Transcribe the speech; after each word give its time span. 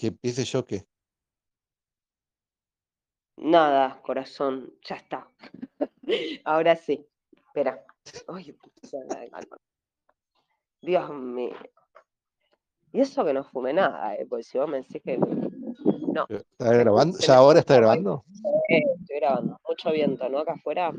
Que 0.00 0.06
empiece 0.06 0.44
yo 0.44 0.64
que. 0.64 0.86
Nada, 3.36 4.00
corazón, 4.00 4.72
ya 4.82 4.96
está. 4.96 5.30
Ahora 6.46 6.74
sí. 6.74 7.06
Espera. 7.36 7.84
Ay, 8.28 8.56
Dios 10.80 11.10
mío. 11.10 11.54
Y 12.92 13.00
eso 13.02 13.26
que 13.26 13.34
no 13.34 13.44
fume 13.44 13.74
nada, 13.74 14.14
¿eh? 14.14 14.24
porque 14.26 14.42
si 14.42 14.56
vos 14.56 14.70
me 14.70 14.78
decís 14.78 15.02
que. 15.02 15.18
No. 15.18 16.26
¿Está 16.30 16.72
grabando? 16.72 17.18
¿Ya 17.18 17.36
ahora 17.36 17.58
está 17.58 17.76
grabando? 17.76 18.24
Eh, 18.70 18.82
estoy 19.02 19.16
grabando. 19.16 19.60
Mucho 19.68 19.92
viento, 19.92 20.26
¿no? 20.30 20.38
Acá 20.38 20.54
afuera. 20.54 20.94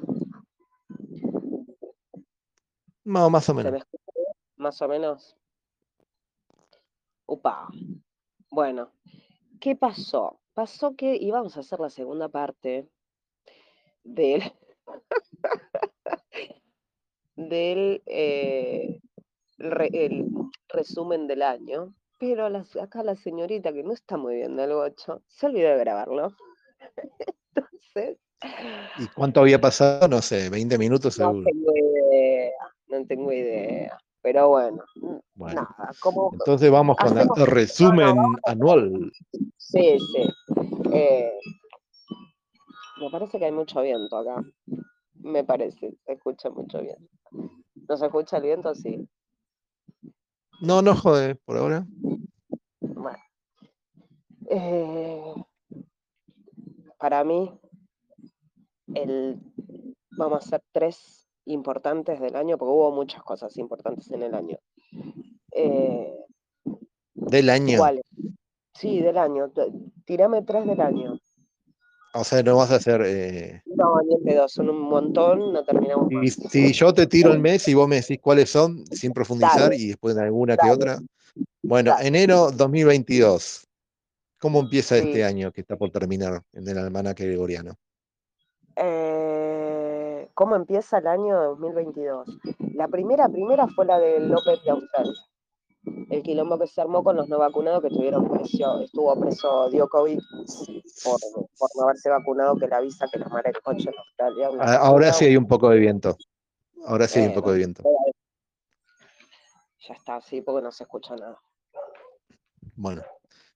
No, 3.04 3.30
más 3.32 3.50
o 3.50 3.54
menos. 3.56 3.84
Más 4.58 4.80
o 4.80 4.88
menos. 4.88 5.36
Upa. 7.26 7.68
Bueno, 8.52 8.92
¿qué 9.62 9.78
pasó? 9.78 10.42
Pasó 10.54 10.98
que 10.98 11.16
íbamos 11.16 11.56
a 11.56 11.62
hacer 11.62 11.80
la 11.80 11.90
segunda 11.90 12.28
parte 12.28 12.90
del, 14.04 14.44
del 17.38 18.04
eh, 18.06 19.00
el 19.58 20.28
resumen 20.68 21.28
del 21.28 21.44
año, 21.44 21.94
pero 22.20 22.46
acá 22.82 23.04
la 23.04 23.16
señorita 23.16 23.72
que 23.72 23.84
no 23.84 23.94
está 23.94 24.18
muy 24.18 24.36
bien 24.36 24.58
del 24.58 24.74
8 24.74 25.24
se 25.28 25.46
olvidó 25.46 25.70
de 25.70 25.78
grabarlo. 25.78 26.36
Entonces. 27.56 28.18
¿Y 29.00 29.08
cuánto 29.16 29.40
había 29.40 29.62
pasado? 29.62 30.10
No 30.10 30.22
sé, 30.22 30.50
20 30.50 30.78
minutos 30.78 31.14
seguro. 31.14 31.40
No 31.40 31.46
tengo 31.46 31.72
idea, 31.74 32.52
no 32.88 33.06
tengo 33.08 33.32
idea. 33.32 33.98
Pero 34.22 34.50
bueno, 34.50 34.84
nada. 35.36 35.92
Como, 36.00 36.32
entonces 36.34 36.70
vamos 36.70 36.96
con 36.98 37.18
el 37.18 37.48
resumen 37.48 38.16
anual. 38.46 39.12
Sí, 39.58 39.98
sí. 40.00 40.30
Eh, 40.94 41.32
me 43.00 43.10
parece 43.10 43.40
que 43.40 43.46
hay 43.46 43.52
mucho 43.52 43.82
viento 43.82 44.18
acá. 44.18 44.44
Me 45.16 45.44
parece, 45.44 45.98
se 46.06 46.14
escucha 46.14 46.50
mucho 46.50 46.82
viento. 46.82 47.10
¿No 47.88 47.98
se 47.98 48.06
escucha 48.06 48.38
el 48.38 48.44
viento? 48.44 48.76
Sí. 48.76 49.08
No, 50.62 50.82
no 50.82 50.96
jode, 50.96 51.36
por 51.36 51.58
ahora. 51.58 51.86
Bueno. 52.80 53.20
Eh, 54.50 55.34
para 57.00 57.24
mí, 57.24 57.60
el, 58.94 59.40
vamos 60.12 60.36
a 60.36 60.46
hacer 60.46 60.64
tres 60.72 61.31
importantes 61.46 62.20
del 62.20 62.36
año, 62.36 62.58
porque 62.58 62.72
hubo 62.72 62.92
muchas 62.92 63.24
cosas 63.24 63.58
importantes 63.58 64.10
en 64.12 64.24
el 64.24 64.36
año. 64.36 64.58
Eh, 65.52 66.16
¿Del 67.14 67.50
año? 67.50 67.78
¿Cuáles? 67.78 68.04
Sí, 68.74 69.02
del 69.02 69.18
año. 69.18 69.52
Tírame 70.06 70.42
tres 70.44 70.66
del 70.66 70.82
año. 70.82 71.20
O 72.14 72.24
sea, 72.24 72.44
no 72.44 72.58
vas 72.58 72.72
a 72.72 72.76
hacer. 72.76 73.02
Eh... 73.06 73.62
No, 73.66 74.02
ni 74.06 74.16
en 74.16 74.24
pedo, 74.24 74.48
son 74.50 74.70
un 74.70 74.82
montón, 74.82 75.54
no 75.54 75.64
terminamos. 75.64 76.12
Y 76.12 76.30
si 76.30 76.74
yo 76.74 76.94
te 76.94 77.08
tiro 77.08 77.32
el 77.32 77.40
mes 77.40 77.68
y 77.68 77.74
vos 77.74 77.88
me 77.88 77.98
decís 77.98 78.20
cuáles 78.22 78.50
son, 78.50 78.86
sin 78.88 79.14
profundizar 79.14 79.74
y 79.74 79.88
después 79.88 80.16
de 80.16 80.24
alguna 80.24 80.58
que 80.58 80.70
otra. 80.70 81.00
Bueno, 81.64 81.96
enero 82.02 82.52
2022. 82.52 83.68
¿Cómo 84.40 84.62
empieza 84.62 84.98
este 84.98 85.24
año 85.24 85.52
que 85.52 85.62
está 85.62 85.78
por 85.78 85.92
terminar 85.92 86.42
en 86.54 86.68
el 86.68 86.78
almanaque 86.80 87.28
gregoriano? 87.28 87.76
Eh, 88.76 89.31
¿Cómo 90.42 90.56
empieza 90.56 90.98
el 90.98 91.06
año 91.06 91.40
2022? 91.40 92.40
La 92.74 92.88
primera, 92.88 93.30
primera 93.30 93.68
fue 93.68 93.86
la 93.86 94.00
de 94.00 94.22
López 94.22 94.60
de 94.64 94.72
Australia 94.72 95.14
el 96.10 96.24
quilombo 96.24 96.58
que 96.58 96.66
se 96.66 96.82
armó 96.82 97.04
con 97.04 97.16
los 97.16 97.30
no 97.30 97.38
vacunados 97.38 97.84
que 97.84 97.90
tuvieron 97.90 98.28
preso, 98.28 98.82
estuvo 98.82 99.20
preso 99.20 99.70
Djokovic 99.70 100.20
por, 101.04 101.20
por 101.60 101.70
no 101.76 101.84
haberse 101.84 102.10
vacunado, 102.10 102.56
que 102.56 102.66
le 102.66 102.76
avisa 102.76 103.06
que 103.12 103.20
la 103.20 103.28
madre 103.28 103.52
del 103.52 103.62
coche 103.62 103.90
en 103.90 103.96
Australia. 104.00 104.50
Ah, 104.60 104.78
ahora 104.78 105.14
sí 105.14 105.26
hay 105.26 105.38
un 105.38 105.48
poco 105.48 105.70
de 105.70 105.78
viento. 105.78 106.18
Ahora 106.88 107.08
sí 107.08 107.20
hay 107.20 107.28
un 107.28 107.34
poco 107.36 107.52
de 107.52 107.58
viento. 107.60 107.84
Ya 109.88 109.94
está, 109.94 110.22
sí, 110.22 110.42
porque 110.42 110.64
no 110.64 110.72
se 110.72 110.86
escucha 110.86 111.16
nada. 111.18 111.40
Bueno. 112.76 113.04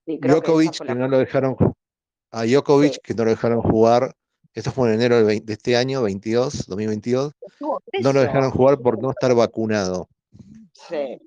Djokovic, 0.05 0.85
que, 0.85 0.93
no 0.93 1.07
lo 1.07 1.17
dejaron 1.17 1.55
a 2.29 2.43
Djokovic, 2.43 3.01
que 3.01 3.15
no 3.15 3.23
lo 3.23 3.31
dejaron 3.31 3.63
jugar. 3.63 4.15
Esto 4.55 4.71
fue 4.71 4.87
en 4.87 4.95
enero 4.95 5.21
de 5.25 5.43
este 5.47 5.75
año, 5.75 6.01
22, 6.01 6.67
2022. 6.67 7.33
No 7.59 8.13
lo 8.13 8.21
dejaron 8.21 8.51
jugar 8.51 8.79
por 8.79 9.01
no 9.01 9.11
estar 9.11 9.35
vacunado. 9.35 10.07
Sí. 10.71 11.19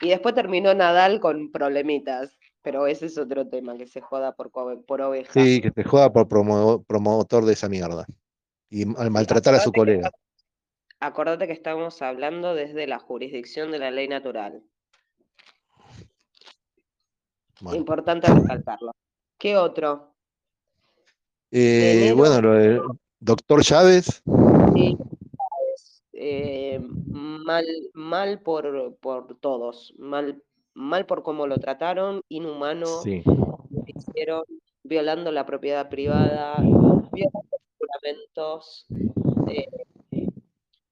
Y 0.00 0.08
después 0.08 0.34
terminó 0.34 0.72
Nadal 0.72 1.20
con 1.20 1.52
problemitas, 1.52 2.38
pero 2.62 2.86
ese 2.86 3.06
es 3.06 3.18
otro 3.18 3.46
tema, 3.46 3.76
que 3.76 3.86
se 3.86 4.00
joda 4.00 4.32
por, 4.34 4.50
por 4.86 5.02
oveja. 5.02 5.30
Sí, 5.30 5.60
que 5.60 5.70
se 5.72 5.84
joda 5.84 6.10
por 6.10 6.26
promotor 6.26 7.44
de 7.44 7.52
esa 7.52 7.68
mierda. 7.68 8.06
Y 8.70 8.84
al 8.98 9.10
maltratar 9.10 9.54
a 9.54 9.60
su 9.60 9.72
colega. 9.72 10.10
acordate 11.00 11.46
que 11.46 11.52
estamos 11.52 12.00
hablando 12.00 12.54
desde 12.54 12.86
la 12.86 12.98
jurisdicción 12.98 13.70
de 13.70 13.78
la 13.78 13.90
ley 13.90 14.08
natural. 14.08 14.62
Importante 17.74 18.26
recalcarlo. 18.26 18.92
¿Qué 19.38 19.58
otro? 19.58 20.13
Eh, 21.56 22.12
bueno, 22.16 22.40
lo 22.40 22.54
del 22.54 22.80
doctor 23.20 23.62
Chávez. 23.62 24.24
Sí, 24.74 24.98
eh, 26.12 26.80
mal, 26.80 27.64
mal 27.92 28.40
por, 28.40 28.96
por, 28.96 29.38
todos, 29.38 29.94
mal, 29.96 30.42
mal 30.74 31.06
por 31.06 31.22
cómo 31.22 31.46
lo 31.46 31.56
trataron, 31.58 32.22
inhumano, 32.28 32.88
hicieron, 33.86 34.42
violando 34.82 35.30
la 35.30 35.46
propiedad 35.46 35.88
privada, 35.88 36.56
violando 36.58 37.56
juramentos, 37.78 38.86
eh, 39.46 39.68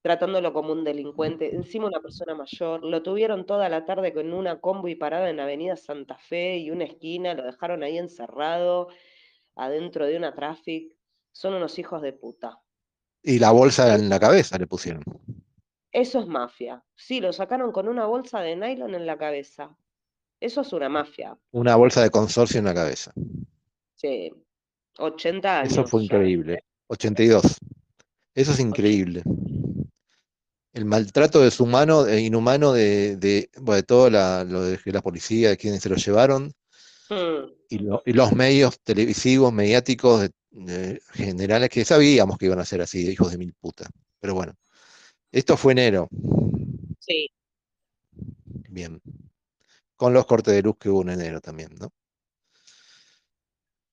tratándolo 0.00 0.52
como 0.52 0.70
un 0.74 0.84
delincuente, 0.84 1.56
encima 1.56 1.88
una 1.88 1.98
persona 1.98 2.36
mayor, 2.36 2.84
lo 2.84 3.02
tuvieron 3.02 3.46
toda 3.46 3.68
la 3.68 3.84
tarde 3.84 4.12
con 4.12 4.32
una 4.32 4.60
combo 4.60 4.86
y 4.86 4.94
parada 4.94 5.28
en 5.28 5.40
Avenida 5.40 5.74
Santa 5.74 6.18
Fe 6.18 6.58
y 6.58 6.70
una 6.70 6.84
esquina, 6.84 7.34
lo 7.34 7.42
dejaron 7.42 7.82
ahí 7.82 7.98
encerrado, 7.98 8.90
adentro 9.56 10.06
de 10.06 10.16
una 10.16 10.34
traffic, 10.34 10.92
son 11.32 11.54
unos 11.54 11.78
hijos 11.78 12.02
de 12.02 12.12
puta. 12.12 12.60
Y 13.22 13.38
la 13.38 13.50
bolsa 13.52 13.94
en 13.94 14.08
la 14.08 14.18
cabeza 14.18 14.58
le 14.58 14.66
pusieron. 14.66 15.02
Eso 15.92 16.20
es 16.20 16.26
mafia. 16.26 16.82
Sí, 16.96 17.20
lo 17.20 17.32
sacaron 17.32 17.70
con 17.72 17.88
una 17.88 18.06
bolsa 18.06 18.40
de 18.40 18.56
nylon 18.56 18.94
en 18.94 19.06
la 19.06 19.18
cabeza. 19.18 19.76
Eso 20.40 20.62
es 20.62 20.72
una 20.72 20.88
mafia. 20.88 21.38
Una 21.52 21.76
bolsa 21.76 22.02
de 22.02 22.10
consorcio 22.10 22.58
en 22.58 22.64
la 22.64 22.74
cabeza. 22.74 23.12
Sí. 23.94 24.32
80 24.98 25.60
años. 25.60 25.72
Eso 25.72 25.86
fue 25.86 26.04
increíble. 26.04 26.64
82. 26.88 27.42
Eso 28.34 28.52
es 28.52 28.60
increíble. 28.60 29.22
El 30.72 30.86
maltrato 30.86 31.40
deshumano 31.40 32.06
e 32.06 32.20
inhumano 32.22 32.72
de, 32.72 33.16
de, 33.16 33.50
de 33.54 33.82
todo 33.82 34.08
lo 34.10 34.62
de 34.64 34.78
la 34.86 35.02
policía, 35.02 35.50
de 35.50 35.56
quienes 35.58 35.82
se 35.82 35.90
lo 35.90 35.96
llevaron, 35.96 36.52
y, 37.68 37.76
y, 37.76 38.12
los 38.12 38.32
medios 38.32 38.80
televisivos, 38.80 39.52
mediáticos, 39.52 40.30
generales 41.12 41.70
que 41.70 41.84
sabíamos 41.84 42.36
que 42.38 42.46
iban 42.46 42.58
a 42.58 42.64
ser 42.64 42.82
así, 42.82 43.10
hijos 43.10 43.30
de 43.30 43.38
mil 43.38 43.54
putas. 43.54 43.88
Pero 44.20 44.34
bueno, 44.34 44.54
esto 45.30 45.56
fue 45.56 45.72
enero. 45.72 46.08
Sí. 46.98 47.28
Bien. 48.68 49.00
Con 49.96 50.12
los 50.12 50.26
cortes 50.26 50.54
de 50.54 50.62
luz 50.62 50.76
que 50.78 50.88
hubo 50.88 51.02
en 51.02 51.10
enero 51.10 51.40
también, 51.40 51.74
¿no? 51.78 51.92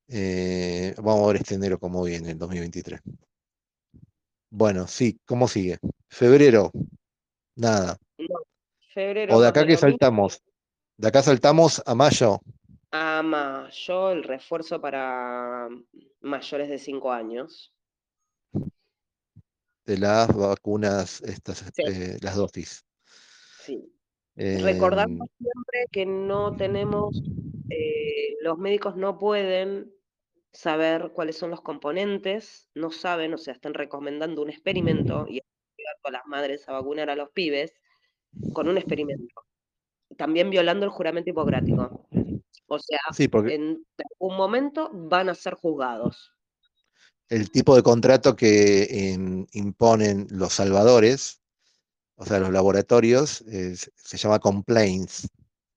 Eh, 0.07 0.95
vamos 0.97 1.23
a 1.23 1.27
ver 1.27 1.35
este 1.37 1.55
enero 1.55 1.79
cómo 1.79 2.03
viene, 2.03 2.31
el 2.31 2.37
2023. 2.37 2.99
Bueno, 4.49 4.87
sí, 4.87 5.19
¿cómo 5.25 5.47
sigue? 5.47 5.77
Febrero, 6.07 6.71
nada. 7.55 7.97
febrero. 8.93 9.37
O 9.37 9.41
de 9.41 9.47
acá 9.47 9.67
que 9.67 9.77
saltamos. 9.77 10.41
De 10.97 11.07
acá 11.07 11.21
saltamos 11.21 11.81
a 11.85 11.93
mayo. 11.93 12.41
A 12.91 13.69
yo 13.71 14.11
el 14.11 14.23
refuerzo 14.23 14.81
para 14.81 15.69
mayores 16.21 16.69
de 16.69 16.79
5 16.79 17.11
años. 17.11 17.73
De 19.85 19.97
las 19.97 20.35
vacunas, 20.35 21.21
estas, 21.21 21.71
eh, 21.77 22.17
las 22.21 22.35
dosis. 22.35 22.85
Sí. 23.63 23.91
Recordando 24.35 25.25
em, 25.25 25.29
siempre 25.37 25.85
que 25.91 26.05
no 26.05 26.55
tenemos, 26.55 27.21
eh, 27.69 28.35
los 28.41 28.57
médicos 28.57 28.95
no 28.95 29.17
pueden 29.17 29.91
saber 30.51 31.11
cuáles 31.13 31.37
son 31.37 31.51
los 31.51 31.61
componentes, 31.61 32.69
no 32.73 32.91
saben, 32.91 33.33
o 33.33 33.37
sea, 33.37 33.53
están 33.53 33.73
recomendando 33.73 34.41
un 34.41 34.49
experimento 34.49 35.25
y 35.27 35.41
con 36.01 36.13
las 36.13 36.25
madres 36.25 36.67
a 36.67 36.73
vacunar 36.73 37.09
a 37.09 37.15
los 37.15 37.29
pibes 37.31 37.73
con 38.53 38.67
un 38.67 38.77
experimento. 38.77 39.33
También 40.17 40.49
violando 40.49 40.85
el 40.85 40.91
juramento 40.91 41.29
hipocrático. 41.29 42.07
O 42.67 42.77
sea, 42.79 42.99
en 43.17 43.85
algún 43.97 44.37
momento 44.37 44.89
van 44.93 45.29
a 45.29 45.35
ser 45.35 45.55
juzgados. 45.55 46.31
El 47.27 47.51
tipo 47.51 47.75
de 47.75 47.83
contrato 47.83 48.35
que 48.35 49.13
em, 49.13 49.45
imponen 49.53 50.27
los 50.29 50.53
salvadores, 50.53 51.41
o 52.15 52.25
sea, 52.25 52.39
los 52.39 52.51
laboratorios, 52.51 53.43
se 53.47 54.17
llama 54.17 54.39
complaints. 54.39 55.27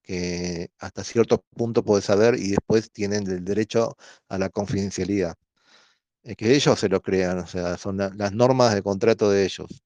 que 0.03 0.69
hasta 0.79 1.03
cierto 1.03 1.43
punto 1.55 1.83
puede 1.83 2.01
saber 2.01 2.35
y 2.35 2.49
después 2.51 2.91
tienen 2.91 3.25
el 3.27 3.45
derecho 3.45 3.95
a 4.27 4.37
la 4.37 4.49
confidencialidad. 4.49 5.35
Es 6.23 6.35
que 6.37 6.55
ellos 6.55 6.79
se 6.79 6.89
lo 6.89 7.01
crean, 7.01 7.39
o 7.39 7.47
sea, 7.47 7.77
son 7.77 7.97
las 7.97 8.33
normas 8.33 8.73
de 8.75 8.81
contrato 8.83 9.29
de 9.29 9.45
ellos. 9.45 9.83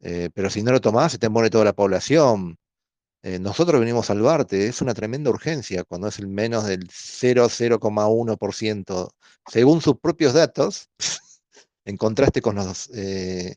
Eh, 0.00 0.30
pero 0.34 0.50
si 0.50 0.62
no 0.62 0.72
lo 0.72 0.80
tomás, 0.80 1.12
se 1.12 1.18
te 1.18 1.28
muere 1.28 1.50
toda 1.50 1.64
la 1.64 1.72
población. 1.74 2.58
Eh, 3.26 3.38
nosotros 3.38 3.80
venimos 3.80 4.04
a 4.04 4.08
salvarte, 4.08 4.66
es 4.66 4.82
una 4.82 4.92
tremenda 4.92 5.30
urgencia 5.30 5.82
cuando 5.84 6.08
es 6.08 6.18
el 6.18 6.26
menos 6.26 6.66
del 6.66 6.86
0,1%, 6.88 9.10
según 9.50 9.80
sus 9.80 9.98
propios 9.98 10.34
datos, 10.34 10.90
en 11.86 11.96
contraste 11.96 12.42
con 12.42 12.56
los 12.56 12.90
eh, 12.94 13.56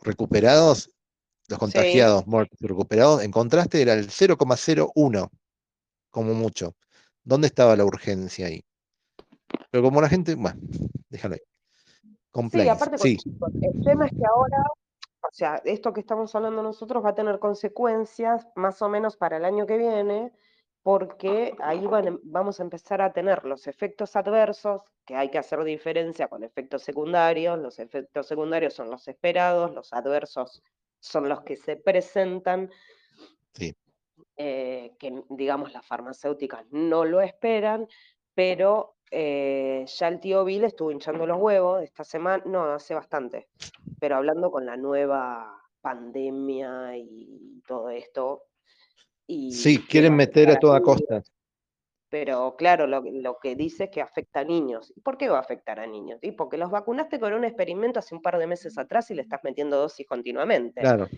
recuperados, 0.00 0.92
los 1.48 1.58
contagiados, 1.58 2.24
muertos 2.28 2.56
y 2.62 2.68
recuperados, 2.68 3.24
en 3.24 3.32
contraste 3.32 3.82
era 3.82 3.94
el 3.94 4.10
0,01, 4.10 5.28
como 6.12 6.34
mucho. 6.34 6.76
¿Dónde 7.24 7.48
estaba 7.48 7.74
la 7.74 7.84
urgencia 7.84 8.46
ahí? 8.46 8.62
Pero 9.72 9.82
como 9.82 10.00
la 10.00 10.08
gente, 10.08 10.36
bueno, 10.36 10.60
déjalo 11.08 11.34
ahí. 11.34 11.40
Sí, 12.52 12.68
aparte, 12.68 13.18
el 13.60 13.82
tema 13.82 14.06
es 14.06 14.12
que 14.12 14.24
ahora 14.24 14.58
o 15.22 15.30
sea, 15.32 15.60
esto 15.64 15.92
que 15.92 16.00
estamos 16.00 16.34
hablando 16.34 16.62
nosotros 16.62 17.04
va 17.04 17.10
a 17.10 17.14
tener 17.14 17.38
consecuencias 17.38 18.46
más 18.54 18.80
o 18.82 18.88
menos 18.88 19.16
para 19.16 19.36
el 19.36 19.44
año 19.44 19.66
que 19.66 19.76
viene, 19.76 20.32
porque 20.82 21.54
ahí 21.58 21.86
vamos 22.22 22.60
a 22.60 22.62
empezar 22.62 23.02
a 23.02 23.12
tener 23.12 23.44
los 23.44 23.66
efectos 23.66 24.16
adversos, 24.16 24.82
que 25.04 25.16
hay 25.16 25.30
que 25.30 25.38
hacer 25.38 25.64
diferencia 25.64 26.28
con 26.28 26.44
efectos 26.44 26.82
secundarios. 26.82 27.58
Los 27.58 27.78
efectos 27.78 28.26
secundarios 28.26 28.74
son 28.74 28.90
los 28.90 29.08
esperados, 29.08 29.74
los 29.74 29.92
adversos 29.92 30.62
son 31.00 31.28
los 31.28 31.40
que 31.42 31.56
se 31.56 31.76
presentan. 31.76 32.70
Eh, 34.36 34.94
que 34.98 35.24
digamos 35.30 35.72
las 35.72 35.84
farmacéuticas 35.84 36.64
no 36.70 37.04
lo 37.04 37.20
esperan, 37.20 37.88
pero 38.34 38.97
eh, 39.10 39.84
ya 39.86 40.08
el 40.08 40.20
tío 40.20 40.44
Bill 40.44 40.64
estuvo 40.64 40.90
hinchando 40.90 41.26
los 41.26 41.38
huevos 41.38 41.82
esta 41.82 42.04
semana, 42.04 42.42
no, 42.46 42.64
hace 42.64 42.94
bastante, 42.94 43.48
pero 43.98 44.16
hablando 44.16 44.50
con 44.50 44.66
la 44.66 44.76
nueva 44.76 45.58
pandemia 45.80 46.96
y 46.96 47.62
todo 47.66 47.90
esto. 47.90 48.44
Y 49.26 49.52
sí, 49.52 49.78
quieren 49.78 50.14
meter 50.14 50.50
a 50.50 50.58
toda 50.58 50.80
costa. 50.80 51.22
Pero 52.10 52.56
claro, 52.56 52.86
lo, 52.86 53.38
que 53.38 53.54
dice 53.54 53.84
es 53.84 53.90
que 53.90 54.00
afecta 54.00 54.40
a 54.40 54.44
niños. 54.44 54.92
¿Y 54.96 55.00
por 55.00 55.18
qué 55.18 55.28
va 55.28 55.36
a 55.36 55.42
afectar 55.42 55.78
a 55.78 55.86
niños? 55.86 56.18
Y 56.22 56.32
porque 56.32 56.56
los 56.56 56.70
vacunaste 56.70 57.20
con 57.20 57.34
un 57.34 57.44
experimento 57.44 57.98
hace 57.98 58.14
un 58.14 58.22
par 58.22 58.38
de 58.38 58.46
meses 58.46 58.78
atrás 58.78 59.10
y 59.10 59.14
le 59.14 59.22
estás 59.22 59.40
metiendo 59.44 59.76
dosis 59.76 60.06
continuamente. 60.06 60.80
Claro. 60.80 61.08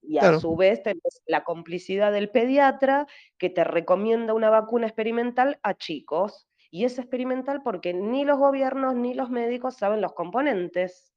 Y 0.00 0.18
a 0.18 0.38
su 0.40 0.56
vez 0.56 0.82
tenés 0.82 1.22
la 1.26 1.44
complicidad 1.44 2.12
del 2.12 2.30
pediatra 2.30 3.06
que 3.36 3.50
te 3.50 3.62
recomienda 3.62 4.32
una 4.32 4.48
vacuna 4.48 4.86
experimental 4.86 5.58
a 5.62 5.74
chicos 5.74 6.48
y 6.72 6.86
es 6.86 6.98
experimental 6.98 7.62
porque 7.62 7.92
ni 7.92 8.24
los 8.24 8.38
gobiernos 8.38 8.94
ni 8.94 9.12
los 9.12 9.28
médicos 9.28 9.76
saben 9.76 10.00
los 10.00 10.14
componentes. 10.14 11.12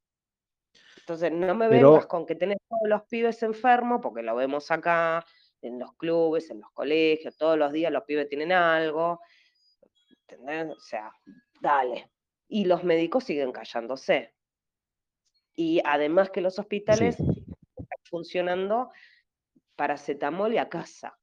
Entonces, 0.97 1.31
no 1.31 1.55
me 1.55 1.69
vengas 1.69 2.07
con 2.07 2.25
que 2.25 2.35
tenés 2.35 2.57
todos 2.67 2.89
los 2.89 3.03
pibes 3.03 3.41
enfermos, 3.41 4.01
porque 4.01 4.21
lo 4.21 4.35
vemos 4.35 4.69
acá 4.69 5.25
en 5.61 5.79
los 5.79 5.93
clubes, 5.93 6.49
en 6.49 6.59
los 6.59 6.69
colegios, 6.71 7.37
todos 7.37 7.57
los 7.57 7.71
días 7.71 7.89
los 7.89 8.03
pibes 8.03 8.27
tienen 8.27 8.51
algo. 8.51 9.21
¿Entendés? 10.27 10.75
O 10.75 10.79
sea, 10.79 11.09
dale. 11.61 12.11
Y 12.49 12.65
los 12.65 12.83
médicos 12.83 13.23
siguen 13.23 13.53
callándose. 13.53 14.35
Y 15.55 15.81
además 15.85 16.31
que 16.31 16.41
los 16.41 16.59
hospitales 16.59 17.17
están 17.17 17.99
funcionando 18.03 18.91
paracetamol 19.77 20.53
y 20.53 20.57
a 20.57 20.67
casa 20.67 21.17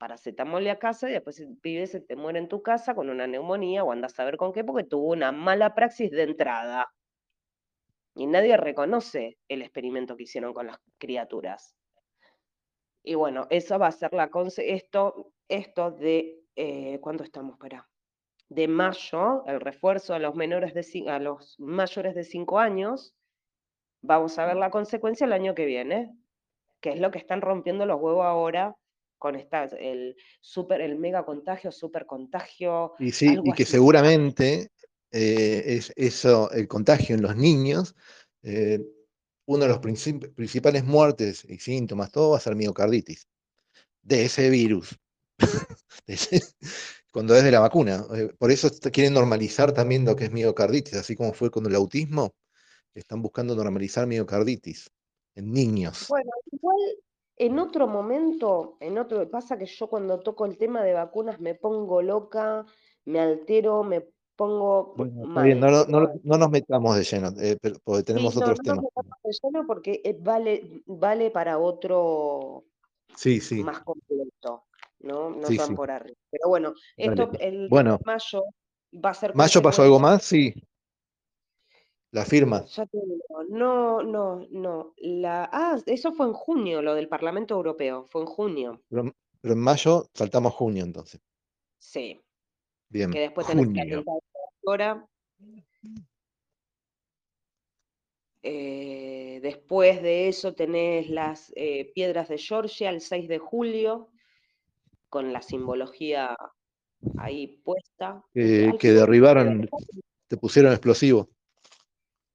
paracetamol 0.00 0.66
a 0.66 0.78
casa 0.78 1.08
y 1.08 1.12
después 1.12 1.38
el 1.40 1.58
pibe 1.58 1.86
se 1.86 2.00
te 2.00 2.16
muere 2.16 2.38
en 2.38 2.48
tu 2.48 2.62
casa 2.62 2.94
con 2.94 3.10
una 3.10 3.26
neumonía 3.26 3.84
o 3.84 3.92
andas 3.92 4.18
a 4.18 4.24
ver 4.24 4.38
con 4.38 4.52
qué 4.52 4.64
porque 4.64 4.88
tuvo 4.88 5.10
una 5.10 5.30
mala 5.30 5.74
praxis 5.74 6.10
de 6.10 6.22
entrada. 6.22 6.90
Y 8.16 8.26
nadie 8.26 8.56
reconoce 8.56 9.38
el 9.46 9.62
experimento 9.62 10.16
que 10.16 10.24
hicieron 10.24 10.54
con 10.54 10.66
las 10.66 10.78
criaturas. 10.98 11.76
Y 13.04 13.14
bueno, 13.14 13.46
eso 13.50 13.78
va 13.78 13.88
a 13.88 13.92
ser 13.92 14.12
la 14.14 14.30
esto, 14.58 15.32
esto 15.48 15.90
de 15.90 16.40
eh, 16.56 16.98
¿cuándo 17.00 17.22
estamos 17.22 17.58
para? 17.58 17.86
De 18.48 18.68
mayo, 18.68 19.44
el 19.46 19.60
refuerzo 19.60 20.14
a 20.14 20.18
los 20.18 20.34
menores 20.34 20.74
de 20.74 21.10
a 21.10 21.18
los 21.18 21.60
mayores 21.60 22.14
de 22.14 22.24
5 22.24 22.58
años, 22.58 23.14
vamos 24.00 24.38
a 24.38 24.46
ver 24.46 24.56
la 24.56 24.70
consecuencia 24.70 25.26
el 25.26 25.32
año 25.34 25.54
que 25.54 25.66
viene, 25.66 26.10
que 26.80 26.90
es 26.90 27.00
lo 27.00 27.10
que 27.10 27.18
están 27.18 27.42
rompiendo 27.42 27.86
los 27.86 28.00
huevos 28.00 28.24
ahora 28.24 28.76
con 29.20 29.36
esta, 29.36 29.64
el 29.64 30.16
super, 30.40 30.80
el 30.80 30.98
mega 30.98 31.24
contagio, 31.24 31.70
super 31.70 32.06
contagio. 32.06 32.94
Y 32.98 33.12
sí, 33.12 33.38
y 33.44 33.52
que 33.52 33.66
seguramente 33.66 34.72
eh, 35.12 35.62
es 35.66 35.92
eso, 35.94 36.50
el 36.50 36.66
contagio 36.66 37.14
en 37.14 37.22
los 37.22 37.36
niños, 37.36 37.94
eh, 38.42 38.80
uno 39.46 39.64
de 39.64 39.68
los 39.68 39.78
principales 39.78 40.84
muertes 40.84 41.44
y 41.44 41.58
síntomas, 41.58 42.10
todo 42.10 42.30
va 42.30 42.38
a 42.38 42.40
ser 42.40 42.56
miocarditis, 42.56 43.28
de 44.02 44.24
ese 44.24 44.48
virus, 44.48 44.98
cuando 47.12 47.36
es 47.36 47.44
de 47.44 47.50
la 47.50 47.60
vacuna. 47.60 48.06
Eh, 48.14 48.32
por 48.38 48.50
eso 48.50 48.70
quieren 48.90 49.12
normalizar 49.12 49.72
también 49.72 50.06
lo 50.06 50.16
que 50.16 50.24
es 50.24 50.32
miocarditis, 50.32 50.94
así 50.94 51.14
como 51.14 51.34
fue 51.34 51.50
con 51.50 51.66
el 51.66 51.74
autismo, 51.74 52.34
están 52.94 53.20
buscando 53.20 53.54
normalizar 53.54 54.06
miocarditis 54.06 54.90
en 55.34 55.52
niños. 55.52 56.06
Bueno, 56.08 56.30
igual 56.50 56.78
en 57.40 57.58
otro 57.58 57.86
momento, 57.86 58.76
en 58.80 58.98
otro, 58.98 59.26
pasa 59.30 59.56
que 59.56 59.64
yo 59.64 59.86
cuando 59.86 60.20
toco 60.20 60.44
el 60.44 60.58
tema 60.58 60.82
de 60.82 60.92
vacunas 60.92 61.40
me 61.40 61.54
pongo 61.54 62.02
loca, 62.02 62.66
me 63.06 63.18
altero, 63.18 63.82
me 63.82 64.06
pongo 64.36 64.92
bueno, 64.94 65.86
no, 65.88 66.36
nos 66.36 66.50
metamos 66.50 66.96
de 66.96 67.04
lleno, 67.04 67.28
eh, 67.40 67.56
porque 67.82 68.02
tenemos 68.02 68.36
otros 68.36 68.58
temas. 68.58 68.76
No 68.76 68.82
nos 68.82 68.92
metamos 68.94 69.18
de 69.24 69.38
lleno 69.42 69.66
porque 69.66 70.02
eh, 70.04 70.18
vale, 70.20 70.82
vale 70.84 71.30
para 71.30 71.58
otro 71.58 72.64
sí, 73.16 73.40
sí. 73.40 73.64
más 73.64 73.80
completo, 73.80 74.64
¿no? 74.98 75.30
No 75.30 75.48
van 75.56 75.74
por 75.74 75.90
arriba. 75.90 76.18
Pero 76.30 76.48
bueno, 76.50 76.74
esto 76.98 77.30
el 77.40 77.68
bueno, 77.70 77.98
mayo 78.04 78.44
va 79.02 79.10
a 79.10 79.14
ser. 79.14 79.34
¿Mayo 79.34 79.62
pasó 79.62 79.82
algo 79.82 79.98
más? 79.98 80.22
Sí. 80.24 80.52
La 82.12 82.24
firma. 82.24 82.64
Ya 82.66 82.86
te 82.86 82.98
digo, 82.98 83.44
no, 83.50 84.02
no, 84.02 84.46
no. 84.50 84.94
La, 84.98 85.48
ah, 85.52 85.78
eso 85.86 86.12
fue 86.12 86.26
en 86.26 86.32
junio, 86.32 86.82
lo 86.82 86.94
del 86.94 87.08
Parlamento 87.08 87.54
Europeo, 87.54 88.06
fue 88.10 88.22
en 88.22 88.26
junio. 88.26 88.82
Pero, 88.88 89.14
en 89.42 89.58
mayo 89.58 90.06
saltamos 90.12 90.54
junio 90.54 90.84
entonces. 90.84 91.20
Sí. 91.78 92.20
Bien. 92.88 93.12
Que 93.12 93.20
después 93.20 93.46
tenés 93.46 93.68
que 93.68 94.04
ahora. 94.66 95.06
Eh, 98.42 99.38
después 99.42 100.02
de 100.02 100.28
eso 100.28 100.54
tenés 100.54 101.10
las 101.10 101.52
eh, 101.54 101.92
piedras 101.94 102.28
de 102.28 102.38
Georgia 102.38 102.90
el 102.90 103.02
6 103.02 103.28
de 103.28 103.38
julio, 103.38 104.08
con 105.08 105.32
la 105.32 105.42
simbología 105.42 106.36
ahí 107.18 107.60
puesta. 107.64 108.24
que 108.32 108.92
derribaron, 108.92 109.68
te 110.26 110.36
pusieron 110.36 110.72
explosivo. 110.72 111.28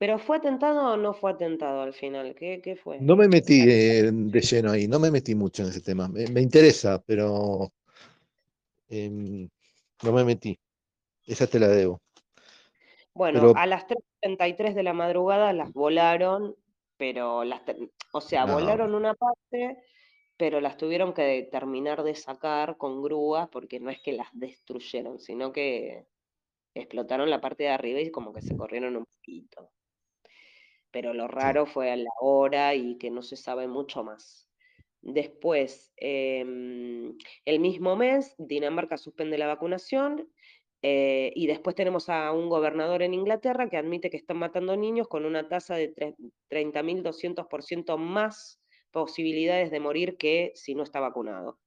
¿Pero 0.06 0.20
fue 0.20 0.38
atentado 0.38 0.94
o 0.94 0.98
no 0.98 1.16
fue 1.16 1.32
atentado 1.32 1.82
al 1.82 1.92
final? 1.92 2.36
¿Qué, 2.36 2.80
fue? 2.84 3.00
No 3.02 3.16
me 3.16 3.28
metí 3.28 3.66
de, 3.66 4.12
lleno 4.40 4.72
ahí, 4.72 4.88
no 4.88 5.00
me 5.00 5.10
metí 5.10 5.34
mucho 5.34 5.64
en 5.64 5.70
ese 5.70 5.82
tema. 5.82 6.08
Me, 6.08 6.42
interesa, 6.42 7.02
pero 7.04 7.72
em, 8.88 9.50
no 10.04 10.12
me 10.12 10.24
metí. 10.24 10.60
Esa 11.26 11.48
te 11.48 11.58
la 11.58 11.70
debo. 11.70 12.04
Bueno, 13.16 13.54
a 13.56 13.66
las 13.66 13.88
3.33 13.88 14.76
de 14.76 14.84
la 14.84 14.94
madrugada 14.94 15.54
las 15.54 15.74
volaron, 15.74 16.56
pero 16.98 17.44
las, 17.44 17.64
o 18.12 18.22
sea, 18.22 18.46
volaron 18.46 18.94
una 18.94 19.16
parte, 19.16 19.80
pero 20.38 20.62
las 20.62 20.78
tuvieron 20.78 21.16
que 21.16 21.50
terminar 21.52 22.04
de 22.04 22.14
sacar 22.14 22.78
con 22.78 23.02
grúas 23.02 23.50
porque 23.50 23.80
no 23.80 23.90
es 23.90 24.00
que 24.02 24.14
las 24.14 24.28
destruyeron, 24.34 25.18
sino 25.18 25.52
que 25.52 26.06
explotaron 26.76 27.32
la 27.32 27.42
parte 27.42 27.64
de 27.64 27.70
arriba 27.70 28.02
y 28.02 28.12
como 28.12 28.34
que 28.34 28.44
se 28.44 28.56
corrieron 28.56 28.98
un 28.98 29.06
poquito 29.06 29.72
pero 30.96 31.14
lo 31.14 31.28
raro 31.28 31.66
fue 31.66 31.92
a 31.92 31.98
la 31.98 32.10
hora 32.22 32.74
y 32.74 32.98
que 32.98 33.12
no 33.12 33.22
se 33.22 33.36
sabe 33.36 33.68
mucho 33.68 34.02
más. 34.06 34.48
Después, 35.02 35.92
em, 35.98 37.18
el 37.44 37.60
mismo 37.60 37.98
mes, 37.98 38.34
Dinamarca 38.38 38.96
suspende 38.96 39.38
la 39.38 39.48
vacunación 39.48 40.32
eh, 40.82 41.34
y 41.36 41.48
después 41.48 41.75
tenemos 41.75 42.08
a 42.08 42.32
un 42.32 42.48
gobernador 42.48 43.02
en 43.02 43.14
Inglaterra 43.14 43.70
que 43.70 43.75
admite 43.75 44.10
que 44.10 44.16
están 44.16 44.38
matando 44.38 44.78
niños 44.78 45.10
con 45.10 45.25
una 45.25 45.50
tasa 45.50 45.75
de 45.75 45.94
30.200% 46.48 47.98
más 47.98 48.62
posibilidades 48.92 49.72
de 49.72 49.82
morir 49.82 50.16
que 50.16 50.54
si 50.56 50.75
no 50.75 50.84
está 50.84 51.02
vacunado. 51.02 51.60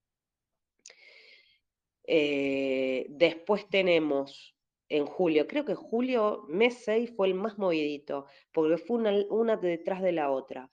Eh, 2.07 3.05
después 3.11 3.69
tenemos 3.69 4.58
en 4.89 5.07
julio. 5.07 5.47
Creo 5.47 5.65
que 5.65 5.75
julio, 5.75 6.45
mes 6.49 6.83
6, 6.85 7.13
fue 7.17 7.29
el 7.29 7.35
más 7.35 7.59
movidito, 7.59 8.27
porque 8.53 8.79
fue 8.79 8.99
una, 8.99 9.13
una 9.31 9.57
detrás 9.57 10.03
de 10.03 10.13
la 10.13 10.31
otra. 10.31 10.71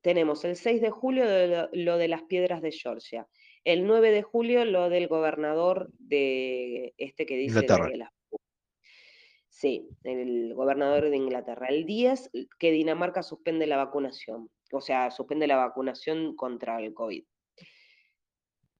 tenemos 0.00 0.44
el 0.44 0.56
6 0.56 0.80
de 0.80 0.90
julio 0.90 1.24
lo 1.72 1.98
de 1.98 2.08
las 2.08 2.22
piedras 2.22 2.62
de 2.62 2.72
Georgia, 2.72 3.28
el 3.64 3.86
9 3.86 4.10
de 4.10 4.22
julio 4.22 4.64
lo 4.64 4.88
del 4.88 5.08
gobernador 5.08 5.90
de 5.98 6.94
este 6.96 7.26
que 7.26 7.36
dice 7.36 7.60
Inglaterra. 7.60 8.12
Sí, 9.48 9.88
el 10.04 10.54
gobernador 10.54 11.10
de 11.10 11.16
Inglaterra. 11.16 11.66
El 11.66 11.84
10 11.84 12.30
que 12.58 12.70
Dinamarca 12.70 13.24
suspende 13.24 13.66
la 13.66 13.76
vacunación, 13.76 14.48
o 14.72 14.80
sea, 14.80 15.10
suspende 15.10 15.48
la 15.48 15.56
vacunación 15.56 16.36
contra 16.36 16.80
el 16.80 16.94
COVID. 16.94 17.24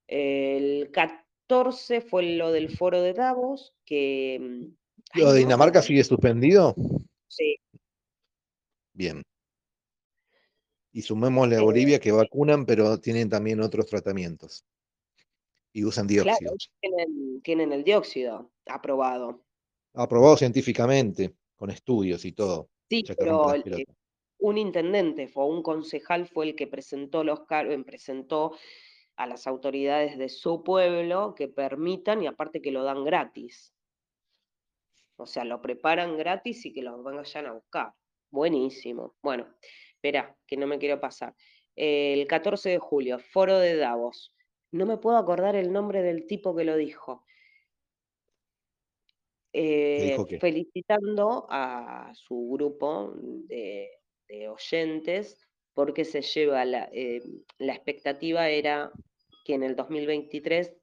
El 0.07 0.91
14 0.93 1.28
fue 2.09 2.23
lo 2.37 2.53
del 2.53 2.77
foro 2.77 3.03
de 3.03 3.13
Davos, 3.13 3.75
que... 3.85 4.39
Mm, 4.41 5.19
¿Lo 5.19 5.33
de 5.33 5.41
Dinamarca 5.41 5.81
sigue 5.81 6.05
suspendido? 6.05 6.75
Sí. 7.29 7.59
Bien. 8.93 9.23
Y 10.93 11.03
sumémosle 11.03 11.57
a 11.57 11.61
eh, 11.61 11.63
Bolivia 11.63 12.01
que 12.01 12.13
vacunan, 12.13 12.67
pero 12.67 12.99
tienen 12.99 13.29
también 13.29 13.61
otros 13.61 13.87
tratamientos. 13.87 14.65
Y 15.73 15.85
usan 15.85 16.07
dióxido. 16.07 16.37
Claro, 16.39 16.57
tienen, 17.43 17.73
el 17.73 17.85
dióxido 17.85 18.51
aprobado. 18.67 19.45
Aprobado 19.95 20.37
científicamente, 20.37 21.35
con 21.57 21.71
estudios 21.71 22.25
y 22.25 22.33
todo. 22.33 22.69
Sí, 22.91 23.05
pero 23.17 23.55
un 24.41 24.59
intendente 24.59 25.31
o 25.35 25.47
un 25.47 25.63
concejal 25.63 26.27
fue 26.27 26.47
el 26.47 26.57
que 26.57 26.67
presentó 26.67 27.25
los 27.25 27.41
cargos, 27.47 27.77
presentó 27.85 28.53
a 29.19 29.27
las 29.27 29.49
autoridades 29.49 30.17
de 30.17 30.29
su 30.29 30.63
pueblo 30.63 31.35
que 31.35 31.49
permitan 31.49 32.23
y 32.23 32.29
aparte 32.29 32.63
que 32.63 32.71
lo 32.71 32.85
dan 32.85 33.05
gratis. 33.05 33.75
O 35.17 35.27
sea, 35.27 35.45
lo 35.45 35.61
preparan 35.61 36.17
gratis 36.17 36.65
y 36.67 36.73
que 36.73 36.83
lo 36.83 37.03
vayan 37.03 37.47
a 37.47 37.53
buscar. 37.53 37.93
Buenísimo. 38.31 39.17
Bueno, 39.21 39.49
espera, 39.95 40.37
que 40.47 40.57
no 40.57 40.69
me 40.69 40.79
quiero 40.79 41.01
pasar. 41.01 41.35
El 41.75 42.29
14 42.29 42.71
de 42.71 42.79
julio, 42.79 43.19
foro 43.19 43.59
de 43.59 43.77
Davos. 43.77 44.33
No 44.71 44.87
me 44.87 44.99
puedo 44.99 45.17
acordar 45.17 45.57
el 45.57 45.73
nombre 45.73 46.03
del 46.03 46.27
tipo 46.27 46.55
que 46.55 46.65
lo 46.65 46.77
dijo. 46.77 47.25
Eh, 49.53 50.17
felicitando 50.41 51.49
a 51.51 52.13
su 52.15 52.51
grupo 52.53 53.15
de, 53.17 53.91
oyentes 54.49 55.48
porque 55.79 56.05
se 56.05 56.23
lleva 56.23 56.65
la, 56.65 56.89
eh, 56.91 57.23
la 57.59 57.73
expectativa 57.73 58.49
era 58.49 58.91
que 59.45 59.55
en 59.55 59.63
el 59.63 59.77
2023 59.77 60.75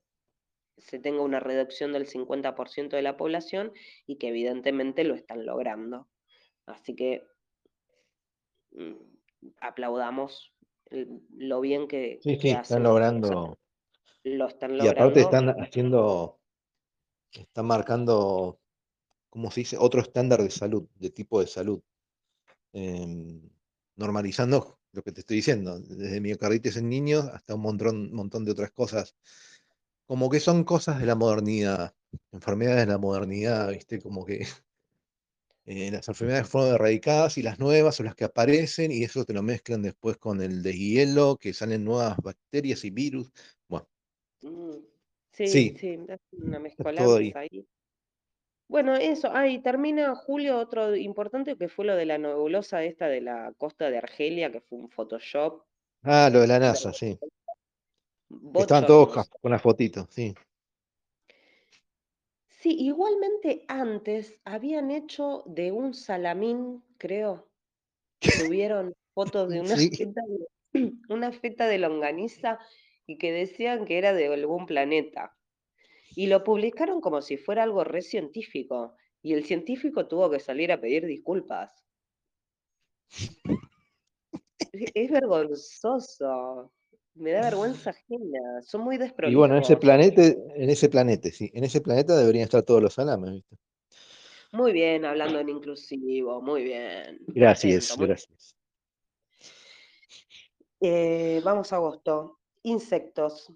se 0.77 0.99
tenga 0.99 1.21
una 1.21 1.41
reducción 1.41 1.91
del 1.91 2.07
50% 2.07 2.91
de 2.95 3.01
la 3.01 3.17
población 3.17 3.73
y 4.07 4.15
que 4.15 4.29
evidentemente 4.29 5.03
lo 5.03 5.13
están 5.13 5.45
logrando. 5.45 6.07
Así 6.65 6.95
que 6.95 7.27
mm, 8.71 8.93
aplaudamos 9.59 10.53
lo 10.89 11.59
bien 11.59 11.89
que, 11.89 12.19
sí, 12.23 12.37
sí, 12.39 12.51
están 12.51 12.83
logrando. 12.83 13.59
Lo 14.23 14.47
están 14.47 14.77
logrando. 14.77 14.85
Y 14.85 14.87
aparte 14.87 15.19
están 15.19 15.49
haciendo, 15.61 16.39
están 17.33 17.65
marcando, 17.65 18.61
¿cómo 19.29 19.51
se 19.51 19.59
dice? 19.59 19.75
Otro 19.77 19.99
estándar 19.99 20.41
de 20.41 20.51
salud, 20.51 20.87
de 20.95 21.09
tipo 21.09 21.41
de 21.41 21.47
salud. 21.47 21.81
Em, 22.71 23.41
normalizando 23.97 24.74
lo 24.95 25.03
que 25.03 25.11
te 25.11 25.21
estoy 25.21 25.37
diciendo, 25.37 25.79
desde 25.79 26.21
miocarditis 26.21 26.77
en 26.77 26.89
niños 26.89 27.25
hasta 27.25 27.55
un 27.55 27.61
montón, 27.61 28.13
montón 28.13 28.45
de 28.45 28.51
otras 28.51 28.71
cosas, 28.71 29.15
como 30.05 30.29
que 30.29 30.39
son 30.39 30.63
cosas 30.63 30.99
de 30.99 31.05
la 31.05 31.15
modernidad, 31.15 31.93
enfermedades 32.31 32.85
de 32.85 32.91
la 32.91 32.97
modernidad, 32.97 33.71
¿viste? 33.71 33.99
Como 34.01 34.25
que 34.25 34.39
eh, 35.65 35.91
las 35.91 36.07
enfermedades 36.07 36.47
fueron 36.47 36.75
erradicadas 36.75 37.37
y 37.37 37.43
las 37.43 37.59
nuevas 37.59 37.95
son 37.95 38.05
las 38.05 38.15
que 38.15 38.25
aparecen 38.25 38.91
y 38.91 39.03
eso 39.03 39.25
te 39.25 39.33
lo 39.33 39.43
mezclan 39.43 39.81
después 39.81 40.17
con 40.17 40.41
el 40.41 40.63
de 40.63 40.73
hielo, 40.77 41.37
que 41.37 41.53
salen 41.53 41.83
nuevas 41.83 42.17
bacterias 42.17 42.85
y 42.85 42.89
virus. 42.91 43.31
Bueno. 43.67 43.87
Mm, 44.41 44.77
sí, 45.31 45.47
sí, 45.47 45.77
sí, 45.79 45.99
una 46.31 46.59
mezcolanza 46.59 47.39
ahí. 47.39 47.67
Bueno, 48.67 48.95
eso, 48.95 49.31
ahí 49.33 49.59
termina 49.59 50.15
Julio, 50.15 50.57
otro 50.57 50.95
importante 50.95 51.55
que 51.55 51.69
fue 51.69 51.85
lo 51.85 51.95
de 51.95 52.05
la 52.05 52.17
nebulosa 52.17 52.83
esta 52.83 53.07
de 53.07 53.21
la 53.21 53.53
costa 53.57 53.91
de 53.91 53.99
Argelia, 53.99 54.51
que 54.51 54.61
fue 54.61 54.79
un 54.79 54.89
Photoshop. 54.89 55.63
Ah, 56.03 56.29
lo 56.31 56.41
de 56.41 56.47
la 56.47 56.59
NASA, 56.59 56.91
sí. 56.91 57.17
Estaban 58.55 58.85
todos 58.85 59.29
con 59.29 59.51
la 59.51 59.59
fotito, 59.59 60.07
sí. 60.09 60.33
Sí, 62.47 62.75
igualmente 62.79 63.63
antes 63.67 64.39
habían 64.43 64.89
hecho 64.89 65.43
de 65.45 65.71
un 65.71 65.93
salamín, 65.93 66.83
creo, 66.97 67.47
subieron 68.19 68.95
fotos 69.13 69.49
de 69.49 69.61
una, 69.61 69.75
feta 69.75 70.21
de, 70.73 70.91
una 71.09 71.31
feta 71.31 71.67
de 71.67 71.77
longaniza 71.77 72.57
y 73.05 73.19
que 73.19 73.31
decían 73.31 73.85
que 73.85 73.99
era 73.99 74.13
de 74.13 74.33
algún 74.33 74.65
planeta. 74.65 75.34
Y 76.15 76.27
lo 76.27 76.43
publicaron 76.43 77.01
como 77.01 77.21
si 77.21 77.37
fuera 77.37 77.63
algo 77.63 77.83
re 77.83 78.01
científico. 78.01 78.95
Y 79.21 79.33
el 79.33 79.43
científico 79.45 80.07
tuvo 80.07 80.29
que 80.29 80.39
salir 80.39 80.71
a 80.71 80.79
pedir 80.79 81.05
disculpas. 81.05 81.83
es 84.71 85.11
vergonzoso. 85.11 86.71
Me 87.15 87.31
da 87.31 87.41
vergüenza 87.41 87.91
ajena. 87.91 88.61
Son 88.61 88.81
muy 88.81 88.97
desprolijos. 88.97 89.33
Y 89.33 89.35
bueno, 89.37 89.55
en 89.55 89.61
ese 89.61 89.77
planeta, 89.77 90.21
en 90.23 90.69
ese 90.69 90.89
planeta, 90.89 91.29
sí. 91.29 91.49
En 91.53 91.63
ese 91.63 91.81
planeta 91.81 92.17
deberían 92.17 92.43
estar 92.43 92.63
todos 92.63 92.81
los 92.81 92.93
salames, 92.93 93.31
¿viste? 93.31 93.57
Muy 94.51 94.71
bien, 94.71 95.03
hablando 95.03 95.39
en 95.39 95.49
inclusivo, 95.49 96.41
muy 96.41 96.63
bien. 96.63 97.19
Gracias, 97.27 97.97
gracias. 97.97 98.55
Eh, 100.79 101.41
vamos 101.43 101.73
a 101.73 101.75
agosto. 101.75 102.39
Insectos. 102.63 103.51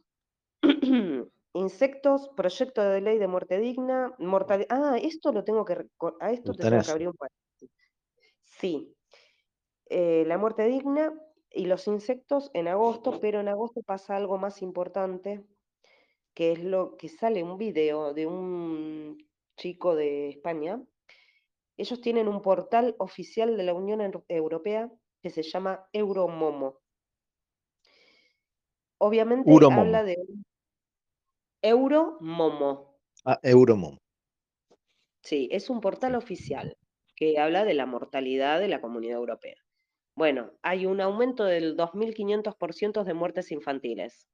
Insectos, 1.53 2.29
proyecto 2.36 2.82
de 2.84 3.01
ley 3.01 3.18
de 3.18 3.27
muerte 3.27 3.60
digna, 3.60 4.13
mortalidad. 4.20 4.68
Ah, 4.70 4.98
esto 5.01 5.32
lo 5.32 5.44
tengo 5.44 5.65
que. 5.65 5.74
A 6.20 6.32
esto 6.32 6.53
tengo 6.53 6.82
que 6.82 6.91
abrir 6.91 7.08
un 7.08 7.15
paréntesis. 7.15 7.72
Sí. 8.44 8.96
Eh, 9.86 10.24
la 10.27 10.38
muerte 10.38 10.65
digna 10.65 11.13
y 11.50 11.65
los 11.65 11.88
insectos 11.88 12.51
en 12.53 12.68
agosto, 12.68 13.20
pero 13.20 13.39
en 13.39 13.48
agosto 13.48 13.82
pasa 13.82 14.15
algo 14.15 14.38
más 14.38 14.62
importante, 14.62 15.44
que 16.36 16.51
es 16.51 16.63
lo 16.63 16.96
que 16.98 17.10
sale 17.10 17.44
un 17.44 17.58
video 17.58 18.13
de 18.13 18.27
un 18.27 19.18
chico 19.58 19.96
de 19.96 20.29
España. 20.29 20.82
Ellos 21.77 22.01
tienen 22.01 22.27
un 22.27 22.41
portal 22.41 22.96
oficial 23.00 23.58
de 23.58 23.63
la 23.63 23.74
Unión 23.74 24.01
Europea 24.27 24.91
que 25.22 25.29
se 25.32 25.41
llama 25.41 25.88
Euromomo. 25.94 26.79
Obviamente 29.00 29.50
habla 29.50 30.03
de 30.03 30.18
Euromomo. 31.62 33.00
Ah, 33.25 33.39
Euromomo. 33.44 33.98
Sí, 35.22 35.50
es 35.51 35.70
un 35.70 35.82
portal 35.82 36.16
oficial 36.16 36.78
que 37.16 37.38
habla 37.38 37.66
de 37.66 37.74
la 37.74 37.86
mortalidad 37.86 38.60
de 38.60 38.70
la 38.70 38.82
comunidad 38.82 39.18
europea. 39.18 39.58
Bueno, 40.16 40.54
hay 40.62 40.86
un 40.86 41.01
aumento 41.01 41.44
del 41.46 41.75
2.500% 41.75 43.04
de 43.04 43.13
muertes 43.13 43.51
infantiles. 43.51 44.28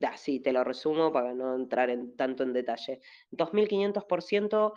Ya, 0.00 0.16
sí, 0.16 0.40
te 0.40 0.52
lo 0.52 0.64
resumo 0.64 1.12
para 1.12 1.34
no 1.34 1.54
entrar 1.54 1.90
en, 1.90 2.16
tanto 2.16 2.42
en 2.42 2.52
detalle. 2.52 3.00
2.500% 3.30 4.72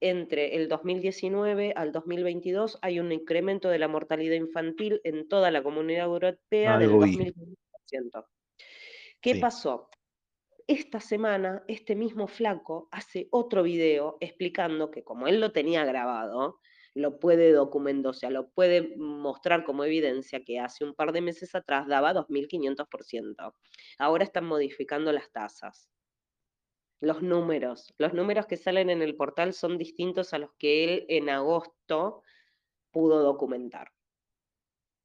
entre 0.00 0.56
el 0.56 0.68
2019 0.68 1.74
al 1.76 1.92
2022 1.92 2.78
hay 2.80 2.98
un 2.98 3.12
incremento 3.12 3.68
de 3.68 3.78
la 3.78 3.88
mortalidad 3.88 4.36
infantil 4.36 5.00
en 5.04 5.28
toda 5.28 5.50
la 5.50 5.62
comunidad 5.62 6.06
europea 6.06 6.78
del 6.78 6.90
2.500%. 6.90 8.26
¿Qué 9.20 9.36
pasó? 9.36 9.90
Esta 10.70 11.00
semana 11.00 11.64
este 11.66 11.96
mismo 11.96 12.28
flaco 12.28 12.88
hace 12.92 13.26
otro 13.32 13.64
video 13.64 14.18
explicando 14.20 14.92
que 14.92 15.02
como 15.02 15.26
él 15.26 15.40
lo 15.40 15.50
tenía 15.50 15.84
grabado, 15.84 16.60
lo 16.94 17.18
puede 17.18 17.50
documentar, 17.50 18.10
o 18.10 18.12
sea, 18.12 18.30
lo 18.30 18.50
puede 18.50 18.94
mostrar 18.96 19.64
como 19.64 19.82
evidencia 19.82 20.44
que 20.44 20.60
hace 20.60 20.84
un 20.84 20.94
par 20.94 21.10
de 21.10 21.22
meses 21.22 21.56
atrás 21.56 21.88
daba 21.88 22.14
2.500%. 22.14 23.52
Ahora 23.98 24.22
están 24.22 24.44
modificando 24.44 25.10
las 25.10 25.32
tasas. 25.32 25.90
Los 27.00 27.20
números, 27.20 27.92
los 27.98 28.14
números 28.14 28.46
que 28.46 28.56
salen 28.56 28.90
en 28.90 29.02
el 29.02 29.16
portal 29.16 29.54
son 29.54 29.76
distintos 29.76 30.32
a 30.34 30.38
los 30.38 30.52
que 30.56 30.84
él 30.84 31.06
en 31.08 31.30
agosto 31.30 32.22
pudo 32.92 33.24
documentar. 33.24 33.90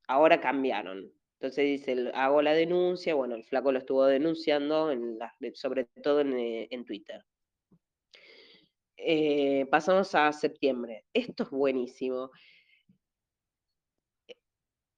Ahora 0.08 0.40
cambiaron. 0.40 1.12
Entonces 1.46 1.86
dice, 1.86 2.12
hago 2.16 2.42
la 2.42 2.56
denuncia, 2.56 3.14
bueno, 3.14 3.36
el 3.36 3.44
flaco 3.44 3.72
lo 3.72 3.78
estuvo 3.78 4.04
denunciando, 4.06 4.92
sobre 5.54 5.86
todo 6.02 6.22
en, 6.22 6.34
eh, 6.34 6.84
Twitter. 6.88 7.24
Eh, 8.98 9.68
pasamos 9.70 10.16
a 10.16 10.34
septiembre. 10.34 11.06
Esto 11.14 11.44
es 11.44 11.52
buenísimo. 11.52 12.32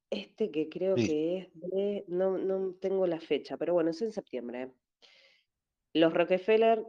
Este 0.10 0.50
que 0.52 0.70
creo 0.70 0.96
que 0.96 1.38
es 1.40 1.48
de, 1.54 2.06
no, 2.08 2.38
no, 2.38 2.76
tengo 2.80 3.06
la 3.08 3.20
fecha, 3.20 3.58
pero 3.58 3.74
bueno, 3.74 3.90
es 3.90 4.02
en 4.02 4.14
septiembre. 4.14 4.72
Los 5.92 6.14
Rockefeller 6.14 6.82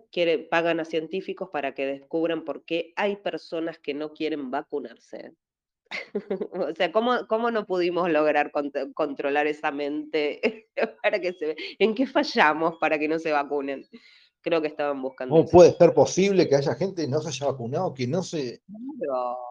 pagan 0.51 0.79
a 0.79 0.85
científicos 0.85 1.51
para 1.51 1.75
que 1.75 1.85
descubran 1.85 2.45
por 2.45 2.65
qué 2.65 2.93
hay 2.95 3.17
personas 3.17 3.81
que 3.81 3.93
no 3.93 4.13
quieren 4.13 4.53
vacunarse. 4.53 5.35
o 6.53 6.75
sea, 6.75 6.93
¿cómo, 6.93 7.27
¿cómo, 7.27 7.51
no 7.51 7.67
pudimos 7.67 8.11
lograr 8.11 8.53
controlar 8.95 9.47
esa 9.47 9.71
mente 9.71 10.69
para 11.03 11.21
que 11.21 11.33
se 11.33 11.57
¿En 11.79 11.95
qué 11.95 12.07
fallamos 12.07 12.77
para 12.79 12.99
que 12.99 13.09
no 13.09 13.19
se 13.19 13.33
vacunen? 13.33 13.87
Creo 14.41 14.61
que 14.63 14.69
estaban 14.69 15.03
buscando. 15.03 15.35
¿Cómo 15.35 15.49
puede 15.49 15.73
ser 15.73 15.93
posible 15.93 16.49
que 16.49 16.57
haya 16.57 16.75
gente 16.75 17.03
que 17.03 17.09
no 17.09 17.21
se 17.21 17.29
haya 17.29 17.47
vacunado, 17.47 17.93
que 17.93 18.07
no 18.07 18.23
se 18.23 18.63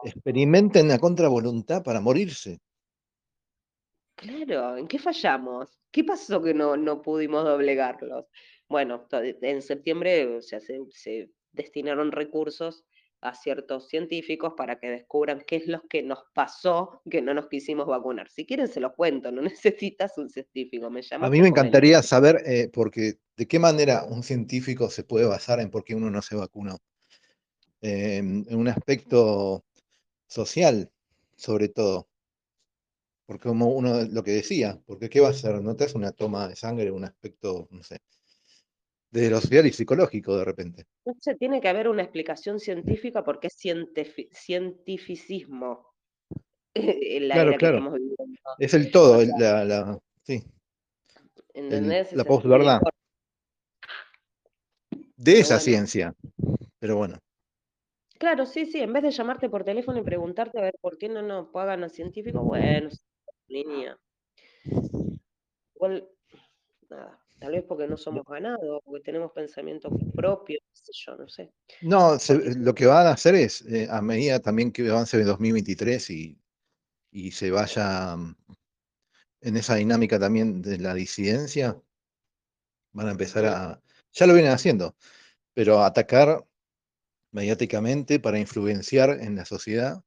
experimenten 0.04 0.90
a 0.90 0.98
contravoluntad 0.98 1.82
para 1.82 2.00
morirse? 2.00 2.60
Claro, 4.16 4.76
¿en 4.76 4.88
qué 4.88 4.98
fallamos? 4.98 5.78
¿Qué 5.92 6.04
pasó 6.04 6.42
que 6.42 6.54
no, 6.54 6.76
no 6.76 7.02
pudimos 7.02 7.44
doblegarlos? 7.44 8.26
Bueno, 8.68 9.06
en 9.12 9.62
septiembre 9.62 10.40
se, 10.42 10.60
se 10.60 11.30
destinaron 11.52 12.10
recursos 12.10 12.84
a 13.20 13.34
ciertos 13.34 13.88
científicos 13.88 14.54
para 14.56 14.78
que 14.78 14.90
descubran 14.90 15.42
qué 15.46 15.56
es 15.56 15.66
lo 15.66 15.82
que 15.88 16.02
nos 16.02 16.20
pasó 16.34 17.02
que 17.10 17.20
no 17.20 17.34
nos 17.34 17.48
quisimos 17.48 17.86
vacunar. 17.86 18.30
Si 18.30 18.46
quieren 18.46 18.68
se 18.68 18.80
los 18.80 18.92
cuento, 18.94 19.32
no 19.32 19.42
necesitas 19.62 20.16
un 20.18 20.28
científico, 20.28 20.90
me 20.90 21.02
llama. 21.02 21.26
A 21.26 21.30
mí 21.30 21.40
me 21.40 21.48
encantaría 21.48 22.02
saber, 22.02 22.42
eh, 22.46 22.70
porque 22.72 23.18
de 23.36 23.46
qué 23.46 23.58
manera 23.58 24.04
un 24.04 24.22
científico 24.22 24.90
se 24.90 25.04
puede 25.04 25.26
basar 25.26 25.60
en 25.60 25.70
por 25.70 25.84
qué 25.84 25.94
uno 25.94 26.10
no 26.10 26.22
se 26.22 26.36
vacunó. 26.36 26.78
en 27.80 28.46
un 28.54 28.68
aspecto 28.68 29.64
social, 30.26 30.90
sobre 31.36 31.68
todo. 31.68 32.08
Porque 33.26 33.48
como 33.48 33.68
uno 33.68 34.04
lo 34.04 34.22
que 34.24 34.30
decía, 34.32 34.80
porque 34.86 35.10
¿qué 35.10 35.20
va 35.20 35.28
a 35.28 35.32
hacer? 35.32 35.60
No 35.62 35.76
te 35.76 35.84
hace 35.84 35.98
una 35.98 36.12
toma 36.12 36.48
de 36.48 36.56
sangre, 36.56 36.90
un 36.90 37.04
aspecto, 37.04 37.68
no 37.70 37.82
sé, 37.82 37.98
de 39.10 39.30
lo 39.30 39.40
social 39.40 39.66
y 39.66 39.72
psicológico 39.72 40.36
de 40.36 40.44
repente. 40.44 40.86
Entonces 41.04 41.38
tiene 41.38 41.60
que 41.60 41.68
haber 41.68 41.88
una 41.88 42.02
explicación 42.02 42.60
científica 42.60 43.24
porque 43.24 43.48
es 43.48 43.56
cientificismo. 44.32 45.94
la 46.74 47.34
claro, 47.34 47.56
claro. 47.56 47.94
Es 48.58 48.74
el 48.74 48.90
todo, 48.90 49.22
la, 49.38 49.64
la, 49.64 49.98
sí. 50.22 50.42
¿Entendés? 51.54 52.12
la 52.12 52.24
posverdad. 52.24 52.80
De 55.16 55.40
esa 55.40 55.58
ciencia. 55.58 56.14
Pero 56.78 56.96
bueno. 56.96 57.18
Claro, 58.18 58.46
sí, 58.46 58.66
sí, 58.66 58.80
en 58.80 58.92
vez 58.92 59.02
de 59.02 59.10
llamarte 59.10 59.48
por 59.48 59.64
teléfono 59.64 59.98
y 59.98 60.02
preguntarte 60.02 60.58
a 60.58 60.62
ver 60.62 60.74
por 60.80 60.98
qué 60.98 61.08
no 61.08 61.22
nos 61.22 61.48
pagan 61.48 61.84
a 61.84 61.88
científicos, 61.88 62.44
bueno, 62.44 62.90
línea. 63.46 63.96
Igual, 65.74 66.08
nada, 66.90 67.20
Tal 67.38 67.52
vez 67.52 67.64
porque 67.66 67.86
no 67.86 67.96
somos 67.96 68.24
ganados, 68.24 68.80
porque 68.84 69.04
tenemos 69.04 69.32
pensamientos 69.32 69.92
propios, 70.14 70.60
no 70.62 70.74
sé 70.74 70.92
yo, 70.92 71.16
no 71.16 71.28
sé. 71.28 71.52
No, 71.82 72.18
lo 72.56 72.74
que 72.74 72.86
van 72.86 73.06
a 73.06 73.12
hacer 73.12 73.36
es, 73.36 73.62
eh, 73.66 73.86
a 73.88 74.02
medida 74.02 74.40
también 74.40 74.72
que 74.72 74.88
avance 74.88 75.16
el 75.16 75.24
2023 75.24 76.10
y, 76.10 76.38
y 77.12 77.30
se 77.30 77.50
vaya 77.50 78.16
mm, 78.16 78.34
en 79.42 79.56
esa 79.56 79.76
dinámica 79.76 80.18
también 80.18 80.62
de 80.62 80.78
la 80.78 80.94
disidencia, 80.94 81.80
van 82.92 83.08
a 83.08 83.12
empezar 83.12 83.46
a, 83.46 83.80
ya 84.12 84.26
lo 84.26 84.34
vienen 84.34 84.52
haciendo, 84.52 84.96
pero 85.54 85.78
a 85.78 85.86
atacar 85.86 86.44
mediáticamente 87.30 88.18
para 88.18 88.40
influenciar 88.40 89.10
en 89.10 89.36
la 89.36 89.44
sociedad. 89.44 90.02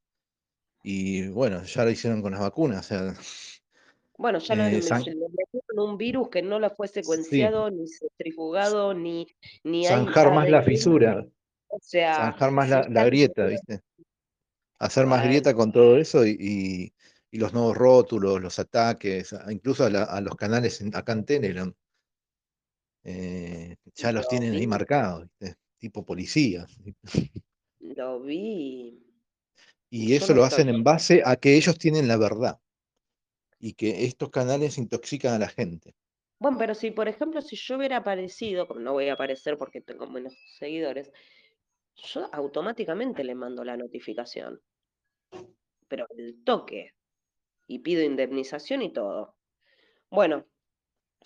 Y 0.83 1.27
bueno, 1.29 1.63
ya 1.63 1.85
lo 1.85 1.91
hicieron 1.91 2.21
con 2.21 2.31
las 2.31 2.41
vacunas. 2.41 2.85
O 2.85 2.89
sea, 2.89 3.13
bueno, 4.17 4.39
ya 4.39 4.55
lo, 4.55 4.63
eh, 4.65 4.81
un 5.77 5.97
virus 5.97 6.29
que 6.29 6.41
no 6.41 6.59
lo 6.59 6.69
fue 6.69 6.87
secuenciado, 6.87 7.69
ni 7.69 7.87
centrifugado, 7.87 8.93
ni, 8.93 9.27
ni 9.63 9.85
Zanjar 9.85 10.33
más 10.33 10.49
la 10.49 10.61
fisura. 10.61 11.25
O 11.67 11.79
sea, 11.81 12.15
zanjar 12.15 12.51
más 12.51 12.69
la, 12.69 13.05
grieta, 13.05 13.45
¿viste? 13.45 13.81
Hacer 14.79 15.05
más 15.05 15.23
grieta 15.23 15.53
con 15.53 15.71
todo 15.71 15.97
eso 15.97 16.25
y, 16.25 16.93
los 17.31 17.53
nuevos 17.53 17.77
rótulos, 17.77 18.41
los 18.41 18.59
ataques, 18.59 19.33
incluso 19.49 19.85
a, 19.85 20.21
los 20.21 20.35
canales 20.35 20.83
acá 20.93 21.13
en 21.13 21.25
Telegram. 21.25 21.73
Eh, 23.03 23.77
ya 23.95 24.11
los 24.11 24.27
tienen 24.27 24.53
ahí 24.53 24.67
marcados, 24.67 25.27
¿viste? 25.39 25.57
tipo 25.79 26.05
policías. 26.05 26.77
Lo 27.79 28.21
vi. 28.21 29.03
Y 29.89 30.15
eso 30.15 30.34
lo 30.34 30.45
hacen 30.45 30.69
en 30.69 30.84
base 30.84 31.21
a 31.25 31.36
que 31.36 31.57
ellos 31.57 31.77
tienen 31.77 32.07
la 32.07 32.15
verdad 32.15 32.62
y 33.62 33.74
que 33.74 34.06
estos 34.06 34.30
canales 34.30 34.78
intoxican 34.78 35.36
a 35.36 35.39
la 35.39 35.47
gente. 35.47 35.95
Bueno, 36.39 36.58
pero 36.58 36.74
si, 36.74 36.89
por 36.89 37.08
ejemplo, 37.08 37.41
si 37.41 37.56
yo 37.56 37.78
hubiera 37.78 37.97
aparecido, 37.97 38.67
como 38.67 38.80
no 38.80 38.93
voy 38.93 39.10
a 39.10 39.13
aparecer 39.13 39.58
porque 39.58 39.80
tengo 39.80 40.08
menos 40.08 40.34
seguidores, 40.58 41.12
yo 41.95 42.28
automáticamente 42.34 43.24
le 43.24 43.36
mando 43.36 43.63
la 43.63 43.78
notificación. 43.78 44.60
Pero 45.88 46.08
el 46.17 46.43
toque. 46.43 46.95
Y 47.67 47.80
pido 47.80 48.02
indemnización 48.02 48.82
y 48.82 48.91
todo. 48.91 49.36
Bueno, 50.10 50.45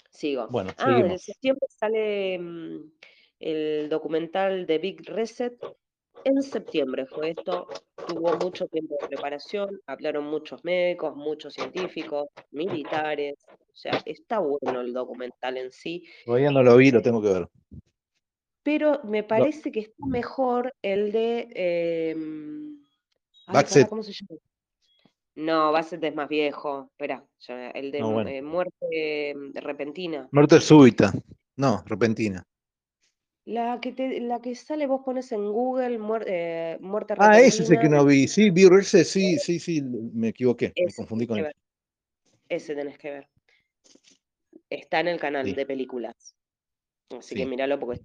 sigo. 0.10 0.48
Bueno, 0.50 0.72
ah, 0.78 1.00
en 1.00 1.18
septiembre 1.18 1.66
sale 1.70 2.38
mm, 2.38 2.92
el 3.40 3.90
documental 3.90 4.66
de 4.66 4.78
Big 4.78 5.10
Reset 5.10 5.58
en 6.26 6.42
septiembre 6.42 7.06
fue 7.06 7.30
esto, 7.32 7.68
tuvo 8.08 8.36
mucho 8.38 8.68
tiempo 8.68 8.96
de 9.00 9.08
preparación, 9.08 9.80
hablaron 9.86 10.26
muchos 10.26 10.66
médicos, 10.66 11.16
muchos 11.16 11.54
científicos, 11.54 12.28
militares, 12.52 13.36
o 13.48 13.76
sea, 13.76 14.02
está 14.06 14.40
bueno 14.40 14.82
el 14.82 14.92
documental 14.92 15.58
en 15.58 15.72
sí. 15.72 16.04
Todavía 16.26 16.52
no 16.52 16.64
lo 16.64 16.76
vi, 16.78 16.92
lo 16.92 17.02
tengo 17.02 17.22
que 17.22 17.30
ver. 17.30 17.48
Pero 18.64 19.00
me 19.04 19.24
parece 19.24 19.72
que 19.72 19.82
está 19.82 20.06
mejor 20.08 20.74
el 20.82 21.12
de... 21.12 21.48
Eh, 21.54 22.16
¿Cómo 23.88 24.02
se 24.02 24.12
llama? 24.12 24.42
No, 25.36 25.72
Bassett 25.72 26.04
es 26.04 26.16
más 26.16 26.30
viejo. 26.30 26.90
Espera, 26.92 27.24
el 27.74 27.92
de 27.92 28.00
eh, 28.00 28.42
muerte 28.42 29.30
em, 29.30 29.54
repentina. 29.54 30.28
Muerte 30.32 30.60
súbita. 30.62 31.14
No, 31.58 31.84
repentina. 31.86 32.44
La 33.46 33.80
que, 33.80 33.92
te, 33.92 34.20
la 34.22 34.42
que 34.42 34.56
sale, 34.56 34.88
vos 34.88 35.02
pones 35.06 35.32
en 35.32 35.52
Google 35.52 36.00
eh, 36.26 36.78
muerte 36.82 37.14
Ah, 37.20 37.40
ese 37.40 37.62
es 37.62 37.70
el 37.70 37.80
que 37.80 37.90
no 37.90 38.04
vi. 38.04 38.28
Sí, 38.28 38.50
vi 38.50 38.64
ese, 38.80 39.04
sí, 39.06 39.38
sí, 39.38 39.60
sí, 39.60 39.84
me 39.84 40.30
equivoqué, 40.30 40.74
me 40.76 40.92
confundí 40.92 41.28
con 41.28 41.38
él. 41.38 41.54
Ese 42.50 42.74
tenés 42.74 42.98
que 42.98 43.12
ver. 43.12 43.30
Está 44.68 45.00
en 45.00 45.10
el 45.10 45.20
canal 45.20 45.54
de 45.54 45.66
películas. 45.66 46.16
Así 47.12 47.36
que 47.36 47.46
míralo 47.46 47.80
porque. 47.80 48.02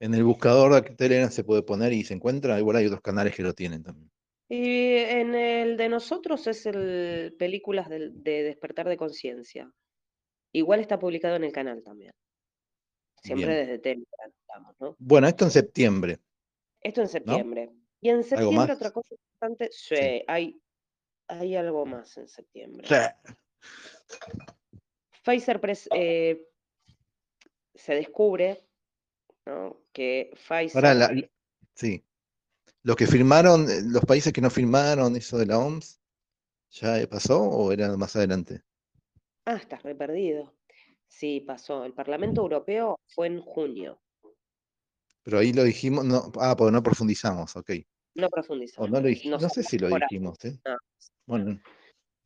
En 0.00 0.12
el 0.12 0.24
buscador 0.24 0.74
de 0.74 0.94
Telegram 0.94 1.30
se 1.30 1.42
puede 1.42 1.62
poner 1.62 1.94
y 1.94 2.04
se 2.04 2.12
encuentra. 2.12 2.58
Igual 2.58 2.76
hay 2.76 2.86
otros 2.86 3.00
canales 3.00 3.34
que 3.34 3.42
lo 3.42 3.54
tienen 3.54 3.82
también. 3.82 4.10
Y 4.50 4.96
en 4.96 5.34
el 5.34 5.78
de 5.78 5.88
nosotros 5.88 6.46
es 6.46 6.66
el 6.66 7.34
películas 7.38 7.88
de, 7.88 8.10
de 8.10 8.42
despertar 8.42 8.86
de 8.86 8.98
conciencia. 8.98 9.72
Igual 10.52 10.80
está 10.80 10.98
publicado 10.98 11.36
en 11.36 11.44
el 11.44 11.52
canal 11.52 11.82
también. 11.82 12.12
Siempre 13.22 13.54
desde 13.54 13.78
Telegram, 13.78 14.74
¿no? 14.80 14.96
Bueno, 14.98 15.28
esto 15.28 15.44
en 15.44 15.50
septiembre. 15.50 16.20
Esto 16.80 17.00
en 17.00 17.08
septiembre. 17.08 17.70
Y 18.00 18.10
en 18.10 18.22
septiembre 18.22 18.72
otra 18.72 18.90
cosa 18.90 19.14
importante, 19.14 19.68
sí, 19.72 20.22
Hay, 20.28 20.60
hay 21.28 21.56
algo 21.56 21.86
más 21.86 22.16
en 22.18 22.28
septiembre. 22.28 22.86
Pfizer 25.24 25.60
eh, 25.92 26.46
se 27.74 27.94
descubre 27.94 28.62
que 29.92 30.30
Pfizer... 30.34 31.30
sí. 31.74 32.04
Los 32.82 32.94
que 32.94 33.08
firmaron, 33.08 33.68
eh, 33.68 33.80
los 33.82 34.04
países 34.04 34.32
que 34.32 34.40
no 34.40 34.48
firmaron 34.48 35.16
eso 35.16 35.38
de 35.38 35.46
la 35.46 35.58
OMS, 35.58 36.00
¿ya 36.70 37.04
pasó 37.08 37.42
o 37.42 37.72
era 37.72 37.96
más 37.96 38.14
adelante? 38.14 38.62
Ah, 39.44 39.56
estás 39.56 39.82
re 39.82 39.96
perdido. 39.96 40.55
Sí, 41.08 41.40
pasó. 41.40 41.84
El 41.84 41.94
Parlamento 41.94 42.42
Europeo 42.42 43.00
fue 43.06 43.28
en 43.28 43.40
junio. 43.40 44.00
Pero 45.22 45.38
ahí 45.38 45.52
lo 45.52 45.64
dijimos, 45.64 46.04
no, 46.04 46.30
ah, 46.40 46.54
porque 46.56 46.72
no 46.72 46.82
profundizamos, 46.82 47.56
ok. 47.56 47.70
No 48.14 48.28
profundizamos. 48.28 48.90
no, 48.90 49.00
lo 49.00 49.08
no, 49.40 49.48
sé 49.48 49.62
si 49.62 49.78
lo 49.78 49.88
dijimos, 49.88 50.42
¿eh? 50.44 50.58
Bueno, 51.26 51.60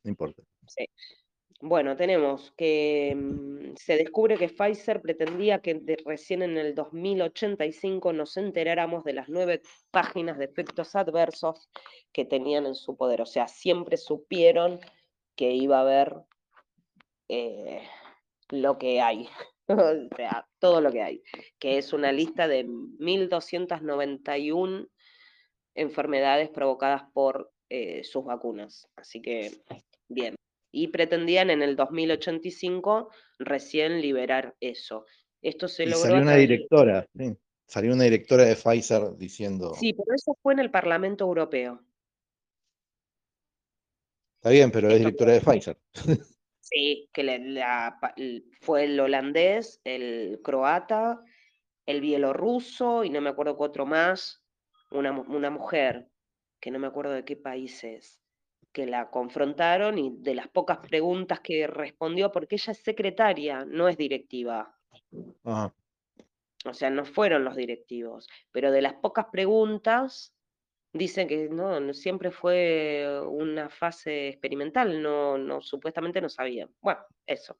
no 0.03 0.09
importa. 0.09 0.43
Sí. 0.67 0.85
Bueno, 1.63 1.95
tenemos 1.95 2.51
que 2.57 3.15
mm, 3.15 3.75
se 3.75 3.95
descubre 3.95 4.35
que 4.37 4.49
Pfizer 4.49 4.99
pretendía 4.99 5.59
que 5.59 5.79
recién 6.05 6.41
en 6.41 6.57
el 6.57 6.73
2085 6.73 8.13
nos 8.13 8.35
enteráramos 8.37 9.03
de 9.03 9.13
las 9.13 9.29
nueve 9.29 9.61
páginas 9.91 10.39
de 10.39 10.45
efectos 10.45 10.95
adversos 10.95 11.69
que 12.11 12.25
tenían 12.25 12.65
en 12.65 12.73
su 12.73 12.97
poder. 12.97 13.21
O 13.21 13.27
sea, 13.27 13.47
siempre 13.47 13.97
supieron 13.97 14.79
que 15.35 15.53
iba 15.53 15.77
a 15.77 15.81
haber 15.81 16.15
eh, 17.29 17.83
lo 18.51 18.77
que 18.77 19.01
hay, 19.01 19.27
o 19.67 20.07
sea, 20.15 20.47
todo 20.59 20.81
lo 20.81 20.91
que 20.91 21.01
hay, 21.01 21.23
que 21.59 21.77
es 21.77 21.93
una 21.93 22.11
lista 22.11 22.47
de 22.47 22.65
1.291 22.65 24.89
enfermedades 25.73 26.49
provocadas 26.49 27.03
por 27.13 27.51
eh, 27.69 28.03
sus 28.03 28.25
vacunas. 28.25 28.87
Así 28.95 29.21
que, 29.21 29.51
bien. 30.09 30.35
Y 30.73 30.87
pretendían 30.87 31.49
en 31.49 31.61
el 31.61 31.75
2085 31.75 33.09
recién 33.39 34.01
liberar 34.01 34.55
eso. 34.59 35.05
Esto 35.41 35.67
se 35.67 35.85
logró. 35.85 36.01
Salió 36.01 36.21
una 36.21 36.35
directora, 36.35 37.05
Salió 37.67 37.93
una 37.93 38.03
directora 38.03 38.43
de 38.43 38.55
Pfizer 38.55 39.15
diciendo. 39.17 39.73
Sí, 39.75 39.93
pero 39.93 40.13
eso 40.13 40.37
fue 40.41 40.53
en 40.53 40.59
el 40.59 40.71
Parlamento 40.71 41.23
Europeo. 41.23 41.81
Está 44.35 44.49
bien, 44.49 44.71
pero 44.71 44.89
es 44.89 44.97
directora 44.97 45.33
de 45.33 45.41
Pfizer. 45.41 45.77
Sí, 46.71 47.09
que 47.11 47.63
fue 48.61 48.85
el 48.85 48.99
holandés, 48.99 49.81
el 49.83 50.39
croata, 50.41 51.21
el 51.85 51.99
bielorruso 51.99 53.03
y 53.03 53.09
no 53.09 53.19
me 53.19 53.29
acuerdo 53.29 53.57
qué 53.57 53.63
otro 53.63 53.85
más, 53.85 54.41
una, 54.89 55.11
una 55.11 55.49
mujer, 55.49 56.07
que 56.61 56.71
no 56.71 56.79
me 56.79 56.87
acuerdo 56.87 57.11
de 57.11 57.25
qué 57.25 57.35
país 57.35 57.83
es, 57.83 58.21
que 58.71 58.85
la 58.85 59.09
confrontaron 59.09 59.97
y 59.97 60.15
de 60.19 60.33
las 60.33 60.47
pocas 60.47 60.77
preguntas 60.77 61.41
que 61.41 61.67
respondió, 61.67 62.31
porque 62.31 62.55
ella 62.55 62.71
es 62.71 62.79
secretaria, 62.79 63.65
no 63.65 63.89
es 63.89 63.97
directiva. 63.97 64.73
O 65.43 66.73
sea, 66.73 66.89
no 66.89 67.03
fueron 67.03 67.43
los 67.43 67.57
directivos, 67.57 68.29
pero 68.51 68.71
de 68.71 68.81
las 68.81 68.93
pocas 68.93 69.25
preguntas 69.29 70.33
dicen 70.93 71.27
que 71.27 71.49
no, 71.49 71.93
siempre 71.93 72.31
fue 72.31 73.21
una 73.27 73.69
fase 73.69 74.29
experimental, 74.29 75.01
no, 75.01 75.37
no, 75.37 75.61
supuestamente 75.61 76.21
no 76.21 76.29
sabían. 76.29 76.69
Bueno, 76.81 77.01
eso. 77.25 77.57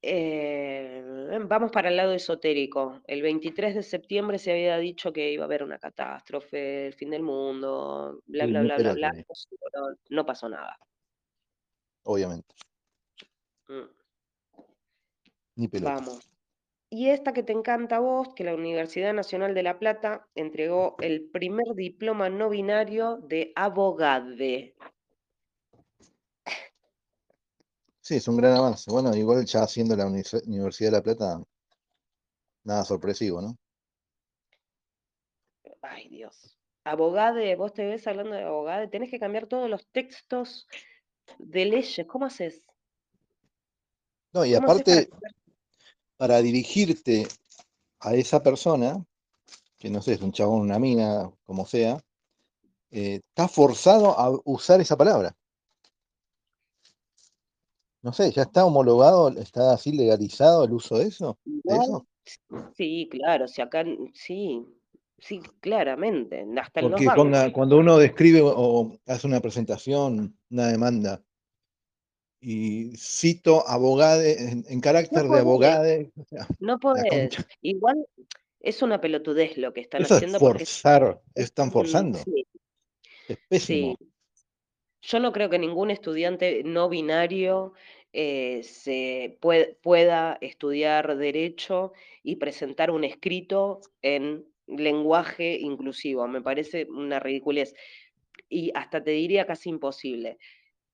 Eh, 0.00 1.02
vamos 1.46 1.72
para 1.72 1.88
el 1.88 1.96
lado 1.96 2.12
esotérico. 2.12 3.02
El 3.06 3.20
23 3.22 3.74
de 3.74 3.82
septiembre 3.82 4.38
se 4.38 4.52
había 4.52 4.78
dicho 4.78 5.12
que 5.12 5.32
iba 5.32 5.44
a 5.44 5.46
haber 5.46 5.62
una 5.62 5.78
catástrofe, 5.78 6.86
el 6.86 6.94
fin 6.94 7.10
del 7.10 7.22
mundo, 7.22 8.22
bla, 8.26 8.46
bla, 8.46 8.62
bla, 8.62 8.76
bla, 8.76 8.94
bla. 8.94 9.12
No 10.10 10.24
pasó 10.24 10.48
nada. 10.48 10.78
Obviamente. 12.04 12.54
Mm. 13.68 13.90
Ni 15.56 15.68
pelota. 15.68 15.94
Vamos. 15.94 16.37
Y 16.90 17.10
esta 17.10 17.32
que 17.34 17.42
te 17.42 17.52
encanta 17.52 17.96
a 17.96 18.00
vos, 18.00 18.32
que 18.34 18.44
la 18.44 18.54
Universidad 18.54 19.12
Nacional 19.12 19.54
de 19.54 19.62
La 19.62 19.78
Plata 19.78 20.26
entregó 20.34 20.96
el 21.00 21.28
primer 21.28 21.74
diploma 21.74 22.30
no 22.30 22.48
binario 22.48 23.18
de 23.18 23.52
abogade. 23.54 24.74
Sí, 28.00 28.16
es 28.16 28.26
un 28.26 28.38
gran 28.38 28.54
avance. 28.54 28.90
Bueno, 28.90 29.14
igual 29.14 29.44
ya 29.44 29.64
haciendo 29.64 29.94
la 29.94 30.06
Universidad 30.06 30.90
de 30.90 30.96
La 30.96 31.02
Plata, 31.02 31.42
nada 32.64 32.84
sorpresivo, 32.84 33.42
¿no? 33.42 33.54
Ay, 35.82 36.08
Dios. 36.08 36.56
Abogade, 36.84 37.54
vos 37.56 37.74
te 37.74 37.84
ves 37.84 38.06
hablando 38.06 38.34
de 38.34 38.44
abogade, 38.44 38.88
tenés 38.88 39.10
que 39.10 39.20
cambiar 39.20 39.46
todos 39.46 39.68
los 39.68 39.86
textos 39.88 40.66
de 41.38 41.66
leyes. 41.66 42.06
¿Cómo 42.06 42.24
haces? 42.24 42.62
No, 44.32 44.42
y 44.46 44.54
aparte, 44.54 45.10
para 46.18 46.42
dirigirte 46.42 47.26
a 48.00 48.14
esa 48.14 48.42
persona, 48.42 49.02
que 49.78 49.88
no 49.88 50.02
sé, 50.02 50.14
es 50.14 50.20
un 50.20 50.32
chabón, 50.32 50.60
una 50.60 50.78
mina, 50.78 51.30
como 51.44 51.64
sea, 51.64 51.98
eh, 52.90 53.20
está 53.28 53.48
forzado 53.48 54.18
a 54.18 54.38
usar 54.44 54.80
esa 54.80 54.96
palabra. 54.96 55.34
No 58.02 58.12
sé, 58.12 58.30
¿ya 58.32 58.42
está 58.42 58.64
homologado, 58.64 59.28
está 59.38 59.72
así 59.72 59.92
legalizado 59.92 60.64
el 60.64 60.72
uso 60.72 60.98
de 60.98 61.06
eso? 61.06 61.38
Sí, 62.76 63.08
claro, 63.10 63.46
si 63.46 63.62
acá, 63.62 63.84
sí, 64.12 64.66
sí, 65.18 65.40
claramente, 65.60 66.44
hasta 66.60 66.80
Porque 66.80 67.06
cuando 67.52 67.78
uno 67.78 67.96
describe 67.96 68.40
o 68.42 68.92
hace 69.06 69.26
una 69.26 69.40
presentación, 69.40 70.36
una 70.50 70.66
demanda, 70.66 71.22
y 72.40 72.96
cito 72.96 73.68
abogade, 73.68 74.62
en, 74.68 74.80
carácter 74.80 75.24
de 75.24 75.38
abogade. 75.38 76.12
no 76.60 76.78
podés. 76.80 77.36
Igual 77.62 78.06
es 78.60 78.82
una 78.82 79.00
pelotudez 79.00 79.56
lo 79.56 79.72
que 79.72 79.80
están 79.80 80.02
haciendo. 80.02 80.36
Es 80.36 80.40
forzar, 80.40 81.20
están 81.34 81.72
forzando. 81.72 82.18
Es 83.28 83.38
pésimo. 83.48 83.96
Yo 85.00 85.20
no 85.20 85.32
creo 85.32 85.48
que 85.48 85.58
ningún 85.58 85.90
estudiante 85.90 86.62
no 86.64 86.88
binario 86.88 87.72
eh, 88.12 88.62
se 88.62 89.38
pueda 89.40 90.38
estudiar 90.40 91.16
derecho 91.16 91.92
y 92.22 92.36
presentar 92.36 92.90
un 92.90 93.04
escrito 93.04 93.80
en 94.02 94.44
lenguaje 94.66 95.56
inclusivo. 95.58 96.26
Me 96.28 96.42
parece 96.42 96.86
una 96.90 97.20
ridiculez. 97.20 97.74
Y 98.48 98.72
hasta 98.74 99.02
te 99.02 99.10
diría 99.10 99.46
casi 99.46 99.68
imposible. 99.68 100.38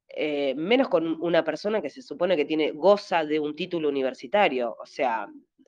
Eh, 0.09 0.55
menos 0.55 0.89
con 0.89 1.21
una 1.23 1.43
persona 1.45 1.81
que 1.83 1.91
se 1.91 2.03
supone 2.03 2.37
que 2.37 2.45
tiene, 2.45 2.71
goza 2.71 3.25
de 3.25 3.41
un 3.41 3.57
título 3.57 3.89
universitario. 3.89 4.77
O 4.81 4.87
sea, 4.87 5.27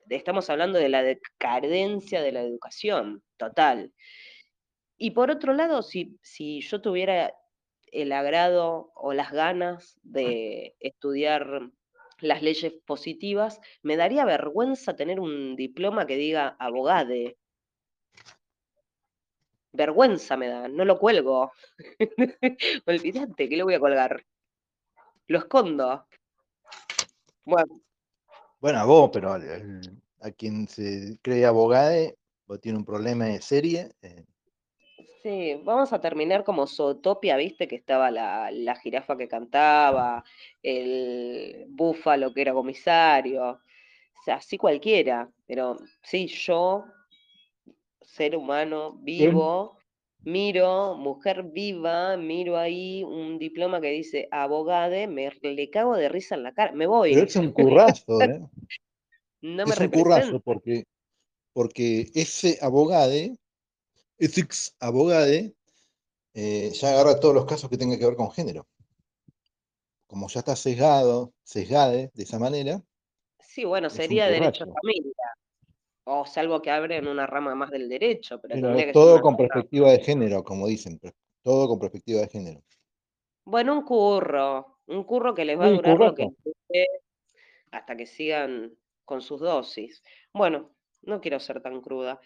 estamos 0.09 0.49
hablando 0.49 0.79
de 0.79 0.89
la 0.89 1.03
decadencia 1.03 2.21
de 2.21 2.31
la 2.31 2.41
educación 2.41 3.23
total. 3.37 3.93
Y 4.97 5.11
por 5.11 5.31
otro 5.31 5.53
lado, 5.53 5.81
si, 5.81 6.17
si 6.21 6.61
yo 6.61 6.81
tuviera 6.81 7.33
el 7.91 8.11
agrado 8.11 8.91
o 8.95 9.13
las 9.13 9.31
ganas 9.31 9.97
de 10.03 10.75
estudiar 10.79 11.69
las 12.19 12.41
leyes 12.41 12.73
positivas, 12.85 13.61
me 13.83 13.95
daría 13.95 14.25
vergüenza 14.25 14.95
tener 14.95 15.19
un 15.19 15.55
diploma 15.55 16.07
que 16.07 16.17
diga 16.17 16.55
abogade. 16.59 17.37
Vergüenza 19.77 20.35
me 20.35 20.47
da, 20.47 20.67
no 20.67 20.83
lo 20.83 20.97
cuelgo. 20.99 21.51
Olvídate 22.85 23.47
que 23.47 23.57
lo 23.57 23.65
voy 23.65 23.75
a 23.75 23.79
colgar 23.79 24.25
lo 25.27 25.39
escondo. 25.39 26.07
Bueno. 27.45 27.81
Bueno, 28.59 28.79
a 28.79 28.85
vos, 28.85 29.09
pero 29.13 29.33
a, 29.33 30.31
quien 30.31 30.67
se 30.67 31.17
cree 31.21 31.45
abogado 31.45 32.13
o 32.47 32.57
tiene 32.57 32.77
un 32.77 32.85
problema 32.85 33.25
de 33.25 33.41
serie. 33.41 33.91
Eh. 34.01 34.25
Sí, 35.21 35.61
vamos 35.63 35.93
a 35.93 36.01
terminar 36.01 36.43
como 36.43 36.65
Zootopia, 36.65 37.37
viste, 37.37 37.67
que 37.67 37.75
estaba 37.75 38.09
la, 38.09 38.49
la 38.51 38.75
jirafa 38.75 39.17
que 39.17 39.27
cantaba, 39.27 40.23
el 40.63 41.65
búfalo 41.69 42.33
que 42.33 42.41
era 42.41 42.53
comisario, 42.53 43.49
o 43.49 44.23
sea, 44.23 44.35
así 44.35 44.57
cualquiera, 44.57 45.29
pero 45.45 45.77
sí, 46.01 46.27
yo, 46.27 46.85
ser 48.07 48.35
humano, 48.35 48.97
vivo, 49.01 49.77
miro, 50.23 50.95
mujer 50.95 51.43
viva, 51.43 52.15
miro 52.17 52.57
ahí 52.57 53.03
un 53.03 53.37
diploma 53.37 53.81
que 53.81 53.89
dice 53.89 54.27
abogade, 54.31 55.07
me 55.07 55.29
le 55.41 55.69
cago 55.69 55.95
de 55.95 56.09
risa 56.09 56.35
en 56.35 56.43
la 56.43 56.53
cara, 56.53 56.71
me 56.71 56.87
voy. 56.87 57.13
Pero 57.13 57.25
es 57.25 57.35
un 57.35 57.51
currazo, 57.51 58.21
¿eh? 58.21 58.41
no 59.41 59.65
me 59.65 59.73
es 59.73 59.79
un 59.79 59.89
currazo 59.89 60.39
porque, 60.39 60.85
porque 61.53 62.09
ese 62.15 62.57
abogade, 62.61 63.37
ese 64.17 64.41
ex 64.41 64.75
abogade, 64.79 65.53
eh, 66.33 66.71
ya 66.73 66.89
agarra 66.91 67.19
todos 67.19 67.35
los 67.35 67.45
casos 67.45 67.69
que 67.69 67.77
tengan 67.77 67.99
que 67.99 68.05
ver 68.05 68.15
con 68.15 68.31
género. 68.31 68.65
Como 70.07 70.29
ya 70.29 70.39
está 70.39 70.55
sesgado, 70.55 71.33
sesgade 71.43 72.09
de 72.13 72.23
esa 72.23 72.39
manera. 72.39 72.81
Sí, 73.39 73.65
bueno, 73.65 73.89
sería 73.89 74.27
derecho 74.27 74.63
a 74.63 74.67
familia 74.67 75.26
o 76.09 76.25
salvo 76.25 76.61
que 76.61 76.71
abren 76.71 77.07
una 77.07 77.27
rama 77.27 77.53
más 77.53 77.69
del 77.69 77.89
derecho. 77.89 78.39
Pero, 78.41 78.91
todo 78.93 79.21
con 79.21 79.35
perspectiva 79.35 79.91
de 79.91 79.99
género, 79.99 80.43
como 80.43 80.67
dicen, 80.67 80.99
todo 81.43 81.67
con 81.67 81.79
perspectiva 81.79 82.21
de 82.21 82.29
género. 82.29 82.61
Bueno, 83.43 83.73
un 83.73 83.83
curro, 83.83 84.79
un 84.87 85.03
curro 85.03 85.33
que 85.33 85.45
les 85.45 85.59
va 85.59 85.65
a 85.65 85.71
durar 85.71 85.97
lo 85.97 86.15
que 86.15 86.27
hasta 87.71 87.97
que 87.97 88.05
sigan 88.05 88.73
con 89.03 89.21
sus 89.21 89.41
dosis. 89.41 90.01
Bueno, 90.33 90.71
no 91.01 91.19
quiero 91.19 91.39
ser 91.39 91.61
tan 91.61 91.81
cruda. 91.81 92.19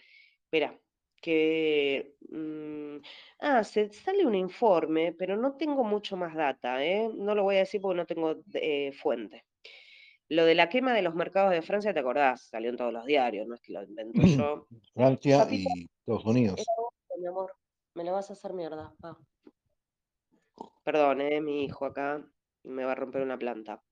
Espera, 0.44 0.78
que... 1.20 2.14
Mm, 2.28 2.98
ah, 3.40 3.64
se 3.64 3.92
sale 3.92 4.24
un 4.24 4.36
informe, 4.36 5.12
pero 5.12 5.36
no 5.36 5.56
tengo 5.56 5.82
mucho 5.82 6.16
más 6.16 6.34
data, 6.34 6.84
¿eh? 6.84 7.10
No 7.12 7.34
lo 7.34 7.42
voy 7.42 7.56
a 7.56 7.60
decir 7.60 7.80
porque 7.80 7.96
no 7.96 8.06
tengo 8.06 8.36
eh, 8.54 8.92
fuente. 8.92 9.44
Lo 10.32 10.46
de 10.46 10.54
la 10.54 10.70
quema 10.70 10.94
de 10.94 11.02
los 11.02 11.14
mercados 11.14 11.50
de 11.50 11.60
Francia, 11.60 11.92
¿te 11.92 12.00
acordás? 12.00 12.48
Salió 12.48 12.70
en 12.70 12.78
todos 12.78 12.90
los 12.90 13.04
diarios, 13.04 13.46
no 13.46 13.54
es 13.54 13.60
que 13.60 13.74
lo 13.74 13.82
invento 13.82 14.22
yo. 14.22 14.66
Francia 14.94 15.46
y 15.50 15.66
Estados 16.00 16.24
Unidos. 16.24 16.64
mi 17.18 17.26
amor, 17.26 17.52
me 17.92 18.02
lo 18.02 18.12
vas 18.12 18.30
a 18.30 18.32
hacer 18.32 18.54
mierda. 18.54 18.94
Perdón, 20.84 21.20
eh, 21.20 21.38
mi 21.42 21.64
hijo 21.64 21.84
acá 21.84 22.26
me 22.62 22.82
va 22.82 22.92
a 22.92 22.94
romper 22.94 23.20
una 23.20 23.36
planta. 23.36 23.82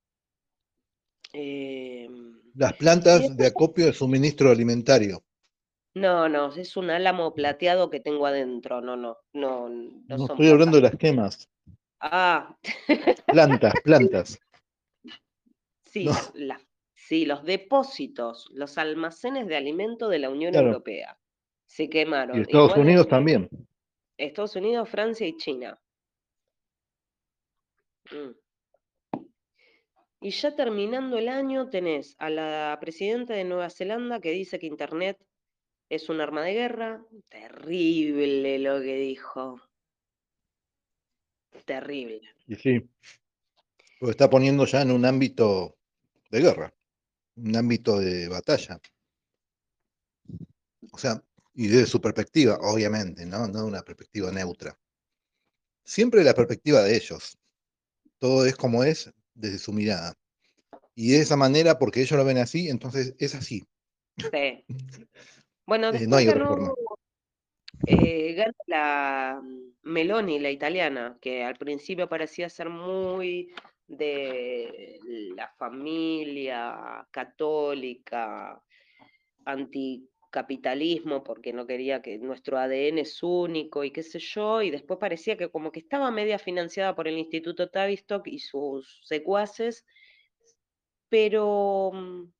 Em, 1.31 2.41
Las 2.55 2.73
plantas 2.73 3.37
de 3.37 3.45
acopio 3.45 3.85
de 3.85 3.93
suministro 3.93 4.49
alimentario. 4.49 5.23
No, 5.93 6.27
no, 6.27 6.51
es 6.55 6.75
un 6.75 6.89
álamo 6.89 7.35
plateado 7.35 7.91
que 7.91 7.99
tengo 7.99 8.25
adentro. 8.25 8.81
No, 8.81 8.95
no, 8.95 9.19
no. 9.33 9.69
No, 9.69 10.17
no 10.17 10.25
estoy 10.25 10.49
hablando 10.49 10.77
de 10.77 10.83
las 10.83 10.95
quemas. 10.95 11.47
Ah. 11.99 12.57
Plantas, 13.27 13.73
plantas. 13.83 14.39
Sí, 15.91 17.25
los 17.25 17.43
depósitos, 17.43 18.49
los 18.53 18.77
almacenes 18.77 19.47
de 19.47 19.57
alimento 19.57 20.07
de 20.07 20.19
la 20.19 20.29
Unión 20.29 20.55
Europea 20.55 21.19
se 21.65 21.89
quemaron. 21.89 22.37
Y 22.37 22.41
Estados 22.41 22.77
Unidos 22.77 23.07
también. 23.07 23.49
Estados 24.17 24.55
Unidos, 24.55 24.87
Francia 24.87 25.27
y 25.27 25.35
China. 25.35 25.79
Mm. 28.11 28.31
Y 30.21 30.29
ya 30.29 30.55
terminando 30.55 31.17
el 31.17 31.27
año 31.27 31.69
tenés 31.69 32.15
a 32.19 32.29
la 32.29 32.77
presidenta 32.79 33.33
de 33.33 33.43
Nueva 33.43 33.69
Zelanda 33.69 34.21
que 34.21 34.31
dice 34.31 34.59
que 34.59 34.67
Internet 34.67 35.17
es 35.89 36.07
un 36.09 36.21
arma 36.21 36.43
de 36.43 36.53
guerra. 36.53 37.05
Terrible 37.27 38.59
lo 38.59 38.79
que 38.79 38.95
dijo. 38.95 39.59
Terrible. 41.65 42.21
Y 42.47 42.55
sí, 42.55 42.89
lo 43.99 44.09
está 44.09 44.29
poniendo 44.29 44.65
ya 44.65 44.81
en 44.83 44.91
un 44.91 45.05
ámbito 45.05 45.77
de 46.31 46.41
guerra, 46.41 46.73
un 47.35 47.55
ámbito 47.55 47.99
de 47.99 48.27
batalla. 48.29 48.79
O 50.91 50.97
sea, 50.97 51.21
y 51.53 51.67
desde 51.67 51.85
su 51.85 52.01
perspectiva, 52.01 52.57
obviamente, 52.61 53.25
¿no? 53.25 53.47
No 53.47 53.65
una 53.65 53.81
perspectiva 53.81 54.31
neutra. 54.31 54.77
Siempre 55.83 56.23
la 56.23 56.33
perspectiva 56.33 56.81
de 56.81 56.95
ellos. 56.95 57.37
Todo 58.17 58.45
es 58.45 58.55
como 58.55 58.83
es 58.83 59.11
desde 59.33 59.59
su 59.59 59.73
mirada. 59.73 60.15
Y 60.95 61.11
de 61.11 61.21
esa 61.21 61.35
manera, 61.35 61.77
porque 61.77 62.01
ellos 62.01 62.17
lo 62.17 62.25
ven 62.25 62.37
así, 62.37 62.69
entonces 62.69 63.13
es 63.19 63.35
así. 63.35 63.63
Sí. 64.17 64.65
Bueno, 65.63 65.91
eh, 65.93 66.05
no 66.05 66.17
hay 66.17 66.27
otra 66.27 66.47
forma. 66.47 66.73
Eh, 67.85 68.33
gana 68.33 68.53
la 68.65 69.39
mm, 69.41 69.73
Meloni, 69.83 70.39
la 70.39 70.49
italiana, 70.49 71.17
que 71.21 71.43
al 71.43 71.55
principio 71.55 72.09
parecía 72.09 72.49
ser 72.49 72.69
muy 72.69 73.53
de 73.91 74.99
la 75.35 75.49
familia 75.57 77.07
católica, 77.11 78.63
anticapitalismo, 79.45 81.23
porque 81.23 81.51
no 81.51 81.67
quería 81.67 82.01
que 82.01 82.17
nuestro 82.17 82.57
ADN 82.57 82.99
es 82.99 83.21
único 83.21 83.83
y 83.83 83.91
qué 83.91 84.01
sé 84.01 84.19
yo, 84.19 84.61
y 84.61 84.71
después 84.71 84.99
parecía 84.99 85.37
que 85.37 85.49
como 85.49 85.71
que 85.71 85.79
estaba 85.79 86.09
media 86.09 86.39
financiada 86.39 86.95
por 86.95 87.07
el 87.07 87.17
Instituto 87.17 87.69
Tavistock 87.69 88.27
y 88.27 88.39
sus 88.39 89.01
secuaces, 89.03 89.85
pero 91.09 91.91
mm, 91.93 92.31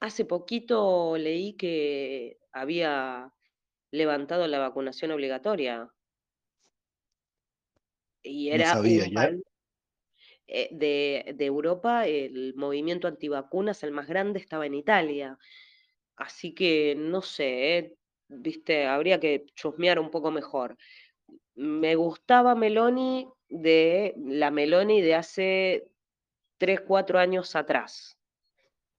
hace 0.00 0.24
poquito 0.24 1.16
leí 1.16 1.52
que 1.54 2.38
había 2.52 3.32
levantado 3.92 4.46
la 4.48 4.58
vacunación 4.58 5.12
obligatoria. 5.12 5.88
Y 8.22 8.48
era 8.48 8.80
un 8.80 9.44
eh, 10.48 10.68
de, 10.70 11.34
de, 11.36 11.44
Europa, 11.44 12.06
el 12.06 12.54
movimiento 12.56 13.08
antivacunas, 13.08 13.82
el 13.82 13.92
más 13.92 14.06
grande, 14.06 14.38
estaba 14.38 14.66
en 14.66 14.74
Italia. 14.74 15.38
Así 16.16 16.54
que 16.54 16.94
no 16.96 17.22
sé, 17.22 17.78
eh, 17.78 17.94
viste, 18.28 18.86
habría 18.86 19.20
que 19.20 19.46
chusmear 19.54 19.98
un 19.98 20.10
poco 20.10 20.30
mejor. 20.30 20.76
Me 21.54 21.96
gustaba 21.96 22.54
Meloni 22.54 23.28
de 23.48 24.14
la 24.18 24.50
Meloni 24.50 25.00
de 25.02 25.14
hace 25.14 25.88
3, 26.58 26.80
4 26.82 27.18
años 27.18 27.56
atrás. 27.56 28.18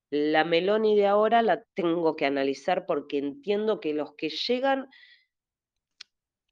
La 0.10 0.44
Meloni 0.46 0.96
de 0.96 1.08
ahora 1.08 1.42
la 1.42 1.64
tengo 1.74 2.16
que 2.16 2.26
analizar 2.26 2.86
porque 2.86 3.18
entiendo 3.18 3.80
que 3.80 3.94
los 3.94 4.16
que 4.16 4.30
llegan 4.30 4.90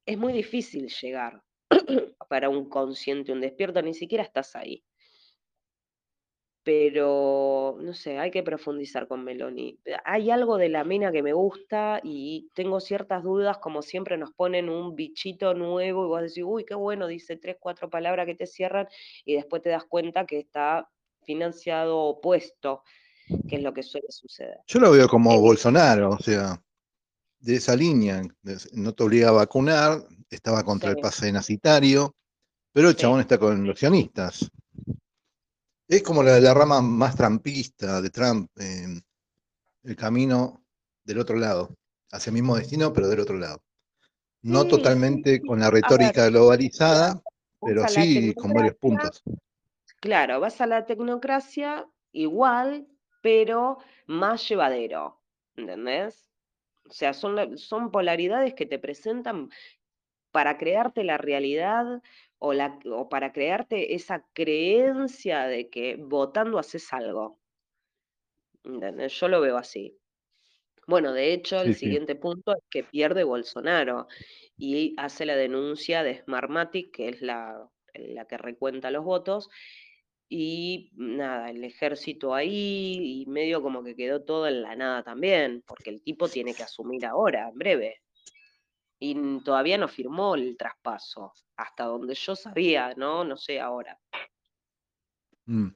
es 0.06 0.18
muy 0.18 0.34
difícil 0.34 0.90
llegar 0.90 1.42
para 2.30 2.50
un 2.50 2.70
consciente, 2.70 3.32
un 3.32 3.42
despierto, 3.42 3.82
ni 3.82 3.94
siquiera 3.94 4.24
estás 4.24 4.56
ahí. 4.56 4.84
Pero, 6.64 7.78
no 7.80 7.94
sé, 7.94 8.18
hay 8.18 8.32
que 8.32 8.42
profundizar 8.42 9.08
con 9.08 9.24
Meloni. 9.24 9.80
Hay 10.04 10.32
algo 10.32 10.58
de 10.58 10.70
la 10.70 10.84
mina 10.84 11.12
que 11.12 11.22
me 11.22 11.34
gusta 11.34 12.02
y 12.04 12.50
tengo 12.56 12.80
ciertas 12.80 13.22
dudas, 13.22 13.60
como 13.60 13.84
siempre 13.84 14.18
nos 14.18 14.32
ponen 14.34 14.70
un 14.70 14.96
bichito 14.96 15.54
nuevo 15.54 16.06
y 16.06 16.08
vos 16.08 16.22
decís, 16.24 16.44
uy, 16.44 16.66
qué 16.66 16.74
bueno, 16.74 17.06
dice 17.06 17.38
tres, 17.38 17.58
cuatro 17.60 17.92
palabras 17.92 18.26
que 18.26 18.34
te 18.34 18.48
cierran 18.48 18.88
y 19.26 19.36
después 19.36 19.62
te 19.62 19.70
das 19.70 19.84
cuenta 19.86 20.26
que 20.26 20.40
está 20.40 20.90
financiado 21.22 22.00
opuesto, 22.00 22.82
que 23.48 23.58
es 23.58 23.62
lo 23.62 23.72
que 23.72 23.84
suele 23.84 24.08
suceder. 24.10 24.58
Yo 24.66 24.80
lo 24.80 24.92
veo 24.92 25.08
como 25.08 25.34
eh, 25.34 25.40
Bolsonaro, 25.40 26.10
o 26.10 26.20
sea, 26.20 26.60
de 27.40 27.56
esa 27.56 27.76
línea, 27.76 28.24
no 28.74 28.94
te 28.94 29.04
obliga 29.04 29.30
a 29.30 29.34
vacunar, 29.34 30.02
estaba 30.36 30.64
contra 30.64 30.92
el 30.92 30.98
pase 30.98 31.32
nasitario, 31.32 32.16
pero 32.72 32.90
el 32.90 32.96
chabón 32.96 33.22
está 33.22 33.38
con 33.38 33.66
los 33.66 33.80
sionistas. 33.80 34.50
Es 35.88 36.04
como 36.04 36.24
la, 36.24 36.40
la 36.40 36.54
rama 36.54 36.82
más 36.82 37.16
trampista 37.16 38.02
de 38.02 38.10
Trump, 38.10 38.50
el 38.58 39.96
camino 39.96 40.64
del 41.04 41.20
otro 41.20 41.38
lado, 41.38 41.76
hacia 42.12 42.32
el 42.32 42.36
mismo 42.36 42.56
destino, 42.56 42.92
pero 42.92 43.08
del 43.08 43.20
otro 43.20 43.38
lado. 43.38 43.62
No 44.42 44.66
totalmente 44.66 45.42
con 45.42 45.60
la 45.60 45.72
retórica 45.72 46.28
globalizada, 46.28 47.22
pero 47.62 47.88
sí 47.88 48.34
con 48.36 48.54
varios 48.54 48.76
puntos. 48.76 49.24
Claro, 50.00 50.40
vas 50.40 50.62
a 50.62 50.68
la 50.68 50.86
tecnocracia 50.86 51.88
igual, 52.12 52.88
pero 53.22 53.80
más 54.06 54.48
llevadero, 54.48 55.20
¿entendés? 55.56 56.30
O 56.88 56.94
sea, 56.94 57.14
son, 57.14 57.58
son 57.58 57.92
polaridades 57.92 58.54
que 58.54 58.68
te 58.68 58.78
presentan 58.78 59.50
para 60.36 60.58
crearte 60.58 61.06
la 61.06 61.18
realidad 61.18 62.02
o, 62.40 62.52
la, 62.52 62.78
o 62.92 63.08
para 63.08 63.32
crearte 63.32 63.96
esa 63.96 64.28
creencia 64.34 65.48
de 65.48 65.70
que 65.70 65.96
votando 65.96 66.60
haces 66.60 66.92
algo. 66.92 67.40
Yo 68.66 69.28
lo 69.30 69.40
veo 69.40 69.56
así. 69.56 69.98
Bueno, 70.88 71.14
de 71.14 71.32
hecho, 71.32 71.62
el 71.62 71.74
siguiente 71.74 72.16
punto 72.16 72.52
es 72.52 72.62
que 72.70 72.84
pierde 72.84 73.24
Bolsonaro 73.24 74.08
y 74.58 74.94
hace 74.98 75.26
la 75.26 75.38
denuncia 75.38 76.04
de 76.04 76.22
Smartmatic, 76.24 76.92
que 76.92 77.08
es 77.08 77.22
la, 77.22 77.70
la 77.94 78.28
que 78.28 78.38
recuenta 78.38 78.92
los 78.92 79.06
votos, 79.06 79.50
y 80.28 80.92
nada, 80.96 81.50
el 81.50 81.64
ejército 81.64 82.34
ahí 82.34 83.22
y 83.22 83.26
medio 83.28 83.62
como 83.62 83.86
que 83.86 83.96
quedó 83.96 84.22
todo 84.26 84.50
en 84.50 84.64
la 84.64 84.76
nada 84.76 85.02
también, 85.02 85.64
porque 85.66 85.92
el 85.92 86.02
tipo 86.02 86.28
tiene 86.28 86.54
que 86.54 86.64
asumir 86.64 87.06
ahora, 87.06 87.48
en 87.48 87.58
breve. 87.58 88.02
Y 89.00 89.40
todavía 89.42 89.78
no 89.78 89.88
firmó 89.88 90.36
el 90.36 90.56
traspaso, 90.58 91.34
hasta 91.58 91.86
donde 91.86 92.16
yo 92.16 92.36
sabía, 92.36 92.94
¿no? 92.96 93.24
No 93.24 93.38
sé 93.38 93.60
ahora. 93.60 94.00
Mm. 95.46 95.70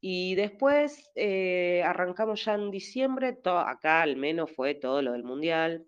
Y 0.00 0.34
después 0.34 1.10
eh, 1.14 1.82
arrancamos 1.82 2.44
ya 2.44 2.54
en 2.54 2.70
diciembre, 2.70 3.38
acá 3.44 4.02
al 4.02 4.16
menos 4.16 4.50
fue 4.52 4.74
todo 4.74 5.00
lo 5.00 5.12
del 5.12 5.24
Mundial, 5.24 5.86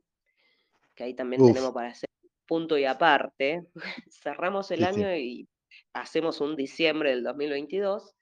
que 0.95 1.05
ahí 1.05 1.15
también 1.15 1.45
tenemos 1.47 1.73
para 1.73 1.89
hacer 1.89 2.09
punto 2.47 2.79
y 2.79 2.87
aparte. 2.87 3.67
Cerramos 4.11 4.71
el 4.71 4.85
año 4.85 5.15
y 5.15 5.47
hacemos 5.93 6.41
un 6.41 6.57
diciembre 6.57 7.11
del 7.11 7.25
2022. 7.25 8.16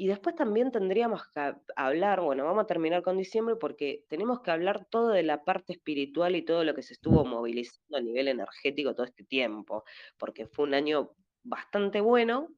Y 0.00 0.06
después 0.06 0.34
también 0.34 0.72
tendríamos 0.72 1.28
que 1.28 1.52
hablar, 1.76 2.22
bueno, 2.22 2.46
vamos 2.46 2.64
a 2.64 2.66
terminar 2.66 3.02
con 3.02 3.18
diciembre 3.18 3.56
porque 3.56 4.06
tenemos 4.08 4.40
que 4.40 4.50
hablar 4.50 4.86
todo 4.86 5.10
de 5.10 5.22
la 5.22 5.44
parte 5.44 5.74
espiritual 5.74 6.34
y 6.36 6.42
todo 6.42 6.64
lo 6.64 6.74
que 6.74 6.82
se 6.82 6.94
estuvo 6.94 7.22
movilizando 7.26 7.98
a 7.98 8.00
nivel 8.00 8.28
energético 8.28 8.94
todo 8.94 9.04
este 9.04 9.24
tiempo, 9.24 9.84
porque 10.16 10.46
fue 10.46 10.64
un 10.64 10.72
año 10.72 11.10
bastante 11.42 12.00
bueno, 12.00 12.48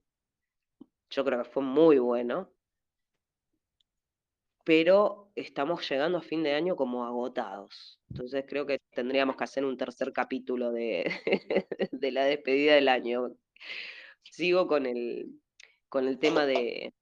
yo 1.11 1.25
creo 1.25 1.43
que 1.43 1.51
fue 1.51 1.65
muy 1.65 1.99
bueno, 1.99 2.53
pero 4.65 5.33
estamos 5.35 5.91
llegando 5.91 6.19
a 6.19 6.23
fin 6.23 6.45
de 6.45 6.55
año 6.55 6.77
como 6.77 7.05
agotados. 7.05 7.99
Entonces 8.11 8.45
creo 8.49 8.67
que 8.67 8.79
tendríamos 8.93 9.35
que 9.35 9.43
hacer 9.43 9.65
un 9.65 9.77
tercer 9.77 10.13
capítulo 10.13 10.71
de, 10.71 11.11
de 11.91 12.13
la 12.13 12.25
despedida 12.25 12.77
del 12.77 12.87
año, 12.87 13.35
sigo 14.23 14.69
con 14.69 14.87
el, 14.87 15.41
con 15.89 16.07
el 16.07 16.21
tema 16.21 16.47
de, 16.47 16.95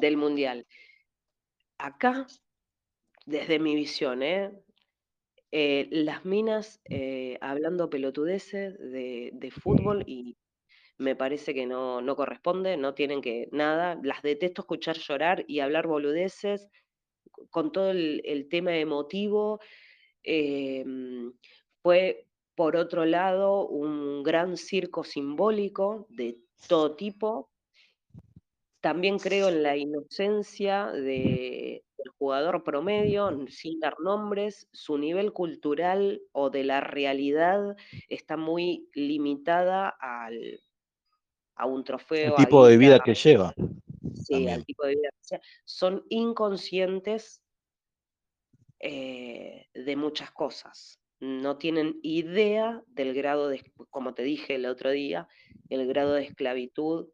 del 0.00 0.16
mundial. 0.16 0.66
Acá, 1.78 2.26
desde 3.26 3.58
mi 3.58 3.74
visión, 3.74 4.22
¿eh? 4.22 4.52
Eh, 5.52 5.88
las 5.90 6.24
minas 6.24 6.80
eh, 6.84 7.36
hablando 7.40 7.90
pelotudeces 7.90 8.78
de, 8.78 9.30
de, 9.32 9.50
fútbol 9.50 10.04
y 10.06 10.36
me 10.96 11.16
parece 11.16 11.54
que 11.54 11.66
no, 11.66 12.00
no, 12.00 12.14
corresponde, 12.14 12.76
no 12.76 12.94
tienen 12.94 13.20
que 13.20 13.48
nada, 13.50 13.98
las 14.04 14.22
detesto 14.22 14.62
escuchar 14.62 14.96
llorar 14.98 15.44
y 15.48 15.58
hablar 15.58 15.88
boludeces 15.88 16.68
con 17.50 17.72
todo 17.72 17.90
el, 17.90 18.22
el 18.24 18.48
tema 18.48 18.76
emotivo. 18.76 19.60
fue 21.82 22.26
por 22.60 22.76
otro 22.76 23.06
lado, 23.06 23.66
un 23.66 24.22
gran 24.22 24.58
circo 24.58 25.02
simbólico 25.02 26.06
de 26.10 26.36
todo 26.68 26.94
tipo. 26.94 27.50
También 28.80 29.18
creo 29.18 29.48
en 29.48 29.62
la 29.62 29.76
inocencia 29.76 30.86
del 30.86 31.82
jugador 32.18 32.64
promedio, 32.64 33.46
sin 33.48 33.78
dar 33.78 34.00
nombres, 34.00 34.68
su 34.72 34.96
nivel 34.96 35.32
cultural 35.32 36.22
o 36.32 36.50
de 36.50 36.64
la 36.64 36.80
realidad 36.80 37.76
está 38.08 38.36
muy 38.36 38.88
limitada 38.94 39.88
al, 39.88 40.60
a 41.56 41.66
un 41.66 41.84
trofeo. 41.84 42.36
El 42.36 42.44
tipo 42.44 42.66
de 42.66 42.78
vida 42.78 43.00
que 43.00 43.14
lleva. 43.14 43.54
Sí, 44.14 44.48
al 44.48 44.64
tipo 44.64 44.86
de 44.86 44.94
vida 44.94 45.10
que 45.10 45.28
lleva. 45.28 45.42
Son 45.64 46.04
inconscientes 46.08 47.42
eh, 48.78 49.66
de 49.74 49.96
muchas 49.96 50.30
cosas 50.30 51.00
no 51.20 51.58
tienen 51.58 52.00
idea 52.02 52.82
del 52.88 53.14
grado 53.14 53.48
de, 53.48 53.62
como 53.90 54.14
te 54.14 54.22
dije 54.22 54.54
el 54.54 54.66
otro 54.66 54.90
día, 54.90 55.28
el 55.68 55.86
grado 55.86 56.14
de 56.14 56.24
esclavitud, 56.24 57.08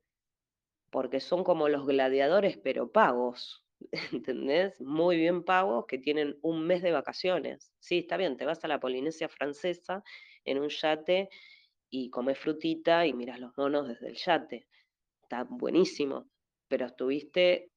porque 0.96 1.20
son 1.20 1.44
como 1.44 1.68
los 1.68 1.86
gladiadores, 1.86 2.56
pero 2.56 2.90
pagos, 2.90 3.62
¿entendés? 4.14 4.80
Muy 4.80 5.18
bien 5.18 5.44
pagos, 5.44 5.84
que 5.86 5.98
tienen 5.98 6.38
un 6.40 6.66
mes 6.66 6.80
de 6.80 6.90
vacaciones. 6.90 7.70
Sí, 7.80 7.98
está 7.98 8.16
bien, 8.16 8.38
te 8.38 8.46
vas 8.46 8.64
a 8.64 8.68
la 8.68 8.80
Polinesia 8.80 9.28
francesa 9.28 10.02
en 10.46 10.58
un 10.58 10.70
yate 10.70 11.28
y 11.90 12.08
comes 12.08 12.38
frutita 12.38 13.04
y 13.04 13.12
miras 13.12 13.40
los 13.40 13.52
monos 13.58 13.88
desde 13.88 14.08
el 14.08 14.16
yate. 14.16 14.68
Está 15.20 15.44
buenísimo, 15.44 16.30
pero 16.66 16.86
estuviste 16.86 17.70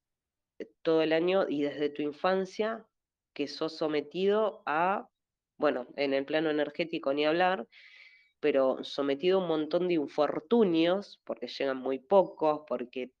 todo 0.80 1.02
el 1.02 1.12
año 1.12 1.44
y 1.46 1.60
desde 1.60 1.90
tu 1.90 2.00
infancia 2.00 2.86
que 3.34 3.48
sos 3.48 3.76
sometido 3.76 4.62
a, 4.64 5.10
bueno, 5.58 5.88
en 5.96 6.14
el 6.14 6.24
plano 6.24 6.48
energético 6.48 7.12
ni 7.12 7.26
hablar, 7.26 7.68
pero 8.40 8.82
sometido 8.84 9.38
a 9.38 9.42
un 9.42 9.48
montón 9.48 9.88
de 9.88 9.94
infortunios, 9.94 11.20
porque 11.24 11.48
llegan 11.48 11.78
muy 11.78 11.98
pocos, 11.98 12.62
porque 12.68 13.12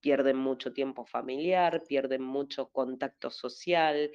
pierden 0.00 0.36
mucho 0.38 0.72
tiempo 0.72 1.06
familiar, 1.06 1.84
pierden 1.88 2.22
mucho 2.22 2.68
contacto 2.70 3.30
social, 3.30 4.10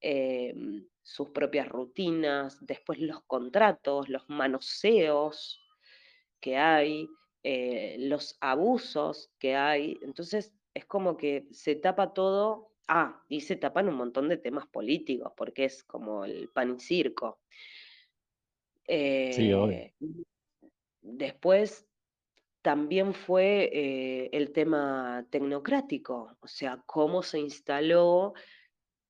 em, 0.00 0.88
sus 1.02 1.30
propias 1.30 1.68
rutinas, 1.68 2.58
después 2.66 2.98
los 3.00 3.22
contratos, 3.24 4.08
los 4.08 4.28
manoseos 4.28 5.60
que 6.40 6.56
hay, 6.56 7.08
eh, 7.44 7.96
los 8.00 8.36
abusos 8.40 9.32
que 9.38 9.54
hay. 9.56 9.98
Entonces 10.02 10.54
es 10.74 10.86
como 10.86 11.16
que 11.16 11.46
se 11.52 11.76
tapa 11.76 12.12
todo. 12.14 12.70
Ah, 12.88 13.24
y 13.28 13.40
se 13.42 13.56
tapan 13.56 13.88
un 13.88 13.94
montón 13.94 14.28
de 14.28 14.36
temas 14.38 14.66
políticos, 14.66 15.32
porque 15.36 15.64
es 15.64 15.84
como 15.84 16.24
el 16.24 16.50
pan 16.50 16.76
y 16.76 16.80
circo. 16.80 17.40
Eh, 18.86 19.92
después 21.00 21.86
también 22.62 23.12
fue 23.12 23.70
eh, 23.72 24.30
el 24.32 24.52
tema 24.52 25.26
tecnocrático, 25.30 26.36
o 26.40 26.46
sea, 26.46 26.82
cómo 26.86 27.22
se 27.22 27.40
instaló 27.40 28.34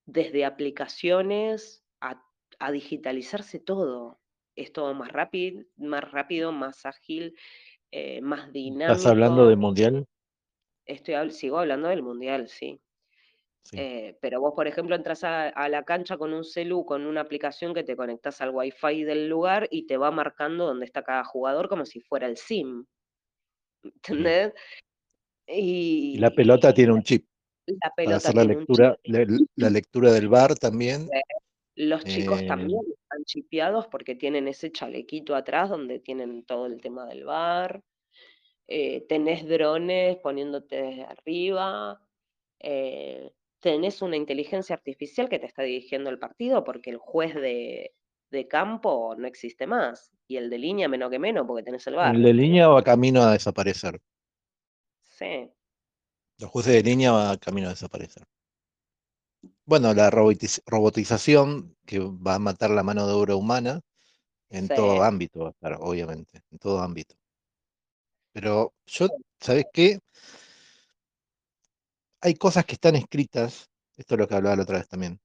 desde 0.07 0.45
aplicaciones 0.45 1.85
a, 2.01 2.23
digitalizarse 2.71 3.59
todo. 3.59 4.21
Es 4.55 4.73
todo 4.73 4.95
más 4.95 5.11
rápido, 5.11 5.65
más 5.77 6.09
rápido, 6.11 6.53
más 6.53 6.87
ágil, 6.87 7.37
eh, 7.91 8.21
más 8.21 8.53
dinámico. 8.53 8.93
¿Estás 8.93 9.07
hablando 9.07 9.49
del 9.49 9.57
mundial? 9.57 10.07
Estoy, 10.87 11.31
sigo 11.31 11.59
hablando 11.59 11.89
del 11.89 12.03
mundial, 12.03 12.49
sí. 12.49 12.81
Eh, 13.73 14.19
pero 14.21 14.41
vos, 14.41 14.53
por 14.55 14.67
ejemplo, 14.67 14.95
entras 14.97 15.25
a, 15.25 15.69
la 15.69 15.85
cancha 15.85 16.17
con 16.17 16.33
un 16.35 16.45
celu, 16.45 16.85
con 16.85 17.07
una 17.07 17.21
aplicación 17.21 17.73
que 17.73 17.85
te 17.85 17.97
conectas 17.97 18.41
al 18.41 18.51
wifi 18.51 19.05
del 19.05 19.29
lugar 19.29 19.69
y 19.71 19.87
te 19.87 19.97
va 19.97 20.11
marcando 20.11 20.67
dónde 20.67 20.85
está 20.85 21.03
cada 21.03 21.25
jugador 21.25 21.69
como 21.69 21.87
si 21.87 22.01
fuera 22.01 22.27
el 22.27 22.37
SIM. 22.37 22.85
¿Entendés? 23.83 24.53
Y, 25.47 26.19
la 26.19 26.31
pelota 26.31 26.73
tiene 26.75 26.93
un 26.93 27.03
chip. 27.03 27.27
La 27.67 27.93
pelota 27.97 28.17
hacer 28.17 28.35
la 28.35 28.45
lectura, 28.45 28.99
la, 29.05 29.71
lectura 29.71 30.13
del 30.13 30.29
bar 30.29 30.55
también. 30.57 31.09
Los 31.75 32.05
chicos 32.05 32.45
también 32.47 32.81
eh, 32.81 32.95
están 33.03 33.25
chipeados 33.25 33.87
porque 33.87 34.15
tienen 34.15 34.49
ese 34.49 34.71
chalequito 34.71 35.35
atrás 35.35 35.71
donde 35.71 36.01
tienen 36.01 36.45
todo 36.45 36.67
el 36.67 36.81
tema 36.81 37.07
del 37.07 37.25
bar. 37.25 37.83
Eh, 38.69 39.07
tenés 39.09 39.47
drones 39.47 40.17
poniéndote 40.19 40.83
desde 40.83 41.05
arriba. 41.05 42.01
Eh, 42.61 43.33
tenés 43.63 44.03
una 44.03 44.17
inteligencia 44.17 44.75
artificial 44.75 45.29
que 45.29 45.39
te 45.39 45.47
está 45.47 45.63
dirigiendo 45.63 46.11
el 46.11 46.19
partido 46.19 46.65
porque 46.65 46.91
el 46.91 46.99
juez 46.99 47.35
de, 47.35 47.95
campo 48.51 49.15
no 49.17 49.27
existe 49.27 49.67
más. 49.67 50.11
Y 50.27 50.37
el 50.37 50.51
de 50.51 50.59
línea 50.59 50.89
menos 50.89 51.11
que 51.11 51.19
menos 51.19 51.47
porque 51.47 51.63
tenés 51.63 51.87
el 51.87 51.95
bar. 51.95 52.15
El 52.15 52.23
de 52.23 52.35
línea 52.35 52.69
va 52.69 52.83
camino 52.83 53.23
a 53.23 53.33
desaparecer. 53.33 54.01
Sí. 55.03 55.49
Los 56.39 56.51
jueces 56.51 56.75
de 56.75 56.83
línea 56.83 57.13
va 57.13 57.37
camino 57.37 57.69
a 57.69 57.71
desaparecer. 57.71 58.25
Bueno, 59.65 59.95
la 59.95 60.11
robotización 60.11 61.77
que 61.87 62.01
va 62.01 62.35
a 62.35 62.39
matar 62.41 62.71
la 62.71 62.83
mano 62.83 63.07
de 63.07 63.13
obra 63.13 63.37
humana 63.37 63.81
en 64.51 64.67
todo 64.69 65.03
ámbito, 65.03 65.55
obviamente, 65.81 66.43
en 66.51 66.59
todo 66.59 66.81
ámbito. 66.81 67.15
Pero 68.33 68.73
yo, 68.87 69.09
¿sabes 69.39 69.67
qué? 69.73 69.99
Hay 72.23 72.35
cosas 72.35 72.65
que 72.65 72.75
están 72.75 72.97
escritas, 72.97 73.69
esto 73.97 74.15
es 74.15 74.19
lo 74.19 74.29
que 74.29 74.35
hablaba 74.35 74.57
la 74.57 74.63
otra 74.63 74.79
vez 74.79 74.89
también, 74.89 75.21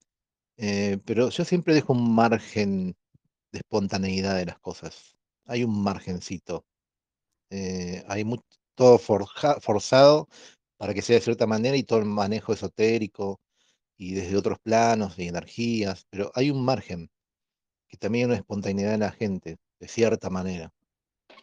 eh, 0.58 0.98
pero 1.06 1.30
yo 1.30 1.46
siempre 1.46 1.76
dejo 1.76 1.94
un 1.94 2.14
margen 2.14 2.96
de 3.52 3.60
espontaneidad 3.60 4.36
de 4.36 4.46
las 4.48 4.60
cosas. 4.60 5.16
Hay 5.46 5.64
un 5.64 5.82
margencito. 5.84 6.66
Eh, 7.52 8.04
hay 8.08 8.26
todo 8.76 9.00
forzado 9.00 10.28
para 10.78 10.94
que 10.94 11.02
sea 11.02 11.16
de 11.16 11.22
cierta 11.22 11.48
manera 11.48 11.78
y 11.78 11.84
todo 11.84 12.00
el 12.00 12.06
manejo 12.06 12.54
esotérico 12.54 13.40
y 13.98 14.14
desde 14.16 14.38
otros 14.38 14.60
planos 14.60 15.18
y 15.20 15.28
energías, 15.28 16.06
pero 16.10 16.32
hay 16.36 16.52
un 16.52 16.64
margen 16.66 17.10
que 17.88 17.98
también 17.98 18.26
hay 18.26 18.32
una 18.32 18.40
espontaneidad 18.42 18.94
en 18.96 19.02
la 19.02 19.12
gente, 19.12 19.58
de 19.80 19.88
cierta 19.88 20.30
manera. 20.30 20.72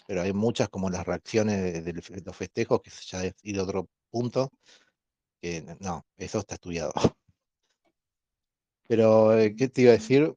Pero 0.06 0.22
hay 0.22 0.32
muchas 0.32 0.68
como 0.68 0.90
las 0.90 1.06
reacciones 1.06 1.84
de, 1.84 1.92
de 1.92 2.22
los 2.24 2.36
festejos, 2.36 2.82
que 2.82 2.90
ya 3.06 3.24
es 3.24 3.34
ir 3.42 3.58
a 3.58 3.64
otro 3.64 3.88
punto, 4.10 4.50
no, 5.80 6.04
eso 6.16 6.38
está 6.38 6.54
estudiado. 6.54 6.92
Pero, 8.88 9.37
eh, 9.38 9.54
¿qué 9.57 9.68
te 9.68 9.83
iba 9.83 9.90
a 9.90 9.94
decir? 9.94 10.35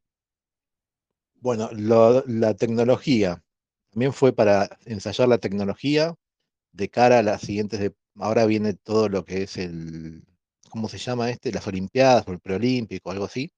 Bueno, 1.39 1.69
la 1.73 2.53
tecnología, 2.55 3.41
también 3.91 4.13
fue 4.13 4.33
para 4.33 4.69
ensayar 4.85 5.27
la 5.27 5.37
tecnología 5.37 6.15
de 6.73 6.89
cara 6.89 7.19
a 7.19 7.23
las 7.23 7.41
siguientes, 7.41 7.91
ahora 8.17 8.45
viene 8.45 8.73
todo 8.75 9.09
lo 9.09 9.25
que 9.25 9.43
es 9.43 9.57
el, 9.57 10.23
¿cómo 10.69 10.89
se 10.89 10.97
llama 10.99 11.29
este? 11.31 11.51
Las 11.51 11.67
Olimpiadas 11.67 12.27
o 12.27 12.33
el 12.33 12.39
preolímpico, 12.39 13.11
algo 13.11 13.25
así. 13.25 13.51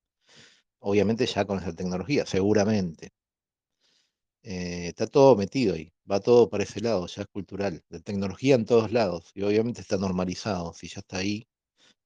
Obviamente 0.79 1.25
ya 1.27 1.45
con 1.45 1.59
esa 1.59 1.73
tecnología, 1.73 2.25
seguramente. 2.25 3.11
Eh, 4.43 4.87
está 4.87 5.07
todo 5.07 5.35
metido 5.35 5.75
ahí, 5.75 5.91
va 6.09 6.19
todo 6.21 6.49
para 6.49 6.63
ese 6.63 6.79
lado, 6.81 7.05
ya 7.07 7.23
es 7.23 7.27
cultural. 7.27 7.83
La 7.89 7.99
tecnología 7.99 8.55
en 8.55 8.65
todos 8.65 8.91
lados, 8.91 9.31
y 9.33 9.43
obviamente 9.43 9.81
está 9.81 9.97
normalizado, 9.97 10.73
si 10.73 10.87
ya 10.87 10.99
está 11.01 11.17
ahí, 11.17 11.47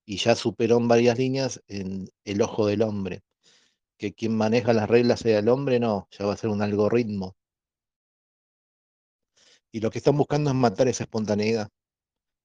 y 0.05 0.17
ya 0.17 0.35
superó 0.35 0.77
en 0.77 0.87
varias 0.87 1.17
líneas 1.19 1.61
en 1.67 2.09
el 2.25 2.41
ojo 2.41 2.67
del 2.67 2.83
hombre. 2.83 3.23
Que 3.97 4.13
quien 4.13 4.35
maneja 4.37 4.73
las 4.73 4.89
reglas 4.89 5.21
sea 5.21 5.39
el 5.39 5.49
hombre, 5.49 5.79
no, 5.79 6.07
ya 6.11 6.25
va 6.25 6.33
a 6.33 6.37
ser 6.37 6.49
un 6.49 6.61
algoritmo. 6.61 7.35
Y 9.71 9.79
lo 9.81 9.89
que 9.91 9.99
están 9.99 10.17
buscando 10.17 10.49
es 10.51 10.55
matar 10.55 10.87
esa 10.87 11.03
espontaneidad, 11.05 11.69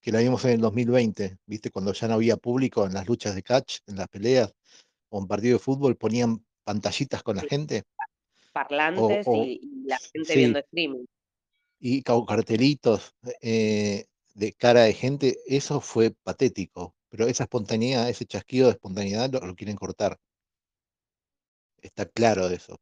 que 0.00 0.12
la 0.12 0.20
vimos 0.20 0.44
en 0.44 0.52
el 0.52 0.60
2020, 0.60 1.38
¿viste? 1.46 1.70
Cuando 1.70 1.92
ya 1.92 2.08
no 2.08 2.14
había 2.14 2.36
público 2.36 2.86
en 2.86 2.94
las 2.94 3.06
luchas 3.06 3.34
de 3.34 3.42
catch, 3.42 3.78
en 3.86 3.96
las 3.96 4.08
peleas, 4.08 4.52
o 5.10 5.20
en 5.20 5.26
partido 5.28 5.58
de 5.58 5.64
fútbol, 5.64 5.96
ponían 5.96 6.44
pantallitas 6.64 7.22
con 7.22 7.36
la 7.36 7.42
gente 7.42 7.84
parlantes 8.58 9.26
y, 9.28 9.60
la 9.84 9.98
gente 9.98 10.36
viendo 10.36 10.58
streaming. 10.58 11.04
Y 11.80 12.02
cartelitos 12.02 13.14
eh, 13.40 14.06
de 14.34 14.52
cara 14.52 14.82
de 14.82 14.94
gente, 14.94 15.38
eso 15.46 15.80
fue 15.80 16.10
patético, 16.10 16.94
pero 17.08 17.26
esa 17.26 17.44
espontaneidad, 17.44 18.08
ese 18.08 18.26
chasquido 18.26 18.66
de 18.66 18.72
espontaneidad 18.72 19.30
lo, 19.30 19.54
quieren 19.54 19.76
cortar. 19.76 20.18
Está 21.80 22.06
claro 22.06 22.48
eso. 22.48 22.76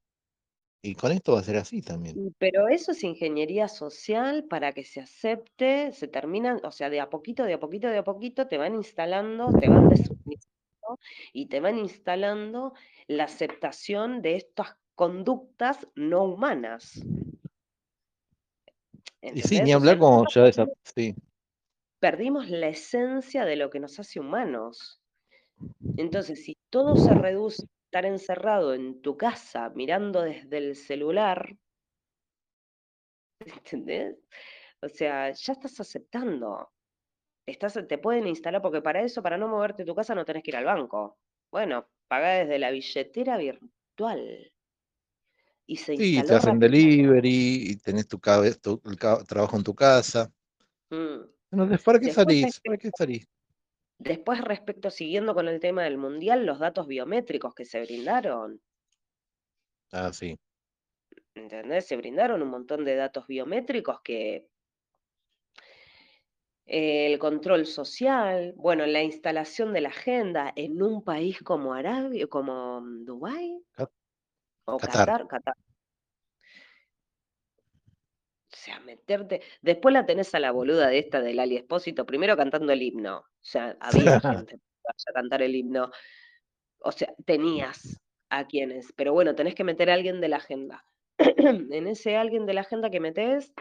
Y 0.83 0.95
con 0.95 1.13
esto 1.13 1.33
va 1.33 1.41
a 1.41 1.43
ser 1.43 1.57
así 1.57 1.83
también. 1.83 2.35
Pero 2.39 2.69
eso 2.69 2.93
es 2.93 3.05
ingeniería 3.05 3.69
social 3.69 4.45
para 4.45 4.73
que 4.73 4.85
se 4.85 5.01
acepte, 5.01 5.93
se 5.93 6.09
terminan, 6.09 6.61
o 6.65 6.73
sea, 6.73 6.89
de 6.89 7.01
a 7.01 7.11
poquito, 7.11 7.45
de 7.45 7.55
a 7.55 7.61
poquito, 7.61 7.89
de 7.89 7.99
a 7.99 8.05
poquito 8.05 8.47
te 8.47 8.57
van 8.57 8.75
instalando, 8.75 9.49
te 9.61 9.69
van 9.69 9.91
y 11.33 11.47
te 11.47 11.61
van 11.61 11.79
instalando 11.79 12.73
la 13.09 13.25
aceptación 13.25 14.23
de 14.23 14.37
estas 14.37 14.77
conductas 14.97 15.87
no 15.95 16.25
humanas. 16.25 17.05
Y 19.23 19.43
sí, 19.43 19.61
ni 19.61 19.73
hablar 19.73 19.99
como 19.99 20.25
ya 20.29 20.47
esa, 20.47 20.67
sí. 20.83 21.15
Perdimos 22.01 22.49
la 22.49 22.69
esencia 22.69 23.45
de 23.45 23.57
lo 23.57 23.71
que 23.71 23.79
nos 23.79 23.99
hace 24.01 24.21
humanos. 24.21 25.01
Entonces, 25.97 26.45
si 26.45 26.57
todo 26.71 26.97
se 26.97 27.15
reduce 27.15 27.63
a 27.63 27.67
estar 27.87 28.07
encerrado 28.07 28.75
en 28.75 29.01
tu 29.03 29.17
casa 29.17 29.71
mirando 29.71 30.23
desde 30.23 30.59
el 30.59 30.77
celular, 30.77 31.57
¿entendés? 33.41 34.17
O 34.83 34.89
sea, 34.89 35.31
ya 35.31 35.53
estás 35.53 35.79
aceptando. 35.81 36.71
Estás, 37.47 37.79
te 37.87 37.99
pueden 37.99 38.27
instalar, 38.27 38.63
porque 38.63 38.83
para 38.83 39.03
eso, 39.03 39.23
para 39.23 39.37
no 39.39 39.49
moverte 39.49 39.85
tu 39.85 39.95
casa, 39.95 40.15
no 40.15 40.25
tenés 40.25 40.43
que 40.43 40.51
ir 40.51 40.57
al 40.57 40.65
banco. 40.65 41.19
Bueno, 41.51 41.89
paga 42.09 42.31
desde 42.31 42.59
la 42.59 42.71
billetera 42.71 43.37
virtual 43.37 44.53
y 45.67 45.77
se 45.77 45.97
Sí, 45.97 46.23
te 46.23 46.35
hacen 46.35 46.59
delivery 46.59 47.71
y 47.71 47.77
tenés 47.77 48.07
tu, 48.07 48.19
trabajo 48.19 49.57
en 49.57 49.65
tu 49.65 49.75
casa. 49.75 50.33
Mm. 50.91 51.77
¿para 51.85 51.99
qué 51.99 52.13
salís? 52.13 52.61
¿Para 52.61 52.79
qué 52.79 52.91
salís? 52.97 53.29
Después, 53.99 54.41
respecto, 54.43 54.91
siguiendo 54.91 55.35
con 55.35 55.49
el 55.49 55.59
tema 55.59 55.83
del 55.85 55.99
mundial, 55.99 56.47
los 56.47 56.59
datos 56.59 56.87
biométricos 56.87 57.55
que 57.55 57.65
se 57.65 57.81
brindaron. 57.81 58.61
Ah, 59.91 60.13
sí. 60.13 60.39
¿Entendés? 61.35 61.87
Se 61.87 61.97
brindaron 61.97 62.43
un 62.43 62.49
montón 62.49 62.85
de 62.85 62.95
datos 62.95 63.27
biométricos 63.27 64.01
que 64.03 64.49
el 66.67 67.19
control 67.19 67.65
social, 67.65 68.53
bueno, 68.57 68.87
la 68.87 69.03
instalación 69.03 69.73
de 69.73 69.81
la 69.81 69.89
agenda 69.89 70.53
en 70.57 70.83
un 70.83 71.03
país 71.03 71.41
como 71.43 71.73
Arabia, 71.75 72.27
como 72.27 72.81
Dubái, 72.83 73.63
o 74.67 74.79
Qatar. 74.79 75.27
Qatar, 75.27 75.55
sea, 78.67 78.81
meterte. 78.81 79.43
Después 79.63 79.93
la 79.93 80.07
tenés 80.07 80.35
a 80.35 80.41
la 80.41 80.51
boluda 80.51 80.89
de 80.89 80.99
esta 80.99 81.21
del 81.21 81.39
Ali 81.39 81.57
Espósito, 81.57 82.05
primero 82.05 82.37
cantando 82.37 82.73
el 82.73 82.83
himno. 82.83 83.19
O 83.19 83.25
sea, 83.41 83.77
había 83.81 84.21
gente 84.21 84.61
a 84.87 85.13
cantar 85.13 85.43
el 85.43 85.55
himno. 85.55 85.91
O 86.81 86.93
sea, 86.93 87.15
tenías 87.25 88.01
a 88.29 88.47
quienes. 88.47 88.93
Pero 88.97 89.13
bueno, 89.13 89.35
tenés 89.35 89.55
que 89.55 89.65
meter 89.65 89.91
a 89.91 89.95
alguien 89.95 90.21
de 90.21 90.29
la 90.29 90.39
agenda. 90.39 90.85
en 91.19 91.87
ese 91.87 92.17
alguien 92.17 92.45
de 92.47 92.55
la 92.55 92.63
agenda 92.63 92.91
que 92.91 93.01
metes, 93.01 93.55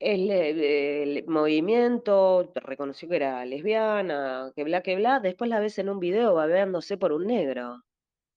el, 0.00 1.24
movimiento 1.28 2.52
reconoció 2.56 3.08
que 3.08 3.16
era 3.16 3.44
lesbiana, 3.44 4.52
que 4.56 4.64
bla, 4.64 4.82
que 4.82 4.96
bla. 4.96 5.20
Después 5.20 5.48
la 5.48 5.60
ves 5.60 5.78
en 5.78 5.88
un 5.88 6.00
video 6.00 6.34
babeándose 6.34 6.96
por 6.96 7.12
un 7.12 7.26
negro, 7.26 7.84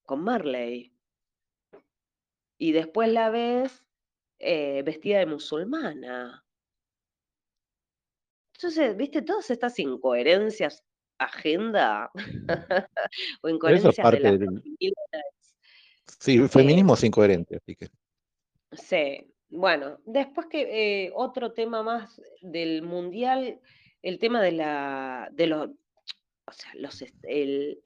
con 0.05 0.23
Marley. 0.23 0.93
Y 2.57 2.71
después 2.71 3.11
la 3.11 3.29
ves 3.29 3.85
eh, 4.39 4.83
vestida 4.83 5.19
de 5.19 5.25
musulmana. 5.25 6.45
Entonces, 8.55 8.95
viste, 8.95 9.21
todas 9.21 9.49
estas 9.49 9.77
incoherencias, 9.79 10.83
agenda, 11.17 12.09
o 13.41 13.49
incoherencias 13.49 14.11
de 14.11 14.19
las 14.19 14.39
Sí, 16.19 16.37
eh, 16.37 16.47
feminismo 16.47 16.93
es 16.93 17.03
incoherente, 17.03 17.57
así 17.57 17.75
que. 17.75 17.89
Sí, 18.71 19.33
bueno, 19.49 19.99
después 20.05 20.47
que 20.47 21.05
eh, 21.05 21.11
otro 21.13 21.53
tema 21.53 21.83
más 21.83 22.21
del 22.41 22.81
mundial, 22.81 23.59
el 24.01 24.19
tema 24.19 24.41
de 24.41 24.51
la, 24.51 25.29
de 25.31 25.47
los, 25.47 25.69
o 26.47 26.51
sea, 26.51 26.71
los, 26.75 27.03
el, 27.23 27.79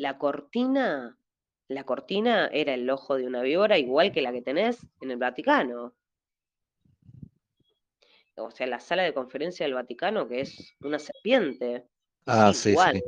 la 0.00 0.18
cortina 0.18 1.18
la 1.68 1.84
cortina 1.84 2.48
era 2.52 2.74
el 2.74 2.88
ojo 2.88 3.16
de 3.16 3.26
una 3.26 3.42
víbora, 3.42 3.78
igual 3.78 4.12
que 4.12 4.22
la 4.22 4.32
que 4.32 4.42
tenés 4.42 4.86
en 5.00 5.10
el 5.10 5.16
Vaticano. 5.16 5.94
O 8.36 8.50
sea, 8.50 8.66
la 8.66 8.80
sala 8.80 9.02
de 9.02 9.14
conferencia 9.14 9.64
del 9.64 9.74
Vaticano, 9.74 10.28
que 10.28 10.40
es 10.40 10.74
una 10.80 10.98
serpiente. 10.98 11.86
Ah, 12.26 12.52
sí, 12.52 12.74
sí. 12.74 13.02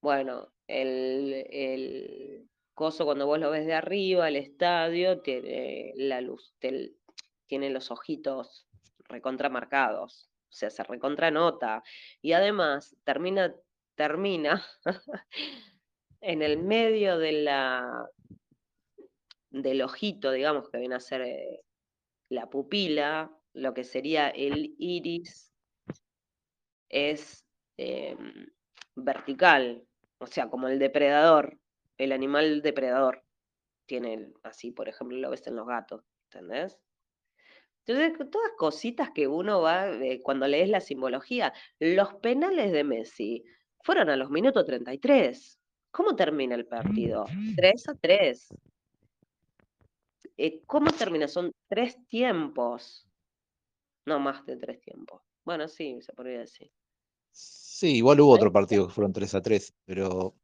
Bueno, 0.00 0.52
el, 0.68 2.48
coso 2.74 3.04
cuando 3.04 3.26
vos 3.26 3.38
lo 3.38 3.50
ves 3.50 3.66
de 3.66 3.74
arriba, 3.74 4.28
el 4.28 4.36
estadio, 4.36 5.20
tiene 5.20 5.92
la 5.96 6.20
luz, 6.20 6.54
tiene 7.46 7.70
los 7.70 7.90
ojitos 7.90 8.66
recontramarcados. 9.08 10.30
O 10.48 10.52
sea, 10.52 10.70
se 10.70 10.82
recontranota. 10.82 11.82
Y 12.22 12.32
además 12.32 12.96
termina, 13.04 13.54
termina 13.94 14.64
en 16.20 16.42
el 16.42 16.58
medio 16.58 17.18
de 17.18 17.32
la, 17.32 18.08
del 19.50 19.82
ojito, 19.82 20.30
digamos, 20.32 20.68
que 20.68 20.78
viene 20.78 20.94
a 20.94 21.00
ser 21.00 21.22
eh, 21.22 21.62
la 22.28 22.48
pupila, 22.48 23.30
lo 23.52 23.74
que 23.74 23.84
sería 23.84 24.28
el 24.28 24.74
iris, 24.78 25.52
es 26.88 27.44
em, 27.76 28.46
vertical, 28.96 29.86
o 30.18 30.26
sea, 30.26 30.48
como 30.48 30.68
el 30.68 30.78
depredador, 30.78 31.58
el 31.98 32.12
animal 32.12 32.62
depredador. 32.62 33.24
Tiene 33.86 34.32
así, 34.42 34.70
por 34.70 34.88
ejemplo, 34.88 35.18
lo 35.18 35.30
ves 35.30 35.46
en 35.46 35.56
los 35.56 35.66
gatos, 35.66 36.04
¿entendés? 36.30 36.78
Entonces, 37.86 38.30
todas 38.30 38.52
cositas 38.56 39.10
que 39.10 39.26
uno 39.26 39.62
va, 39.62 39.90
eh, 39.90 40.20
cuando 40.22 40.46
lees 40.46 40.68
la 40.68 40.80
simbología, 40.80 41.52
los 41.80 42.14
penales 42.14 42.72
de 42.72 42.84
Messi 42.84 43.44
fueron 43.82 44.10
a 44.10 44.16
los 44.16 44.30
minutos 44.30 44.64
33. 44.66 45.59
¿Cómo 45.90 46.14
termina 46.14 46.54
el 46.54 46.66
partido? 46.66 47.26
3 47.56 47.88
a 47.88 47.94
3. 47.94 48.54
Eh, 50.36 50.62
¿Cómo 50.66 50.90
termina? 50.92 51.28
Son 51.28 51.52
tres 51.68 51.98
tiempos. 52.08 53.06
No 54.06 54.18
más 54.18 54.44
de 54.46 54.56
tres 54.56 54.80
tiempos. 54.80 55.22
Bueno, 55.44 55.68
sí, 55.68 56.00
se 56.00 56.12
podría 56.12 56.40
decir. 56.40 56.70
Sí, 57.32 57.96
igual 57.96 58.20
hubo 58.20 58.32
otro 58.32 58.52
partido 58.52 58.86
que 58.86 58.94
fueron 58.94 59.12
3 59.12 59.34
a 59.34 59.42
3, 59.42 59.74
pero. 59.84 60.34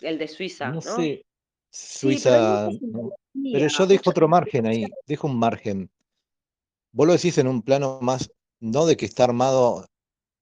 El 0.00 0.18
de 0.18 0.28
Suiza, 0.28 0.68
¿no? 0.68 0.74
¿no? 0.74 0.80
Sé. 0.80 1.24
Suiza. 1.70 2.68
pero, 3.52 3.68
yo 3.68 3.86
dejo 3.86 4.10
otro 4.10 4.28
margen 4.28 4.66
ahí, 4.66 4.86
dejo 5.06 5.26
un 5.26 5.38
margen. 5.38 5.90
Vos 6.92 7.06
lo 7.06 7.12
decís 7.14 7.36
en 7.38 7.48
un 7.48 7.62
plano 7.62 7.98
más, 8.00 8.30
no 8.60 8.86
de 8.86 8.96
que 8.96 9.06
está 9.06 9.24
armado, 9.24 9.86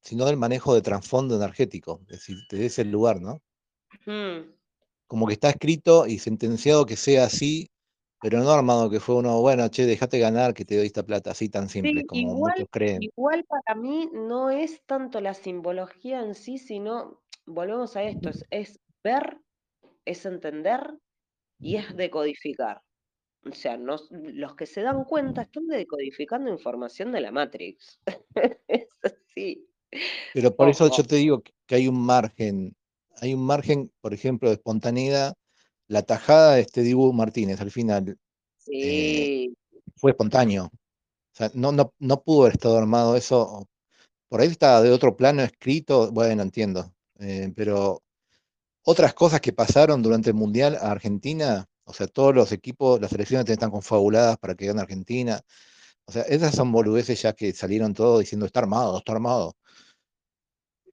sino 0.03 0.27
del 0.27 0.37
manejo 0.37 0.75
de 0.75 0.83
trasfondo 0.83 1.37
energético, 1.37 2.01
es 2.03 2.19
decir, 2.19 2.37
desde 2.51 2.67
ese 2.67 2.85
lugar, 2.85 3.21
¿no? 3.21 3.41
Como 5.07 5.27
que 5.27 5.35
está 5.35 5.51
escrito 5.51 6.07
y 6.07 6.19
sentenciado 6.19 6.87
que 6.87 6.97
sea 6.97 7.25
así, 7.25 7.71
pero 8.21 8.39
no 8.39 8.51
armado 8.51 8.89
que 8.89 9.01
fue 9.01 9.17
uno, 9.17 9.41
bueno, 9.41 9.69
che, 9.69 9.85
déjate 9.85 10.19
ganar 10.19 10.55
que 10.55 10.65
te 10.65 10.77
doy 10.77 10.87
esta 10.87 11.03
plata, 11.03 11.33
así 11.33 11.49
tan 11.49 11.69
simple 11.69 12.07
como 12.07 12.21
igual, 12.21 12.53
muchos 12.55 12.69
creen. 12.71 13.03
Igual 13.03 13.45
para 13.45 13.79
mí 13.79 14.09
no 14.13 14.49
es 14.49 14.81
tanto 14.87 15.21
la 15.21 15.35
simbología 15.35 16.21
en 16.21 16.35
sí, 16.35 16.59
sino, 16.59 17.21
volvemos 17.47 17.97
a 17.97 18.05
esto, 18.05 18.31
es, 18.51 18.79
ver, 19.03 19.39
es 20.05 20.25
entender 20.25 20.99
y 21.59 21.77
es 21.77 21.97
decodificar. 21.97 22.81
O 23.45 23.53
sea, 23.53 23.77
los 23.77 24.09
que 24.57 24.67
se 24.67 24.83
dan 24.83 25.03
cuenta 25.03 25.43
están 25.43 25.67
decodificando 25.67 26.49
información 26.49 27.11
de 27.11 27.21
la 27.23 27.33
Matrix. 27.33 27.99
es 28.69 28.89
así. 29.03 29.67
Pero 30.33 30.55
por 30.55 30.69
eso 30.69 30.89
yo 30.97 31.03
te 31.03 31.17
digo 31.17 31.43
que 31.67 31.75
hay 31.75 31.89
un 31.89 32.01
margen 32.01 32.77
hay 33.21 33.35
un 33.35 33.45
margen, 33.45 33.93
por 34.01 34.15
ejemplo, 34.15 34.49
de 34.49 34.57
espontaneidad. 34.57 35.35
La 35.89 36.03
tajada 36.03 36.55
de 36.55 36.63
este 36.63 36.83
Dibu 36.83 37.13
Martínez 37.13 37.61
al 37.61 37.71
final 37.71 38.17
eh, 38.73 39.49
fue 39.97 40.13
espontáneo. 40.13 40.67
O 40.67 41.35
sea, 41.35 41.51
no, 41.55 41.73
no, 41.73 41.95
no 41.99 42.23
pudo 42.23 42.43
haber 42.43 42.55
estado 42.55 42.79
armado 42.79 43.17
eso. 43.17 43.69
Por 44.29 44.41
ahí 44.41 44.49
está 44.49 44.81
de 44.83 44.91
otro 44.91 45.17
plano 45.17 45.43
escrito, 45.43 46.11
bueno, 46.13 46.43
entiendo. 46.43 46.95
Eh, 47.19 47.53
pero 47.57 48.03
otras 48.85 49.15
cosas 49.15 49.41
que 49.41 49.53
pasaron 49.53 50.03
durante 50.03 50.31
el 50.31 50.35
Mundial 50.35 50.77
a 50.81 50.91
Argentina, 50.91 51.67
o 51.85 51.93
sea, 51.95 52.07
todos 52.07 52.35
los 52.35 52.53
equipos, 52.53 53.01
las 53.01 53.11
selecciones 53.11 53.49
están 53.49 53.71
confabuladas 53.71 54.39
para 54.39 54.55
que 54.55 54.67
gane 54.67 54.81
Argentina. 54.81 55.41
O 56.07 56.13
sea, 56.13 56.23
esas 56.23 56.55
son 56.55 56.73
boludeces 56.73 57.23
ya 57.23 57.33
que 57.33 57.53
salieron 57.53 57.95
todos 57.95 58.21
diciendo 58.21 58.47
está 58.47 58.61
armado, 58.61 58.99
está 58.99 59.13
armado 59.13 59.57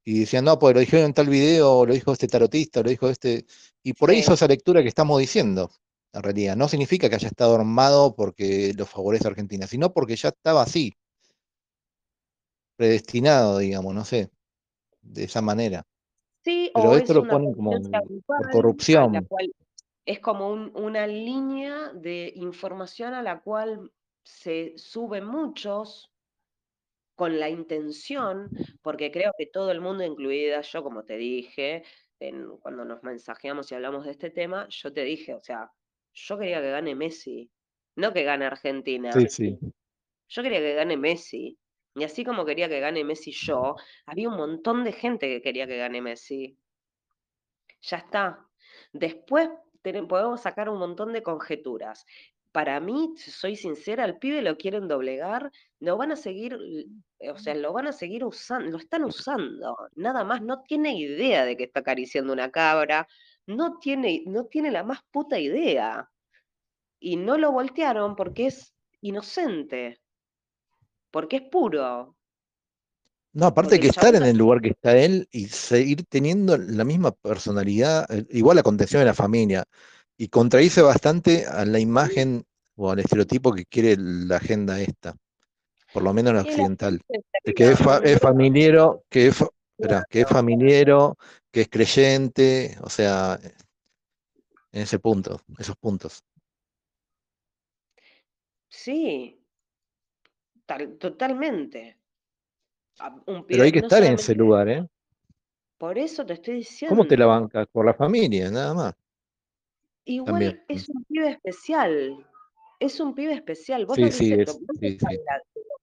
y 0.09 0.21
decían, 0.21 0.43
no, 0.43 0.57
pues 0.57 0.73
lo 0.73 0.79
dijeron 0.79 1.05
en 1.05 1.13
tal 1.13 1.29
video, 1.29 1.85
lo 1.85 1.93
dijo 1.93 2.11
este 2.11 2.27
tarotista, 2.27 2.81
lo 2.81 2.89
dijo 2.89 3.09
este. 3.09 3.45
Y 3.83 3.93
por 3.93 4.09
ahí 4.09 4.17
hizo 4.17 4.33
esa 4.33 4.47
lectura 4.47 4.81
que 4.81 4.87
estamos 4.87 5.19
diciendo, 5.19 5.69
en 6.11 6.23
realidad. 6.23 6.55
No 6.55 6.67
significa 6.67 7.07
que 7.07 7.15
haya 7.15 7.27
estado 7.27 7.53
armado 7.53 8.15
porque 8.15 8.73
lo 8.75 8.87
favorece 8.87 9.27
a 9.27 9.29
Argentina, 9.29 9.67
sino 9.67 9.93
porque 9.93 10.15
ya 10.15 10.29
estaba 10.29 10.63
así. 10.63 10.95
Predestinado, 12.75 13.59
digamos, 13.59 13.93
no 13.93 14.03
sé, 14.03 14.31
de 15.03 15.25
esa 15.25 15.43
manera. 15.43 15.85
Sí, 16.43 16.71
Pero 16.73 16.95
esto 16.95 17.13
lo 17.13 17.27
ponen 17.27 17.53
como 17.53 17.79
por 18.25 18.49
corrupción. 18.49 19.27
es 20.05 20.19
como 20.21 20.49
una 20.49 21.05
línea 21.05 21.93
de 21.93 22.33
información 22.35 23.13
a 23.13 23.21
la 23.21 23.41
cual 23.41 23.91
se 24.23 24.73
suben 24.75 25.25
muchos 25.25 26.08
con 27.19 27.37
la 27.37 27.49
intención, 27.49 28.49
porque 28.81 29.11
creo 29.11 29.33
que 29.37 29.45
todo 29.45 29.71
el 29.71 29.81
mundo, 29.81 30.05
incluida 30.05 30.61
yo, 30.61 30.81
como 30.81 31.03
te 31.03 31.17
dije, 31.17 31.83
cuando 32.61 32.85
nos 32.85 33.03
mensajeamos 33.03 33.69
y 33.69 33.75
hablamos 33.75 34.05
de 34.05 34.11
este 34.11 34.29
tema, 34.29 34.69
yo 34.69 34.93
te 34.93 35.03
dije, 35.03 35.35
o 35.35 35.43
sea, 35.43 35.69
yo 36.13 36.39
quería 36.39 36.61
que 36.61 36.71
gane 36.71 36.95
Messi, 36.95 37.51
no 37.97 38.13
que 38.13 38.23
gane 38.23 38.45
Argentina. 38.45 39.11
Sí, 39.11 39.27
sí. 39.27 39.59
Yo 40.29 40.43
quería 40.43 40.59
que 40.59 40.75
gane 40.75 40.95
Messi. 40.95 41.57
Y 41.93 42.05
así 42.05 42.23
como 42.23 42.45
quería 42.45 42.69
que 42.69 42.79
gane 42.79 43.03
Messi 43.03 43.33
yo, 43.33 43.75
había 44.05 44.29
un 44.29 44.37
montón 44.37 44.85
de 44.85 44.93
gente 44.93 45.27
que 45.27 45.41
quería 45.41 45.67
que 45.67 45.77
gane 45.77 46.01
Messi. 46.01 46.57
Ya 47.81 47.97
está. 47.97 48.47
Después 48.93 49.49
podemos 50.07 50.39
sacar 50.39 50.69
un 50.69 50.79
montón 50.79 51.11
de 51.11 51.21
conjeturas 51.21 52.05
para 52.51 52.79
mí, 52.79 53.13
si 53.17 53.31
soy 53.31 53.55
sincera, 53.55 54.03
al 54.03 54.17
pibe 54.17 54.41
lo 54.41 54.57
quieren 54.57 54.87
doblegar, 54.87 55.51
lo 55.79 55.97
van 55.97 56.11
a 56.11 56.15
seguir, 56.15 56.57
o 57.19 57.37
sea, 57.37 57.53
lo 57.55 57.73
van 57.73 57.87
a 57.87 57.91
seguir 57.91 58.23
usando, 58.23 58.71
lo 58.71 58.77
están 58.77 59.03
usando, 59.03 59.75
nada 59.95 60.23
más, 60.23 60.41
no 60.41 60.63
tiene 60.63 60.97
idea 60.97 61.45
de 61.45 61.55
que 61.55 61.65
está 61.65 61.81
acariciando 61.81 62.33
una 62.33 62.49
cabra, 62.51 63.07
no 63.45 63.79
tiene, 63.79 64.23
no 64.25 64.45
tiene 64.45 64.71
la 64.71 64.83
más 64.83 64.99
puta 65.11 65.39
idea. 65.39 66.09
Y 66.99 67.15
no 67.15 67.37
lo 67.37 67.51
voltearon 67.51 68.15
porque 68.15 68.47
es 68.47 68.73
inocente, 69.01 70.01
porque 71.11 71.37
es 71.37 71.43
puro. 71.43 72.15
No, 73.31 73.45
aparte 73.45 73.79
que 73.79 73.87
estar 73.87 74.15
en 74.15 74.23
el 74.23 74.37
lugar 74.37 74.59
que 74.59 74.69
está 74.69 74.97
él 74.97 75.27
y 75.31 75.47
seguir 75.47 76.03
teniendo 76.05 76.57
la 76.57 76.83
misma 76.83 77.11
personalidad, 77.11 78.05
eh, 78.11 78.25
igual 78.31 78.57
la 78.57 78.63
contención 78.63 78.99
de 78.99 79.05
la 79.05 79.13
familia, 79.13 79.65
y 80.19 80.27
contradice 80.27 80.81
bastante 80.81 81.45
a 81.45 81.63
la 81.63 81.79
imagen 81.79 82.45
o 82.75 82.91
al 82.91 82.99
estereotipo 82.99 83.53
que 83.53 83.65
quiere 83.65 83.95
la 83.97 84.35
agenda 84.35 84.81
esta, 84.81 85.15
por 85.93 86.03
lo 86.03 86.13
menos 86.13 86.33
la 86.33 86.41
occidental, 86.41 86.99
que 87.55 87.71
es, 87.71 87.79
es 88.03 88.19
familiero, 88.19 89.05
que 89.09 89.27
es, 89.27 89.41
que 90.09 90.21
es 90.21 90.27
familiero, 90.27 91.17
que 91.49 91.61
es 91.61 91.69
creyente, 91.69 92.77
o 92.81 92.89
sea, 92.89 93.39
en 94.73 94.81
ese 94.81 94.99
punto, 94.99 95.39
esos 95.57 95.77
puntos. 95.77 96.21
Sí, 98.67 99.41
totalmente. 100.99 101.97
Pero 103.47 103.63
hay 103.63 103.71
que 103.71 103.79
estar 103.79 104.03
en 104.03 104.15
ese 104.15 104.35
lugar, 104.35 104.67
¿eh? 104.67 104.85
Por 105.77 105.97
eso 105.97 106.25
te 106.25 106.33
estoy 106.33 106.55
diciendo. 106.55 106.93
¿Cómo 106.93 107.07
te 107.07 107.15
la 107.15 107.25
bancas? 107.25 107.67
Por 107.71 107.85
la 107.85 107.93
familia, 107.93 108.51
nada 108.51 108.73
más. 108.73 108.93
Igual 110.09 110.63
es 110.67 110.89
un 110.89 111.03
pibe 111.03 111.29
especial. 111.29 112.25
Es 112.79 112.99
un 112.99 113.13
pibe 113.13 113.33
especial. 113.33 113.85
Vos 113.85 113.95
sí, 113.95 114.11
sí, 114.11 114.33
es, 114.33 114.57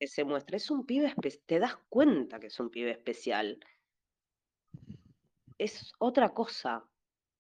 que 0.01 0.07
se 0.09 0.25
muestra. 0.25 0.57
Es 0.57 0.69
un 0.69 0.85
pibe 0.85 1.07
especial. 1.07 1.43
Te 1.47 1.59
das 1.61 1.79
cuenta 1.89 2.41
que 2.41 2.49
es 2.49 2.59
un 2.59 2.69
pibe 2.69 2.91
especial. 2.91 3.61
Es 5.59 5.93
otra 6.01 6.31
cosa 6.31 6.85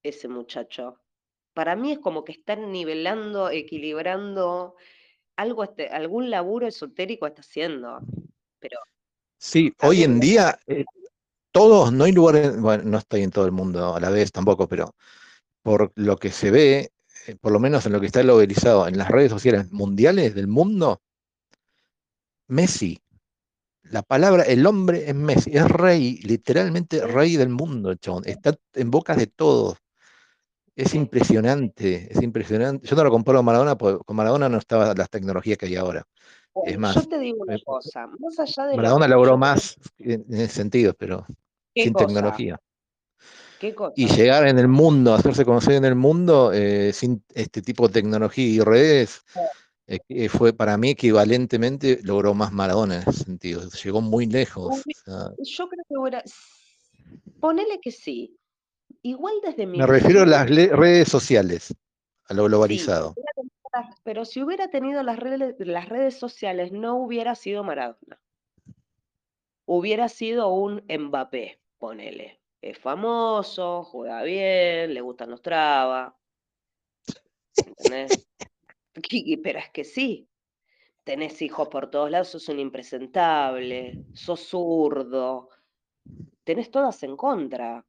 ese 0.04 0.28
muchacho. 0.28 1.00
Para 1.54 1.74
mí 1.74 1.90
es 1.90 1.98
como 1.98 2.22
que 2.24 2.32
están 2.32 2.70
nivelando, 2.70 3.50
equilibrando 3.50 4.76
algo, 5.34 5.64
este, 5.64 5.88
algún 5.88 6.30
laburo 6.30 6.68
esotérico 6.68 7.26
está 7.26 7.40
haciendo. 7.40 7.98
Pero 8.60 8.78
sí, 9.38 9.72
hoy 9.82 10.04
en 10.04 10.20
día 10.20 10.56
eh, 10.68 10.84
todos, 11.50 11.92
no 11.92 12.04
hay 12.04 12.12
lugares, 12.12 12.60
bueno, 12.60 12.84
no 12.84 12.98
estoy 12.98 13.22
en 13.22 13.32
todo 13.32 13.44
el 13.44 13.52
mundo 13.52 13.96
a 13.96 13.98
la 13.98 14.10
vez 14.10 14.30
tampoco, 14.30 14.68
pero 14.68 14.94
por 15.66 15.90
lo 15.96 16.16
que 16.16 16.30
se 16.30 16.52
ve, 16.52 16.92
eh, 17.26 17.34
por 17.40 17.50
lo 17.50 17.58
menos 17.58 17.84
en 17.84 17.92
lo 17.92 17.98
que 17.98 18.06
está 18.06 18.22
localizado 18.22 18.86
en 18.86 18.96
las 18.96 19.08
redes 19.08 19.32
sociales 19.32 19.72
mundiales 19.72 20.32
del 20.36 20.46
mundo, 20.46 21.02
Messi, 22.46 23.02
la 23.82 24.02
palabra, 24.02 24.44
el 24.44 24.64
hombre 24.64 25.10
es 25.10 25.14
Messi, 25.16 25.50
es 25.56 25.68
rey, 25.68 26.18
literalmente 26.18 27.04
rey 27.04 27.36
del 27.36 27.48
mundo, 27.48 27.96
chabón. 27.96 28.22
Está 28.26 28.56
en 28.74 28.92
bocas 28.92 29.16
de 29.16 29.26
todos. 29.26 29.78
Es 30.76 30.94
impresionante, 30.94 32.12
es 32.12 32.22
impresionante. 32.22 32.86
Yo 32.86 32.94
no 32.94 33.02
lo 33.02 33.10
comparo 33.10 33.40
con 33.40 33.46
Maradona, 33.46 33.76
porque 33.76 34.04
con 34.04 34.14
Maradona 34.14 34.48
no 34.48 34.58
estaba 34.58 34.94
las 34.94 35.10
tecnologías 35.10 35.58
que 35.58 35.66
hay 35.66 35.74
ahora. 35.74 36.06
es 36.64 36.78
más, 36.78 36.94
yo 36.94 37.08
te 37.08 37.18
digo 37.18 37.38
una 37.40 37.58
cosa, 37.64 38.06
más 38.20 38.38
allá 38.38 38.68
de 38.68 38.76
Maradona 38.76 39.08
logró 39.08 39.36
más 39.36 39.76
en, 39.98 40.24
ese 40.28 40.46
sentido, 40.46 40.94
pero 40.94 41.26
sin 41.74 41.92
tecnología. 41.92 42.56
Y 43.96 44.08
llegar 44.08 44.46
en 44.46 44.58
el 44.58 44.68
mundo, 44.68 45.14
hacerse 45.14 45.44
conocer 45.44 45.74
en 45.74 45.84
el 45.84 45.94
mundo 45.94 46.52
eh, 46.52 46.92
sin 46.92 47.22
este 47.34 47.62
tipo 47.62 47.88
de 47.88 47.94
tecnología 47.94 48.46
y 48.46 48.60
redes, 48.60 49.24
eh, 49.86 50.28
fue 50.28 50.52
para 50.52 50.76
mí 50.76 50.90
equivalentemente 50.90 52.00
logró 52.02 52.34
más 52.34 52.52
Maradona 52.52 52.96
en 52.96 53.08
ese 53.08 53.24
sentido. 53.24 53.62
Llegó 53.82 54.00
muy 54.00 54.26
lejos. 54.26 54.82
Yo 55.06 55.68
creo 55.68 55.84
que 55.88 55.98
hubiera. 55.98 56.22
Ponele 57.40 57.80
que 57.80 57.92
sí. 57.92 58.36
Igual 59.02 59.34
desde 59.42 59.66
mi. 59.66 59.78
Me 59.78 59.86
refiero 59.86 60.22
a 60.22 60.26
las 60.26 60.48
redes 60.48 61.08
sociales, 61.08 61.74
a 62.28 62.34
lo 62.34 62.44
globalizado. 62.44 63.14
pero 64.02 64.24
si 64.24 64.42
hubiera 64.42 64.68
tenido 64.68 65.02
las 65.02 65.18
redes, 65.18 65.54
las 65.58 65.88
redes 65.88 66.18
sociales, 66.18 66.72
no 66.72 66.96
hubiera 66.96 67.34
sido 67.34 67.62
Maradona. 67.62 68.20
Hubiera 69.64 70.08
sido 70.08 70.48
un 70.48 70.82
Mbappé 70.88 71.60
ponele. 71.78 72.40
Es 72.60 72.78
famoso, 72.78 73.84
juega 73.84 74.22
bien, 74.22 74.92
le 74.94 75.00
gustan 75.00 75.30
los 75.30 75.42
trabas. 75.42 76.12
Pero 79.42 79.58
es 79.58 79.70
que 79.72 79.84
sí. 79.84 80.28
Tenés 81.04 81.40
hijos 81.40 81.68
por 81.68 81.88
todos 81.88 82.10
lados, 82.10 82.28
sos 82.28 82.48
un 82.48 82.58
impresentable, 82.58 84.04
sos 84.12 84.40
zurdo. 84.40 85.50
Tenés 86.42 86.70
todas 86.70 87.00
en 87.04 87.16
contra. 87.16 87.86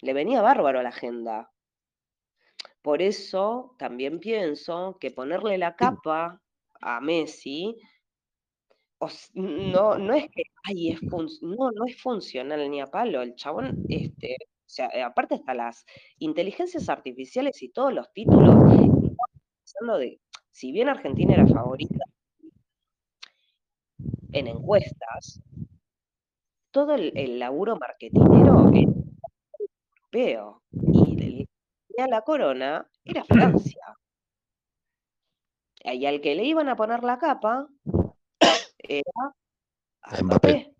Le 0.00 0.12
venía 0.12 0.42
bárbaro 0.42 0.80
a 0.80 0.82
la 0.82 0.90
agenda. 0.90 1.50
Por 2.82 3.00
eso 3.00 3.74
también 3.78 4.20
pienso 4.20 4.98
que 5.00 5.10
ponerle 5.10 5.56
la 5.56 5.74
capa 5.74 6.42
a 6.82 7.00
Messi 7.00 7.80
no, 9.34 9.98
no 9.98 10.14
es 10.14 10.28
que 10.30 10.42
ay, 10.64 10.92
es 10.92 11.02
no, 11.02 11.70
no 11.70 11.84
es 11.86 12.00
funcional 12.00 12.70
ni 12.70 12.80
a 12.80 12.86
palo. 12.86 13.22
El 13.22 13.34
chabón, 13.34 13.84
este, 13.88 14.36
o 14.40 14.68
sea, 14.68 14.88
eh, 14.88 15.02
aparte 15.02 15.34
hasta 15.34 15.54
las 15.54 15.84
inteligencias 16.18 16.88
artificiales 16.88 17.62
y 17.62 17.70
todos 17.70 17.92
los 17.92 18.12
títulos, 18.12 18.54
de, 19.98 20.20
si 20.50 20.72
bien 20.72 20.88
Argentina 20.88 21.34
era 21.34 21.46
favorita 21.46 22.04
en 24.32 24.46
encuestas, 24.48 25.40
todo 26.70 26.94
el, 26.94 27.38
laburo 27.38 27.76
marketinero 27.76 28.70
era 28.72 28.88
europeo 30.12 30.62
y 30.72 31.46
la 31.96 32.22
corona 32.22 32.88
era 33.04 33.24
Francia. 33.24 33.96
Y 35.84 36.06
al 36.06 36.20
que 36.20 36.34
le 36.34 36.44
iban 36.44 36.68
a 36.68 36.76
poner 36.76 37.04
la 37.04 37.18
capa 37.18 37.68
era 38.88 40.22
Mbappé. 40.22 40.74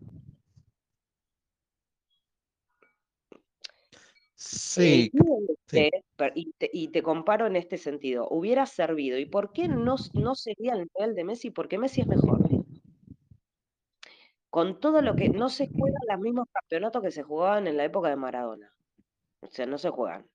Sí. 4.35 5.11
y, 6.35 6.89
te, 6.89 7.03
comparo 7.03 7.47
en 7.47 7.57
este 7.57 7.79
sentido, 7.79 8.29
hubiera 8.29 8.67
servido. 8.67 9.19
¿Y 9.19 9.27
por 9.27 9.53
qué 9.53 9.69
no, 9.69 9.97
no 10.13 10.35
sería 10.35 10.75
el 10.75 10.89
nivel 10.95 11.15
de 11.15 11.25
Messi? 11.25 11.51
Porque 11.51 11.79
Messi 11.79 12.03
es 12.03 12.07
mejor. 12.07 12.41
Con 14.51 14.79
todo 14.81 15.03
lo 15.03 15.17
que 15.17 15.31
no 15.31 15.49
se 15.49 15.69
juegan 15.69 16.03
los 16.09 16.21
mismos 16.21 16.47
campeonatos 16.53 17.03
que 17.03 17.11
se 17.11 17.23
jugaban 17.23 17.67
en 17.67 17.77
la 17.77 17.85
época 17.85 18.09
de 18.09 18.17
Maradona. 18.17 18.73
O 19.41 19.47
sea, 19.49 19.67
no 19.67 19.79
se 19.79 19.91
juegan. 19.91 20.27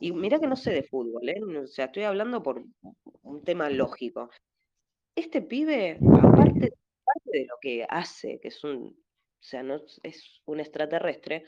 Y 0.00 0.12
mira 0.12 0.40
que 0.40 0.48
no 0.48 0.56
sé 0.56 0.72
de 0.72 0.82
fútbol, 0.82 1.28
¿eh? 1.28 1.40
O 1.62 1.66
sea, 1.66 1.86
estoy 1.86 2.02
hablando 2.02 2.42
por 2.42 2.64
un 3.22 3.44
tema 3.44 3.70
lógico. 3.70 4.30
Este 5.14 5.42
pibe, 5.42 5.98
aparte 6.22 6.72
parte 7.14 7.38
de 7.38 7.46
lo 7.46 7.56
que 7.60 7.86
hace, 7.88 8.38
que 8.40 8.48
es 8.48 8.64
un, 8.64 8.96
o 9.40 9.42
sea, 9.42 9.62
no 9.62 9.80
es 10.02 10.42
un 10.46 10.60
extraterrestre, 10.60 11.44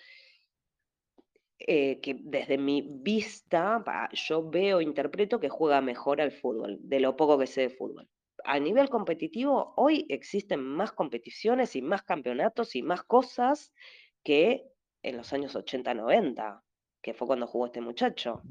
eh, 1.58 2.00
que 2.00 2.16
desde 2.18 2.56
mi 2.56 2.82
vista, 2.82 3.84
yo 4.12 4.48
veo, 4.48 4.80
interpreto 4.80 5.40
que 5.40 5.50
juega 5.50 5.80
mejor 5.80 6.20
al 6.20 6.32
fútbol, 6.32 6.78
de 6.80 7.00
lo 7.00 7.16
poco 7.16 7.38
que 7.38 7.46
sé 7.46 7.62
de 7.62 7.70
fútbol. 7.70 8.08
A 8.44 8.58
nivel 8.58 8.88
competitivo, 8.88 9.74
hoy 9.76 10.06
existen 10.08 10.62
más 10.62 10.92
competiciones 10.92 11.76
y 11.76 11.82
más 11.82 12.02
campeonatos 12.02 12.74
y 12.76 12.82
más 12.82 13.02
cosas 13.02 13.74
que 14.24 14.64
en 15.02 15.16
los 15.18 15.32
años 15.34 15.54
80-90, 15.54 16.62
que 17.02 17.12
fue 17.12 17.26
cuando 17.26 17.46
jugó 17.46 17.66
este 17.66 17.82
muchacho. 17.82 18.42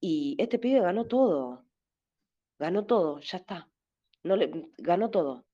Y 0.00 0.36
este 0.38 0.58
pibe 0.58 0.80
ganó 0.80 1.06
todo. 1.06 1.66
Ganó 2.58 2.86
todo, 2.86 3.20
ya 3.20 3.38
está. 3.38 3.68
No 4.22 4.36
le, 4.36 4.50
ganó 4.78 5.10
todo 5.10 5.44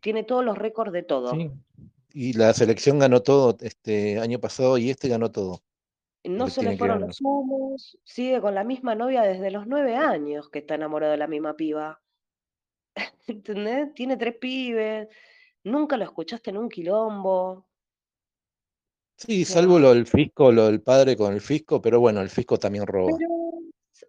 tiene 0.00 0.24
todos 0.24 0.44
los 0.44 0.56
récords 0.56 0.92
de 0.92 1.02
todo. 1.02 1.32
Sí. 1.32 1.50
Y 2.12 2.32
la 2.32 2.52
selección 2.54 2.98
ganó 2.98 3.22
todo 3.22 3.56
este 3.60 4.18
año 4.18 4.38
pasado 4.40 4.78
y 4.78 4.90
este 4.90 5.08
ganó 5.08 5.30
todo. 5.30 5.62
No 6.24 6.48
se 6.48 6.62
le 6.62 6.76
fueron 6.76 7.00
los 7.00 7.20
humos, 7.20 7.96
sigue 8.04 8.40
con 8.40 8.54
la 8.54 8.64
misma 8.64 8.94
novia 8.94 9.22
desde 9.22 9.50
los 9.50 9.66
nueve 9.66 9.94
años 9.94 10.48
que 10.50 10.58
está 10.58 10.74
enamorado 10.74 11.12
de 11.12 11.18
la 11.18 11.26
misma 11.26 11.54
piba. 11.54 12.00
¿Entendés? 13.26 13.94
Tiene 13.94 14.16
tres 14.16 14.36
pibes, 14.36 15.08
nunca 15.64 15.96
lo 15.96 16.04
escuchaste 16.04 16.50
en 16.50 16.58
un 16.58 16.68
quilombo. 16.68 17.66
Sí, 19.16 19.44
salvo 19.44 19.78
lo 19.78 19.94
del 19.94 20.06
fisco, 20.06 20.52
lo 20.52 20.66
del 20.66 20.80
padre 20.80 21.16
con 21.16 21.32
el 21.32 21.40
fisco, 21.40 21.80
pero 21.80 21.98
bueno, 21.98 22.20
el 22.20 22.30
fisco 22.30 22.58
también 22.58 22.86
roba. 22.86 23.16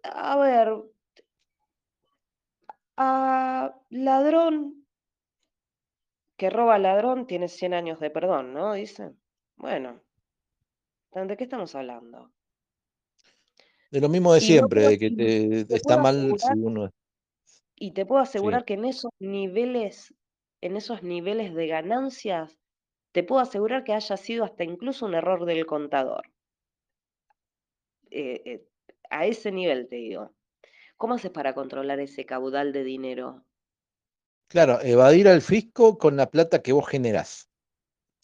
a 0.04 0.36
ver, 0.36 0.72
a 2.96 3.74
ladrón 3.90 4.79
que 6.40 6.48
roba 6.48 6.78
ladrón 6.78 7.26
tiene 7.26 7.48
100 7.48 7.74
años 7.74 8.00
de 8.00 8.08
perdón, 8.08 8.54
¿no? 8.54 8.72
Dice. 8.72 9.12
Bueno, 9.56 10.00
¿de 11.12 11.36
qué 11.36 11.44
estamos 11.44 11.74
hablando? 11.74 12.32
De 13.90 14.00
lo 14.00 14.08
mismo 14.08 14.32
de 14.32 14.40
siempre, 14.40 14.88
de 14.88 14.98
que 14.98 15.66
está 15.68 15.98
mal 15.98 16.32
si 16.38 16.58
uno... 16.58 16.90
Y 17.74 17.92
te 17.92 18.06
puedo 18.06 18.22
asegurar 18.22 18.64
que 18.64 18.72
en 18.72 18.86
esos 18.86 19.12
niveles, 19.18 20.14
en 20.62 20.78
esos 20.78 21.02
niveles 21.02 21.52
de 21.54 21.66
ganancias, 21.66 22.58
te 23.12 23.22
puedo 23.22 23.42
asegurar 23.42 23.84
que 23.84 23.92
haya 23.92 24.16
sido 24.16 24.44
hasta 24.44 24.64
incluso 24.64 25.04
un 25.04 25.14
error 25.14 25.44
del 25.44 25.66
contador. 25.66 26.22
Eh, 28.10 28.40
eh, 28.46 28.66
a 29.10 29.26
ese 29.26 29.52
nivel 29.52 29.88
te 29.88 29.96
digo. 29.96 30.32
¿Cómo 30.96 31.14
haces 31.14 31.32
para 31.32 31.52
controlar 31.52 32.00
ese 32.00 32.24
caudal 32.24 32.72
de 32.72 32.82
dinero? 32.82 33.44
Claro, 34.50 34.80
evadir 34.82 35.28
al 35.28 35.42
fisco 35.42 35.96
con 35.96 36.16
la 36.16 36.28
plata 36.28 36.60
que 36.60 36.72
vos 36.72 36.88
generás. 36.88 37.48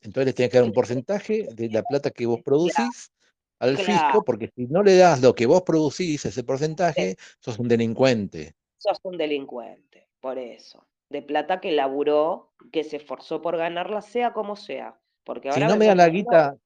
Entonces 0.00 0.26
les 0.26 0.34
tenés 0.34 0.50
que 0.50 0.58
dar 0.58 0.66
un 0.66 0.72
porcentaje 0.72 1.46
de 1.52 1.70
la 1.70 1.84
plata 1.84 2.10
que 2.10 2.26
vos 2.26 2.40
producís 2.44 3.12
al 3.60 3.78
fisco, 3.78 4.24
porque 4.24 4.50
si 4.56 4.66
no 4.66 4.82
le 4.82 4.96
das 4.96 5.22
lo 5.22 5.36
que 5.36 5.46
vos 5.46 5.62
producís, 5.62 6.26
ese 6.26 6.42
porcentaje, 6.42 7.16
sos 7.38 7.60
un 7.60 7.68
delincuente. 7.68 8.56
Sos 8.76 8.98
un 9.04 9.16
delincuente, 9.16 10.08
por 10.20 10.36
eso. 10.36 10.84
De 11.08 11.22
plata 11.22 11.60
que 11.60 11.70
laburó, 11.70 12.52
que 12.72 12.82
se 12.82 12.96
esforzó 12.96 13.40
por 13.40 13.56
ganarla, 13.56 14.02
sea 14.02 14.32
como 14.32 14.56
sea. 14.56 14.98
Porque 15.22 15.52
si 15.52 15.60
no 15.60 15.76
me 15.76 15.86
das 15.86 15.96
la 15.96 16.08
guita, 16.08 16.58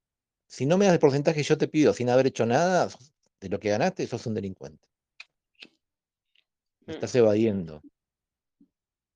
si 0.46 0.64
no 0.64 0.78
me 0.78 0.86
das 0.86 0.94
el 0.94 1.00
porcentaje 1.00 1.42
yo 1.42 1.58
te 1.58 1.68
pido 1.68 1.92
sin 1.92 2.08
haber 2.08 2.28
hecho 2.28 2.46
nada 2.46 2.88
de 3.40 3.48
lo 3.50 3.60
que 3.60 3.68
ganaste, 3.68 4.06
sos 4.06 4.26
un 4.26 4.34
delincuente. 4.34 4.88
Me 6.86 6.94
mm. 6.94 6.96
estás 6.96 7.14
evadiendo. 7.14 7.82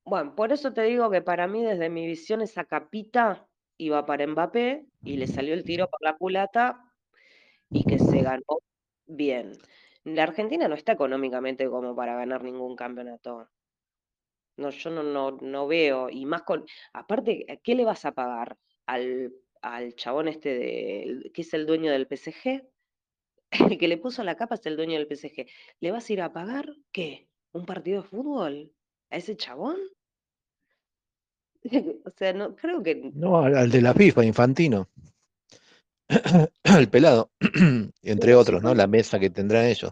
Bueno, 0.05 0.35
por 0.35 0.51
eso 0.53 0.73
te 0.73 0.83
digo 0.83 1.09
que 1.09 1.21
para 1.21 1.47
mí, 1.47 1.63
desde 1.63 1.89
mi 1.89 2.05
visión, 2.05 2.41
esa 2.41 2.65
capita 2.65 3.47
iba 3.77 4.05
para 4.05 4.25
Mbappé 4.27 4.85
y 5.03 5.17
le 5.17 5.27
salió 5.27 5.53
el 5.53 5.63
tiro 5.63 5.89
por 5.89 6.01
la 6.03 6.15
culata 6.17 6.93
y 7.69 7.85
que 7.85 7.99
se 7.99 8.21
ganó 8.21 8.43
bien. 9.07 9.53
La 10.03 10.23
Argentina 10.23 10.67
no 10.67 10.75
está 10.75 10.93
económicamente 10.93 11.69
como 11.69 11.95
para 11.95 12.15
ganar 12.15 12.43
ningún 12.43 12.75
campeonato. 12.75 13.49
No, 14.57 14.69
yo 14.69 14.89
no, 14.89 15.03
no, 15.03 15.31
no 15.31 15.67
veo, 15.67 16.09
y 16.09 16.25
más 16.25 16.43
con, 16.43 16.65
aparte, 16.93 17.59
¿qué 17.63 17.75
le 17.75 17.83
vas 17.85 18.05
a 18.05 18.13
pagar 18.13 18.57
al, 18.85 19.33
al 19.61 19.95
chabón 19.95 20.29
este 20.29 20.49
de, 20.57 21.31
que 21.33 21.41
es 21.41 21.53
el 21.53 21.65
dueño 21.65 21.91
del 21.91 22.07
PSG? 22.07 22.65
El 23.75 23.77
que 23.79 23.87
le 23.89 23.97
puso 23.97 24.23
la 24.23 24.37
capa 24.37 24.55
es 24.55 24.65
el 24.67 24.77
dueño 24.77 24.95
del 24.99 25.07
PSG. 25.07 25.47
¿Le 25.81 25.91
vas 25.91 26.09
a 26.09 26.13
ir 26.13 26.21
a 26.21 26.33
pagar 26.33 26.67
qué? 26.93 27.29
¿Un 27.53 27.65
partido 27.65 28.01
de 28.03 28.09
fútbol? 28.09 28.73
¿A 29.11 29.17
ese 29.17 29.37
chabón? 29.37 29.77
o 32.05 32.09
sea, 32.11 32.33
no, 32.33 32.55
creo 32.55 32.81
que... 32.81 33.11
No, 33.13 33.39
al, 33.39 33.69
de 33.69 33.81
la 33.81 33.93
FIFA, 33.93 34.25
Infantino. 34.25 34.87
el 36.63 36.89
pelado, 36.89 37.31
entre 38.03 38.35
otros, 38.35 38.61
¿no? 38.61 38.73
La 38.75 38.87
mesa 38.87 39.19
que 39.19 39.29
tendrán 39.29 39.65
ellos. 39.65 39.91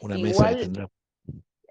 Una 0.00 0.18
mesa 0.18 0.48
que 0.50 0.56
tendrá 0.56 0.88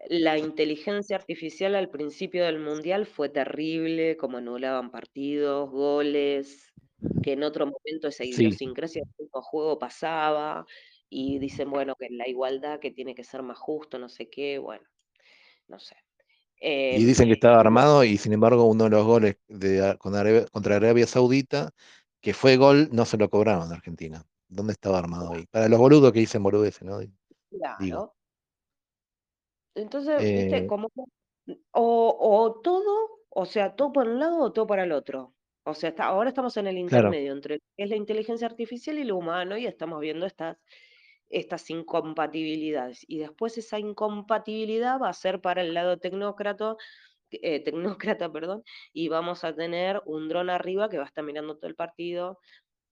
la 0.09 0.37
inteligencia 0.37 1.15
artificial 1.15 1.75
al 1.75 1.89
principio 1.89 2.45
del 2.45 2.59
Mundial 2.59 3.05
fue 3.05 3.29
terrible, 3.29 4.17
como 4.17 4.37
anulaban 4.37 4.91
partidos, 4.91 5.69
goles, 5.69 6.73
que 7.23 7.33
en 7.33 7.43
otro 7.43 7.65
momento 7.65 8.07
esa 8.07 8.23
idiosincrasia 8.23 9.03
del 9.17 9.29
juego 9.31 9.79
pasaba, 9.79 10.65
y 11.09 11.39
dicen, 11.39 11.69
bueno, 11.69 11.95
que 11.95 12.07
la 12.09 12.27
igualdad, 12.27 12.79
que 12.79 12.91
tiene 12.91 13.15
que 13.15 13.23
ser 13.23 13.41
más 13.41 13.57
justo, 13.57 13.97
no 13.99 14.09
sé 14.09 14.29
qué, 14.29 14.57
bueno, 14.59 14.87
no 15.67 15.79
sé. 15.79 15.95
Y 16.59 17.03
dicen 17.03 17.27
que 17.27 17.33
estaba 17.33 17.59
armado 17.59 18.03
y 18.03 18.17
sin 18.17 18.33
embargo 18.33 18.65
uno 18.65 18.85
de 18.85 18.89
los 18.89 19.05
goles 19.05 19.37
de, 19.47 19.97
contra 19.99 20.75
Arabia 20.75 21.05
Saudita, 21.05 21.71
que 22.21 22.33
fue 22.33 22.57
gol, 22.57 22.89
no 22.91 23.05
se 23.05 23.17
lo 23.17 23.29
cobraron 23.29 23.67
en 23.67 23.73
Argentina. 23.73 24.25
¿Dónde 24.47 24.73
estaba 24.73 24.99
armado 24.99 25.33
ahí? 25.33 25.45
Para 25.47 25.67
los 25.67 25.79
boludos 25.79 26.11
que 26.11 26.19
dicen 26.19 26.43
boludeces, 26.43 26.83
¿no? 26.83 26.99
Claro. 27.49 28.15
Entonces, 29.75 30.21
viste, 30.21 30.57
eh. 30.57 30.67
como 30.67 30.89
o, 31.71 32.61
todo, 32.63 33.21
o 33.29 33.45
sea, 33.45 33.75
todo 33.75 33.91
por 33.91 34.07
un 34.07 34.19
lado 34.19 34.39
o 34.39 34.51
todo 34.51 34.65
para 34.65 34.83
el 34.83 34.91
otro. 34.91 35.33
O 35.63 35.73
sea, 35.73 35.93
ahora 35.99 36.29
estamos 36.29 36.55
en 36.57 36.67
el 36.67 36.77
intermedio 36.77 37.33
entre 37.33 37.59
es 37.75 37.89
la 37.89 37.95
inteligencia 37.95 38.47
artificial 38.47 38.99
y 38.99 39.03
lo 39.03 39.17
humano 39.17 39.57
y 39.57 39.65
estamos 39.65 39.99
viendo 39.99 40.25
estas, 40.25 40.57
estas 41.35 41.69
incompatibilidades. 41.69 43.03
Y 43.09 43.19
después 43.19 43.57
esa 43.57 43.77
incompatibilidad 43.77 44.99
va 45.01 45.09
a 45.09 45.13
ser 45.13 45.41
para 45.41 45.61
el 45.61 45.73
lado 45.73 45.97
tecnócrata, 45.97 46.77
eh, 47.29 47.59
tecnócrata, 47.59 48.31
perdón, 48.33 48.63
y 48.93 49.09
vamos 49.09 49.43
a 49.43 49.53
tener 49.53 50.01
un 50.05 50.29
dron 50.29 50.49
arriba 50.49 50.89
que 50.89 50.97
va 50.97 51.03
a 51.03 51.07
estar 51.07 51.25
mirando 51.25 51.57
todo 51.57 51.67
el 51.67 51.75
partido 51.75 52.39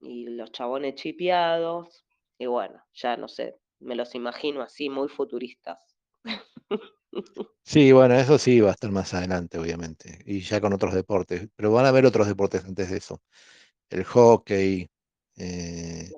y 0.00 0.26
los 0.26 0.52
chabones 0.52 0.96
chipeados. 0.96 2.04
Y 2.38 2.46
bueno, 2.46 2.84
ya 2.92 3.16
no 3.16 3.28
sé, 3.28 3.56
me 3.80 3.94
los 3.94 4.14
imagino 4.14 4.60
así, 4.60 4.90
muy 4.90 5.08
futuristas. 5.08 5.96
Sí, 7.66 7.92
bueno, 7.92 8.16
eso 8.16 8.38
sí 8.38 8.60
va 8.60 8.70
a 8.70 8.72
estar 8.72 8.90
más 8.90 9.14
adelante, 9.14 9.56
obviamente, 9.56 10.18
y 10.26 10.40
ya 10.40 10.60
con 10.60 10.72
otros 10.72 10.92
deportes, 10.92 11.48
pero 11.54 11.70
van 11.72 11.86
a 11.86 11.90
haber 11.90 12.04
otros 12.06 12.26
deportes 12.26 12.64
antes 12.64 12.90
de 12.90 12.98
eso. 12.98 13.22
El 13.88 14.02
hockey, 14.04 14.90
eh, 15.36 16.10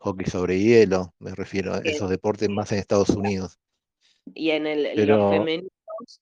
hockey 0.00 0.26
sobre 0.26 0.58
hielo, 0.58 1.14
me 1.18 1.34
refiero 1.34 1.74
a 1.74 1.78
esos 1.78 2.10
deportes 2.10 2.48
más 2.48 2.72
en 2.72 2.78
Estados 2.78 3.10
Unidos. 3.10 3.58
Y 4.34 4.50
en 4.50 4.66
el, 4.66 5.06
los 5.06 5.30
femeninos 5.30 5.70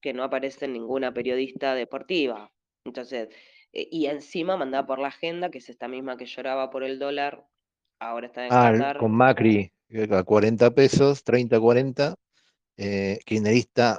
que 0.00 0.12
no 0.12 0.24
aparece 0.24 0.68
ninguna 0.68 1.14
periodista 1.14 1.74
deportiva. 1.74 2.50
Entonces, 2.84 3.28
eh, 3.72 3.88
y 3.90 4.06
encima 4.06 4.56
mandada 4.56 4.86
por 4.86 4.98
la 4.98 5.08
agenda, 5.08 5.50
que 5.50 5.58
es 5.58 5.68
esta 5.68 5.88
misma 5.88 6.16
que 6.16 6.26
lloraba 6.26 6.70
por 6.70 6.84
el 6.84 6.98
dólar, 6.98 7.46
ahora 7.98 8.26
está 8.26 8.46
en 8.46 8.52
ah, 8.82 8.96
Con 8.98 9.12
Macri 9.12 9.72
a 10.10 10.22
40 10.22 10.70
pesos, 10.74 11.24
30, 11.24 11.58
40, 11.58 12.14
eh, 12.76 13.18
kirchnerista 13.24 13.98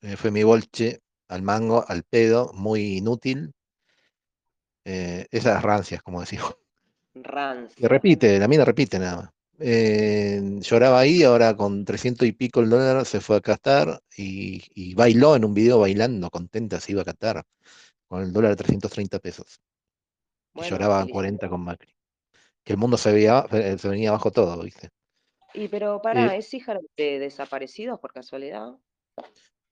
eh, 0.00 0.16
fue 0.16 0.30
mi 0.30 0.42
bolche 0.42 1.00
al 1.28 1.42
mango, 1.42 1.84
al 1.86 2.04
pedo, 2.04 2.52
muy 2.54 2.96
inútil. 2.96 3.52
Eh, 4.84 5.26
esas 5.30 5.62
rancias, 5.62 6.02
como 6.02 6.20
decimos. 6.20 6.56
Que 7.74 7.88
repite, 7.88 8.38
la 8.38 8.48
mina 8.48 8.64
repite 8.64 8.98
nada 8.98 9.16
más. 9.16 9.30
Eh, 9.58 10.58
lloraba 10.60 11.00
ahí, 11.00 11.22
ahora 11.22 11.56
con 11.56 11.84
300 11.84 12.28
y 12.28 12.32
pico 12.32 12.60
el 12.60 12.68
dólar 12.68 13.06
se 13.06 13.20
fue 13.20 13.36
a 13.36 13.40
Qatar 13.40 14.00
y, 14.16 14.94
bailó 14.94 15.34
en 15.34 15.44
un 15.44 15.54
video 15.54 15.80
bailando, 15.80 16.30
contenta, 16.30 16.78
se 16.78 16.92
iba 16.92 17.02
a 17.02 17.06
Qatar 17.06 17.42
con 18.06 18.22
el 18.22 18.32
dólar 18.32 18.50
de 18.50 18.56
330 18.56 19.18
pesos. 19.18 19.60
y 20.54 20.62
lloraba 20.62 21.00
a 21.00 21.06
40 21.06 21.48
con 21.48 21.62
Macri. 21.62 21.92
Que 22.62 22.72
el 22.74 22.78
mundo 22.78 22.96
se, 22.96 23.12
veía, 23.12 23.46
se 23.50 23.88
venía 23.88 24.10
abajo 24.10 24.30
todo, 24.30 24.62
¿viste? 24.62 24.90
Y 25.54 25.68
pero 25.68 26.02
para, 26.02 26.36
¿es 26.36 26.52
hija 26.52 26.78
de 26.96 27.18
desaparecidos 27.18 27.98
por 27.98 28.12
casualidad? 28.12 28.74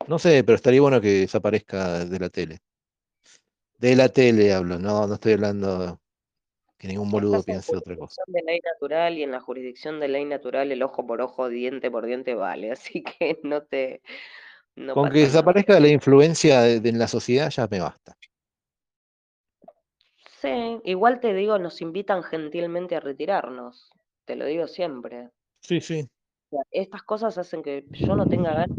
No 0.06 0.18
sé, 0.18 0.44
pero 0.44 0.56
estaría 0.56 0.80
bueno 0.80 1.00
que 1.00 1.20
desaparezca 1.20 2.04
de 2.04 2.18
la 2.18 2.30
tele. 2.30 2.58
De 3.78 3.96
la 3.96 4.08
tele 4.08 4.52
hablo, 4.54 4.78
no, 4.78 5.06
no 5.06 5.14
estoy 5.14 5.32
hablando 5.34 6.00
que 6.84 6.88
ningún 6.88 7.10
boludo 7.10 7.42
piense 7.42 7.74
otra 7.74 7.96
cosa. 7.96 8.22
de 8.26 8.42
ley 8.42 8.60
natural 8.60 9.16
y 9.16 9.22
en 9.22 9.30
la 9.30 9.40
jurisdicción 9.40 10.00
de 10.00 10.08
ley 10.08 10.26
natural 10.26 10.70
el 10.70 10.82
ojo 10.82 11.06
por 11.06 11.22
ojo, 11.22 11.48
diente 11.48 11.90
por 11.90 12.04
diente 12.04 12.34
vale, 12.34 12.70
así 12.72 13.02
que 13.02 13.40
no 13.42 13.62
te... 13.62 14.02
Con 14.92 15.08
que 15.10 15.20
desaparezca 15.20 15.78
la 15.78 15.88
influencia 15.88 16.60
de, 16.60 16.88
en 16.88 16.98
la 16.98 17.06
sociedad 17.06 17.48
ya 17.48 17.68
me 17.68 17.80
basta. 17.80 18.16
Sí, 20.42 20.80
igual 20.84 21.20
te 21.20 21.32
digo, 21.32 21.58
nos 21.58 21.80
invitan 21.80 22.22
gentilmente 22.22 22.96
a 22.96 23.00
retirarnos, 23.00 23.90
te 24.26 24.36
lo 24.36 24.44
digo 24.44 24.66
siempre. 24.66 25.30
Sí, 25.60 25.80
sí. 25.80 26.06
Estas 26.70 27.02
cosas 27.04 27.38
hacen 27.38 27.62
que 27.62 27.86
yo 27.92 28.14
no 28.14 28.26
tenga 28.26 28.52
ganas 28.52 28.76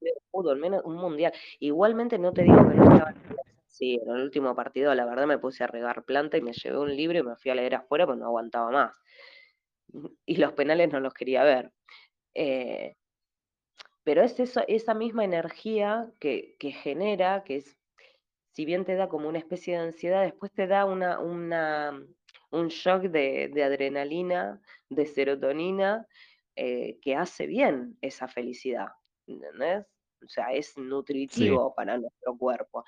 de 0.00 0.12
fútbol, 0.30 0.58
menos 0.58 0.84
un 0.84 0.96
mundial. 0.96 1.32
Igualmente 1.58 2.18
no 2.18 2.32
te 2.32 2.42
digo 2.42 2.56
que 2.68 2.76
no 2.76 2.92
estaba 2.92 3.14
Sí, 3.80 3.98
en 4.02 4.14
el 4.14 4.22
último 4.24 4.54
partido 4.54 4.94
la 4.94 5.06
verdad 5.06 5.26
me 5.26 5.38
puse 5.38 5.64
a 5.64 5.66
regar 5.66 6.04
planta 6.04 6.36
y 6.36 6.42
me 6.42 6.52
llevé 6.52 6.78
un 6.78 6.94
libro 6.94 7.18
y 7.18 7.22
me 7.22 7.36
fui 7.36 7.50
a 7.50 7.54
leer 7.54 7.76
afuera 7.76 8.04
porque 8.04 8.20
no 8.20 8.26
aguantaba 8.26 8.70
más. 8.70 9.00
Y 10.26 10.36
los 10.36 10.52
penales 10.52 10.92
no 10.92 11.00
los 11.00 11.14
quería 11.14 11.42
ver. 11.44 11.72
Eh, 12.34 12.94
pero 14.04 14.22
es 14.22 14.38
esa 14.38 14.94
misma 14.94 15.24
energía 15.24 16.10
que, 16.20 16.56
genera, 16.60 17.42
que 17.42 17.56
es, 17.56 17.78
si 18.50 18.66
bien 18.66 18.84
te 18.84 18.96
da 18.96 19.08
como 19.08 19.30
una 19.30 19.38
especie 19.38 19.74
de 19.74 19.80
ansiedad, 19.84 20.24
después 20.24 20.52
te 20.52 20.66
da 20.66 20.84
una, 20.84 21.18
un 21.18 22.68
shock 22.68 23.04
de, 23.04 23.62
adrenalina, 23.64 24.60
de 24.90 25.06
serotonina, 25.06 26.06
eh, 26.54 26.98
que 27.00 27.16
hace 27.16 27.46
bien 27.46 27.96
esa 28.02 28.28
felicidad, 28.28 28.88
¿entendés? 29.26 29.86
O 30.24 30.28
sea, 30.28 30.52
es 30.52 30.76
nutritivo 30.76 31.74
para 31.74 31.98
nuestro 31.98 32.36
cuerpo. 32.36 32.84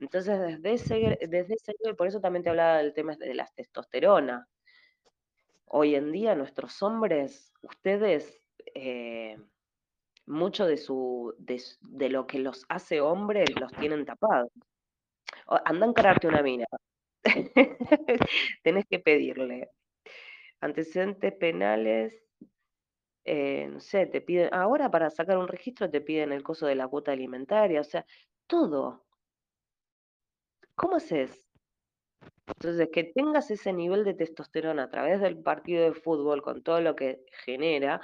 Entonces, 0.00 0.62
desde 0.62 0.72
ese, 0.72 1.18
desde 1.28 1.54
ese 1.54 1.94
por 1.94 2.06
eso 2.06 2.20
también 2.20 2.42
te 2.42 2.50
hablaba 2.50 2.78
del 2.78 2.94
tema 2.94 3.16
de 3.16 3.34
la 3.34 3.46
testosterona. 3.54 4.48
Hoy 5.66 5.94
en 5.94 6.12
día 6.12 6.34
nuestros 6.34 6.82
hombres, 6.82 7.52
ustedes, 7.62 8.46
eh, 8.74 9.36
mucho 10.26 10.66
de, 10.66 10.76
su, 10.76 11.34
de, 11.38 12.08
lo 12.08 12.26
que 12.26 12.38
los 12.38 12.64
hace 12.68 13.00
hombres 13.00 13.48
los 13.58 13.72
tienen 13.72 14.04
tapados. 14.04 14.50
Andan 15.46 15.88
a 15.88 15.90
encararte 15.90 16.28
una 16.28 16.42
mina, 16.42 16.66
tenés 18.62 18.84
que 18.88 18.98
pedirle. 18.98 19.70
Antecedentes 20.60 21.34
penales, 21.34 22.24
eh, 23.24 23.68
no 23.68 23.80
sé, 23.80 24.06
te 24.06 24.20
piden, 24.20 24.50
ahora 24.52 24.90
para 24.90 25.10
sacar 25.10 25.38
un 25.38 25.48
registro 25.48 25.90
te 25.90 26.00
piden 26.00 26.32
el 26.32 26.42
coso 26.42 26.66
de 26.66 26.74
la 26.76 26.88
cuota 26.88 27.12
alimentaria, 27.12 27.80
o 27.80 27.84
sea, 27.84 28.06
todo. 28.46 29.06
¿Cómo 30.76 30.96
haces? 30.96 31.48
Entonces, 32.46 32.88
que 32.92 33.04
tengas 33.04 33.50
ese 33.50 33.72
nivel 33.72 34.04
de 34.04 34.14
testosterona 34.14 34.84
a 34.84 34.90
través 34.90 35.20
del 35.20 35.42
partido 35.42 35.84
de 35.84 35.94
fútbol 35.94 36.42
con 36.42 36.62
todo 36.62 36.80
lo 36.80 36.94
que 36.94 37.24
genera, 37.44 38.00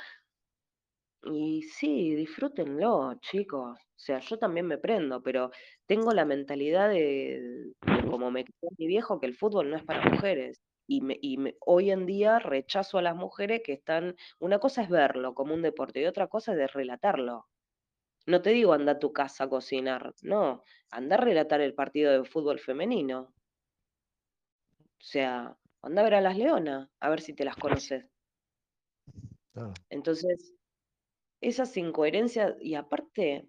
y 1.22 1.62
sí, 1.62 2.14
disfrútenlo, 2.14 3.14
chicos. 3.20 3.78
O 3.78 3.98
sea, 4.02 4.20
yo 4.20 4.38
también 4.38 4.66
me 4.66 4.78
prendo, 4.78 5.22
pero 5.22 5.50
tengo 5.86 6.12
la 6.12 6.24
mentalidad 6.24 6.88
de, 6.88 7.72
como 8.10 8.30
me 8.30 8.44
quedó 8.44 8.70
mi 8.78 8.86
viejo, 8.86 9.20
que 9.20 9.26
el 9.26 9.36
fútbol 9.36 9.70
no 9.70 9.76
es 9.76 9.84
para 9.84 10.08
mujeres. 10.10 10.62
Y, 10.92 11.02
me, 11.02 11.16
y 11.22 11.38
hoy 11.60 11.92
en 11.92 12.04
día 12.04 12.40
rechazo 12.40 12.98
a 12.98 13.02
las 13.02 13.14
mujeres 13.14 13.62
que 13.64 13.74
están. 13.74 14.16
Una 14.40 14.58
cosa 14.58 14.82
es 14.82 14.88
verlo 14.88 15.34
como 15.34 15.54
un 15.54 15.62
deporte 15.62 16.00
y 16.00 16.06
otra 16.06 16.26
cosa 16.26 16.52
es 16.60 16.72
relatarlo. 16.72 17.46
No 18.26 18.42
te 18.42 18.50
digo 18.50 18.72
anda 18.72 18.92
a 18.92 18.98
tu 18.98 19.12
casa 19.12 19.44
a 19.44 19.48
cocinar, 19.48 20.12
no, 20.22 20.64
anda 20.90 21.14
a 21.14 21.20
relatar 21.20 21.60
el 21.60 21.74
partido 21.74 22.10
de 22.10 22.24
fútbol 22.24 22.58
femenino. 22.58 23.32
O 24.80 25.04
sea, 25.04 25.56
anda 25.80 26.00
a 26.00 26.04
ver 26.04 26.14
a 26.14 26.20
las 26.20 26.36
leonas, 26.36 26.90
a 26.98 27.08
ver 27.08 27.20
si 27.20 27.34
te 27.34 27.44
las 27.44 27.54
conoces. 27.54 28.04
Entonces, 29.90 30.56
esas 31.40 31.76
incoherencias, 31.76 32.56
y 32.60 32.74
aparte, 32.74 33.48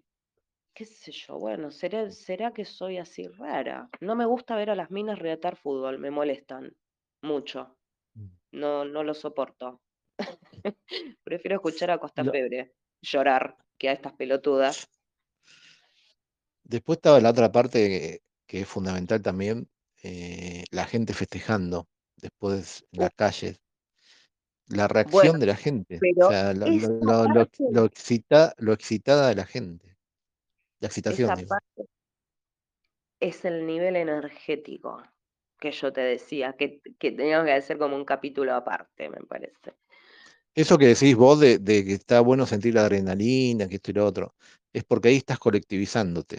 qué 0.74 0.84
sé 0.84 1.10
yo, 1.10 1.40
bueno, 1.40 1.72
¿será, 1.72 2.08
será 2.12 2.52
que 2.52 2.64
soy 2.64 2.98
así 2.98 3.26
rara. 3.26 3.90
No 4.00 4.14
me 4.14 4.26
gusta 4.26 4.54
ver 4.54 4.70
a 4.70 4.76
las 4.76 4.92
minas 4.92 5.18
relatar 5.18 5.56
fútbol, 5.56 5.98
me 5.98 6.12
molestan 6.12 6.72
mucho. 7.22 7.76
Mm. 8.14 8.26
No, 8.52 8.84
no 8.84 9.02
lo 9.02 9.14
soporto. 9.14 9.80
Prefiero 11.24 11.56
escuchar 11.56 11.90
a 11.90 11.98
Costa 11.98 12.24
Febre 12.24 12.74
llorar 13.00 13.56
que 13.78 13.88
a 13.88 13.92
estas 13.92 14.12
pelotudas. 14.12 14.88
Después 16.62 16.98
estaba 16.98 17.20
la 17.20 17.30
otra 17.30 17.50
parte 17.50 18.22
que, 18.46 18.60
es 18.60 18.68
fundamental 18.68 19.22
también, 19.22 19.68
eh, 20.02 20.64
la 20.70 20.84
gente 20.84 21.14
festejando 21.14 21.88
después 22.16 22.84
en 22.92 23.00
las 23.00 23.14
calles, 23.14 23.58
la 24.68 24.88
reacción 24.88 25.40
de 25.40 25.46
la 25.46 25.56
gente, 25.56 25.98
o 26.20 26.28
sea, 26.28 26.52
lo, 26.52 26.66
lo, 26.68 27.84
excitada 28.72 29.28
de 29.28 29.34
la 29.34 29.46
gente, 29.46 29.96
la 30.80 30.88
excitación. 30.88 31.30
es 33.20 33.44
el 33.44 33.66
nivel 33.66 33.96
energético 33.96 35.02
que 35.62 35.70
yo 35.70 35.92
te 35.92 36.00
decía, 36.00 36.54
que, 36.58 36.80
que 36.98 37.12
teníamos 37.12 37.46
que 37.46 37.52
hacer 37.52 37.78
como 37.78 37.94
un 37.94 38.04
capítulo 38.04 38.52
aparte, 38.52 39.08
me 39.08 39.20
parece. 39.20 39.76
Eso 40.56 40.76
que 40.76 40.88
decís 40.88 41.14
vos 41.14 41.38
de, 41.38 41.62
que 41.64 41.92
está 41.92 42.20
bueno 42.20 42.46
sentir 42.46 42.74
la 42.74 42.82
adrenalina, 42.82 43.68
que 43.68 43.76
esto 43.76 43.92
y 43.92 43.94
lo 43.94 44.04
otro, 44.04 44.34
es 44.72 44.82
porque 44.82 45.10
ahí 45.10 45.16
estás 45.18 45.38
colectivizándote. 45.38 46.38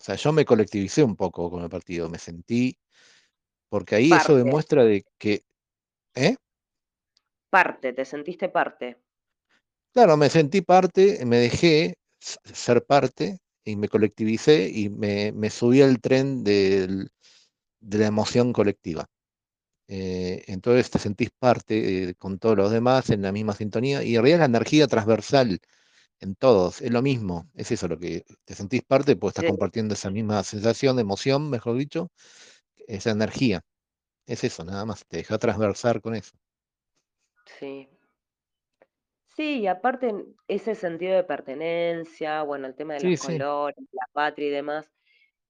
O 0.00 0.02
sea, 0.02 0.14
yo 0.14 0.32
me 0.32 0.46
colectivicé 0.46 1.04
un 1.04 1.14
poco 1.14 1.50
con 1.50 1.62
el 1.62 1.68
partido, 1.68 2.08
me 2.08 2.18
sentí, 2.18 2.74
porque 3.68 3.96
ahí 3.96 4.10
eso 4.10 4.34
demuestra 4.34 4.82
de 4.82 5.04
que... 5.18 5.42
¿Eh? 6.14 6.36
Parte, 7.50 7.92
te 7.92 8.06
sentiste 8.06 8.48
parte. 8.48 8.96
Claro, 9.92 10.16
me 10.16 10.30
sentí 10.30 10.62
parte, 10.62 11.24
me 11.26 11.36
dejé 11.36 11.96
ser 12.18 12.82
parte 12.86 13.40
y 13.62 13.76
me 13.76 13.88
colectivicé 13.88 14.70
y 14.70 14.88
me, 14.88 15.50
subí 15.50 15.82
al 15.82 16.00
tren 16.00 16.42
de 17.84 17.98
la 17.98 18.06
emoción 18.06 18.52
colectiva. 18.52 19.06
Eh, 19.86 20.44
entonces 20.46 20.90
te 20.90 20.98
sentís 20.98 21.30
parte 21.38 22.10
eh, 22.10 22.14
con 22.14 22.38
todos 22.38 22.56
los 22.56 22.70
demás 22.72 23.10
en 23.10 23.20
la 23.22 23.32
misma 23.32 23.52
sintonía 23.54 24.02
y 24.02 24.16
en 24.16 24.22
realidad 24.22 24.38
la 24.40 24.44
energía 24.46 24.86
transversal 24.86 25.58
en 26.20 26.34
todos, 26.36 26.80
es 26.80 26.90
lo 26.90 27.02
mismo, 27.02 27.50
es 27.54 27.70
eso 27.70 27.86
lo 27.86 27.98
que 27.98 28.24
te 28.44 28.54
sentís 28.54 28.82
parte, 28.82 29.16
pues 29.16 29.32
estás 29.32 29.44
compartiendo 29.50 29.94
esa 29.94 30.10
misma 30.10 30.42
sensación, 30.42 30.96
de 30.96 31.02
emoción, 31.02 31.50
mejor 31.50 31.76
dicho, 31.76 32.10
esa 32.86 33.10
energía. 33.10 33.60
Es 34.26 34.42
eso, 34.44 34.64
nada 34.64 34.86
más, 34.86 35.04
te 35.06 35.18
deja 35.18 35.36
transversar 35.38 36.00
con 36.00 36.14
eso. 36.14 36.32
Sí. 37.58 37.88
Sí, 39.36 39.60
y 39.60 39.66
aparte 39.66 40.14
ese 40.46 40.74
sentido 40.74 41.16
de 41.16 41.24
pertenencia, 41.24 42.42
bueno, 42.42 42.68
el 42.68 42.74
tema 42.74 42.94
de 42.94 43.10
los 43.10 43.20
colores, 43.20 43.76
la 43.92 44.06
patria 44.12 44.46
y 44.46 44.50
demás, 44.50 44.86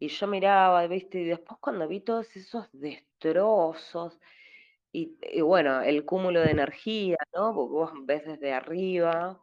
y 0.04 0.08
yo 0.08 0.26
miraba, 0.26 0.86
¿viste? 0.86 1.20
Y 1.20 1.24
después 1.24 1.58
cuando 1.60 1.88
vi 1.88 2.00
todos 2.00 2.36
esos 2.36 2.68
destrozos, 2.72 4.18
y, 4.92 5.40
bueno, 5.40 5.80
el 5.80 6.04
cúmulo 6.04 6.40
de 6.40 6.52
energía, 6.52 7.16
¿no? 7.34 7.52
vos 7.52 7.90
ves 8.04 8.24
desde 8.24 8.52
arriba, 8.52 9.40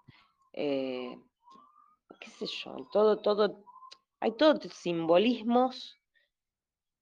eh, 0.54 1.18
qué 2.20 2.30
sé 2.30 2.46
yo, 2.46 2.88
todo, 2.94 3.20
todo, 3.20 3.62
hay 4.22 4.32
todos 4.38 4.62
simbolismos 4.72 6.00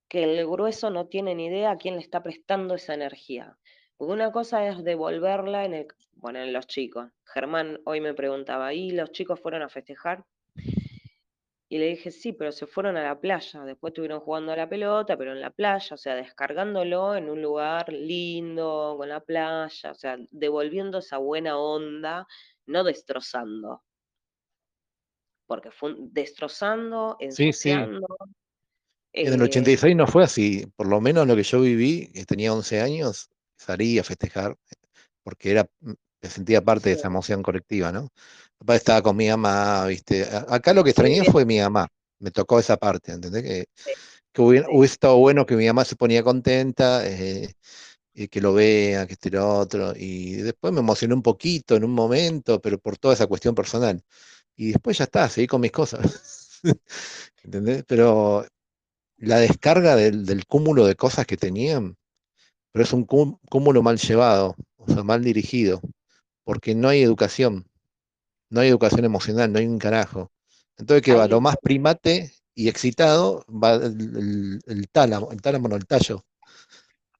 que 0.07 0.23
el 0.23 0.47
grueso 0.47 0.89
no 0.89 1.07
tiene 1.07 1.35
ni 1.35 1.45
idea 1.45 1.71
a 1.71 1.77
quién 1.77 1.95
le 1.95 2.01
está 2.01 2.23
prestando 2.23 2.73
esa 2.75 2.95
energía. 2.95 3.55
Porque 3.97 4.13
una 4.13 4.31
cosa 4.31 4.67
es 4.67 4.83
devolverla 4.83 5.65
en 5.65 5.73
el, 5.75 5.87
bueno, 6.13 6.39
en 6.39 6.53
los 6.53 6.65
chicos. 6.65 7.11
Germán 7.25 7.79
hoy 7.85 8.01
me 8.01 8.15
preguntaba, 8.15 8.73
¿y 8.73 8.91
los 8.91 9.11
chicos 9.11 9.39
fueron 9.39 9.61
a 9.61 9.69
festejar? 9.69 10.25
Y 11.71 11.77
le 11.77 11.85
dije, 11.85 12.09
sí, 12.09 12.33
pero 12.33 12.51
se 12.51 12.65
fueron 12.65 12.97
a 12.97 13.03
la 13.03 13.19
playa, 13.19 13.63
después 13.63 13.91
estuvieron 13.91 14.21
jugando 14.21 14.51
a 14.51 14.55
la 14.55 14.67
pelota, 14.67 15.15
pero 15.15 15.33
en 15.33 15.41
la 15.41 15.51
playa, 15.51 15.93
o 15.93 15.97
sea, 15.97 16.15
descargándolo 16.15 17.15
en 17.15 17.29
un 17.29 17.43
lugar 17.43 17.93
lindo, 17.93 18.95
con 18.97 19.07
la 19.07 19.19
playa, 19.19 19.91
o 19.91 19.93
sea, 19.93 20.17
devolviendo 20.31 20.97
esa 20.97 21.19
buena 21.19 21.59
onda, 21.59 22.27
no 22.65 22.83
destrozando. 22.83 23.83
Porque 25.45 25.69
fue 25.69 25.93
destrozando, 25.99 27.17
ensuciando. 27.19 28.07
En 29.13 29.33
el 29.33 29.41
86 29.41 29.91
eh, 29.91 29.95
no 29.95 30.07
fue 30.07 30.23
así, 30.23 30.65
por 30.75 30.87
lo 30.87 30.99
menos 31.01 31.27
lo 31.27 31.35
que 31.35 31.43
yo 31.43 31.61
viví, 31.61 32.11
que 32.11 32.25
tenía 32.25 32.51
11 32.51 32.81
años, 32.81 33.29
salí 33.57 33.99
a 33.99 34.03
festejar, 34.03 34.55
porque 35.21 35.51
era, 35.51 35.67
mm, 35.81 35.93
me 36.21 36.29
sentía 36.29 36.61
parte 36.63 36.89
de 36.89 36.95
esa 36.95 37.07
emoción 37.07 37.43
colectiva, 37.43 37.91
¿no? 37.91 38.09
Estaba 38.67 39.01
con 39.01 39.15
mi 39.17 39.29
mamá, 39.29 39.85
¿viste? 39.87 40.27
Acá 40.47 40.73
lo 40.73 40.83
que 40.83 40.91
extrañé 40.91 41.23
fue 41.25 41.45
mi 41.45 41.59
mamá. 41.59 41.87
Me 42.19 42.31
tocó 42.31 42.59
esa 42.59 42.77
parte, 42.77 43.13
¿entendés? 43.13 43.43
Que, 43.43 43.65
que 44.33 44.41
hubiera, 44.41 44.67
estado 44.83 45.17
bueno 45.17 45.45
que 45.45 45.55
mi 45.55 45.67
mamá 45.67 45.85
se 45.85 45.95
ponía 45.95 46.23
contenta, 46.23 47.07
eh, 47.07 47.53
y 48.13 48.27
que 48.27 48.41
lo 48.41 48.53
vea, 48.53 49.07
que 49.07 49.13
esté 49.13 49.29
lo 49.31 49.47
otro. 49.59 49.93
Y 49.95 50.35
después 50.35 50.73
me 50.73 50.81
emocioné 50.81 51.13
un 51.13 51.23
poquito 51.23 51.75
en 51.75 51.83
un 51.85 51.93
momento, 51.93 52.61
pero 52.61 52.77
por 52.79 52.97
toda 52.97 53.13
esa 53.13 53.27
cuestión 53.27 53.55
personal. 53.55 54.03
Y 54.55 54.73
después 54.73 54.97
ya 54.97 55.05
está, 55.05 55.29
seguí 55.29 55.47
con 55.47 55.61
mis 55.61 55.71
cosas. 55.71 56.61
¿Entendés? 57.43 57.83
Pero 57.87 58.45
la 59.17 59.37
descarga 59.39 59.95
del, 59.95 60.25
del, 60.25 60.45
cúmulo 60.47 60.85
de 60.85 60.95
cosas 60.95 61.25
que 61.25 61.37
tenían, 61.37 61.97
pero 62.71 62.83
es 62.85 62.93
un 62.93 63.05
cúmulo 63.05 63.83
mal 63.83 63.97
llevado, 63.99 64.55
o 64.77 64.87
sea, 64.87 65.03
mal 65.03 65.23
dirigido, 65.23 65.81
porque 66.43 66.75
no 66.75 66.89
hay 66.89 67.03
educación 67.03 67.68
no 68.49 68.61
hay 68.61 68.69
educación 68.69 69.05
emocional, 69.05 69.51
no 69.51 69.59
hay 69.59 69.67
un 69.67 69.79
carajo. 69.79 70.31
Entonces, 70.77 71.03
¿qué 71.03 71.13
va? 71.13 71.27
Lo 71.27 71.41
más 71.41 71.57
primate 71.61 72.31
y 72.55 72.67
excitado 72.67 73.45
va 73.47 73.75
el, 73.75 74.87
tálamo, 74.91 75.31
el 75.31 75.41
tálamo 75.41 75.67
no, 75.67 75.75
el 75.75 75.85
tallo. 75.85 76.25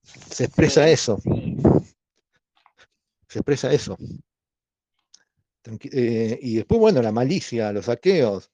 Se 0.04 0.46
expresa 0.46 0.90
eso. 0.90 1.22
Se 3.28 3.40
expresa 3.40 3.72
eso. 3.72 3.98
Eh, 5.92 6.40
y 6.42 6.56
después, 6.56 6.80
bueno, 6.80 7.02
la 7.02 7.12
malicia, 7.12 7.72
los 7.72 7.86
saqueos, 7.86 8.50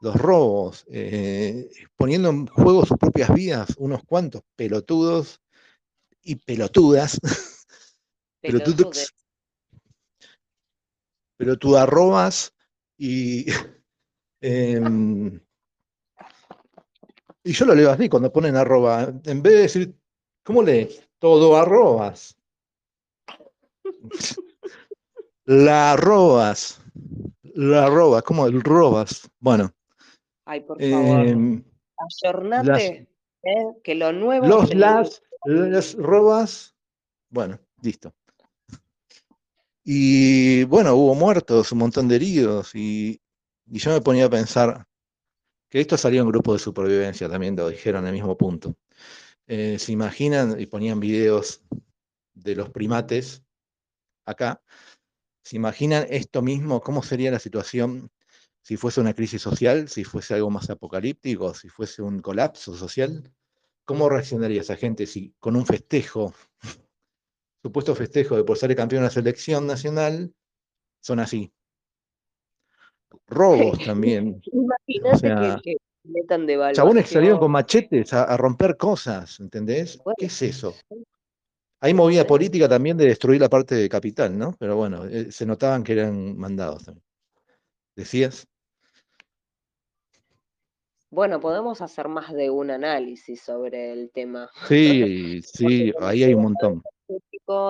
los 0.00 0.14
robos, 0.14 0.84
eh, 0.90 1.68
poniendo 1.96 2.30
en 2.30 2.46
juego 2.46 2.86
sus 2.86 2.96
propias 2.96 3.34
vidas, 3.34 3.74
unos 3.78 4.04
cuantos 4.04 4.42
pelotudos 4.54 5.40
y 6.22 6.36
pelotudas. 6.36 7.18
Pelotudos 8.40 9.12
pero 11.38 11.56
tú 11.56 11.76
arrobas 11.76 12.54
y... 12.98 13.46
Em, 14.40 15.40
y 17.42 17.52
yo 17.52 17.64
lo 17.64 17.74
leo 17.74 17.90
así 17.90 18.08
cuando 18.08 18.32
ponen 18.32 18.54
arroba. 18.54 19.12
En 19.24 19.42
vez 19.42 19.52
de 19.52 19.60
decir, 19.62 19.94
¿cómo 20.44 20.62
lees? 20.62 21.08
Todo 21.18 21.56
arrobas. 21.56 22.38
La 25.44 25.92
arrobas. 25.92 26.80
La 27.42 27.86
arrobas, 27.86 28.22
como 28.22 28.46
el 28.46 28.62
robas. 28.62 29.30
Bueno. 29.40 29.72
Ay, 30.44 30.60
por 30.60 30.78
favor. 30.78 31.26
Eh, 33.42 33.66
que 33.82 33.94
lo 33.94 34.12
nuevo. 34.12 34.46
Los, 34.46 34.74
las, 34.74 35.22
las 35.46 35.94
robas. 35.94 36.76
Bueno, 37.30 37.58
listo. 37.80 38.12
Y 39.90 40.64
bueno, 40.64 40.94
hubo 40.96 41.14
muertos, 41.14 41.72
un 41.72 41.78
montón 41.78 42.08
de 42.08 42.16
heridos, 42.16 42.74
y, 42.74 43.22
yo 43.64 43.90
me 43.90 44.02
ponía 44.02 44.26
a 44.26 44.28
pensar 44.28 44.86
que 45.70 45.80
esto 45.80 45.96
salió 45.96 46.20
en 46.20 46.28
grupo 46.28 46.52
de 46.52 46.58
supervivencia 46.58 47.26
también, 47.26 47.56
lo 47.56 47.70
dijeron 47.70 48.02
en 48.02 48.08
el 48.08 48.12
mismo 48.12 48.36
punto. 48.36 48.74
Eh, 49.46 49.78
se 49.78 49.92
imaginan, 49.92 50.60
y 50.60 50.66
ponían 50.66 51.00
videos 51.00 51.62
de 52.34 52.54
los 52.54 52.68
primates 52.68 53.42
acá, 54.26 54.60
se 55.42 55.56
imaginan 55.56 56.06
esto 56.10 56.42
mismo, 56.42 56.82
cómo 56.82 57.02
sería 57.02 57.30
la 57.30 57.38
situación 57.38 58.10
si 58.60 58.76
fuese 58.76 59.00
una 59.00 59.14
crisis 59.14 59.40
social, 59.40 59.88
si 59.88 60.04
fuese 60.04 60.34
algo 60.34 60.50
más 60.50 60.68
apocalíptico, 60.68 61.54
si 61.54 61.70
fuese 61.70 62.02
un 62.02 62.20
colapso 62.20 62.76
social, 62.76 63.32
¿cómo 63.86 64.10
reaccionaría 64.10 64.60
esa 64.60 64.76
gente 64.76 65.06
si 65.06 65.32
con 65.40 65.56
un 65.56 65.64
festejo 65.64 66.34
supuesto 67.68 67.94
festejo 67.94 68.34
de 68.34 68.44
por 68.44 68.56
ser 68.56 68.74
campeón 68.74 69.02
de 69.02 69.08
la 69.08 69.10
selección 69.10 69.66
nacional 69.66 70.32
son 71.00 71.20
así. 71.20 71.52
Robos 73.26 73.78
también. 73.84 74.40
Imagínate 74.46 75.60
que, 75.62 75.76
metan 76.04 76.46
de 76.46 76.56
valor. 76.56 76.74
Chabones 76.74 77.10
salieron 77.10 77.38
con 77.38 77.50
machetes 77.50 78.14
a, 78.14 78.36
romper 78.38 78.78
cosas, 78.78 79.38
¿entendés? 79.40 80.00
¿Qué 80.16 80.26
es 80.26 80.42
eso? 80.42 80.74
Hay 81.80 81.92
movida 81.92 82.26
política 82.26 82.68
también 82.68 82.96
de 82.96 83.04
destruir 83.04 83.40
la 83.40 83.50
parte 83.50 83.74
de 83.74 83.88
capital, 83.88 84.36
¿no? 84.36 84.56
Pero 84.58 84.74
bueno, 84.76 85.04
eh, 85.04 85.30
se 85.30 85.44
notaban 85.44 85.84
que 85.84 85.92
eran 85.92 86.36
mandados 86.38 86.86
también. 86.86 87.04
¿Decías? 87.94 88.46
Bueno, 91.10 91.38
podemos 91.38 91.82
hacer 91.82 92.08
más 92.08 92.32
de 92.32 92.48
un 92.48 92.70
análisis 92.70 93.42
sobre 93.42 93.92
el 93.92 94.10
tema. 94.10 94.50
Sí, 94.66 95.42
sí, 95.42 95.92
ahí 96.00 96.24
hay 96.24 96.32
un 96.32 96.42
montón 96.42 96.82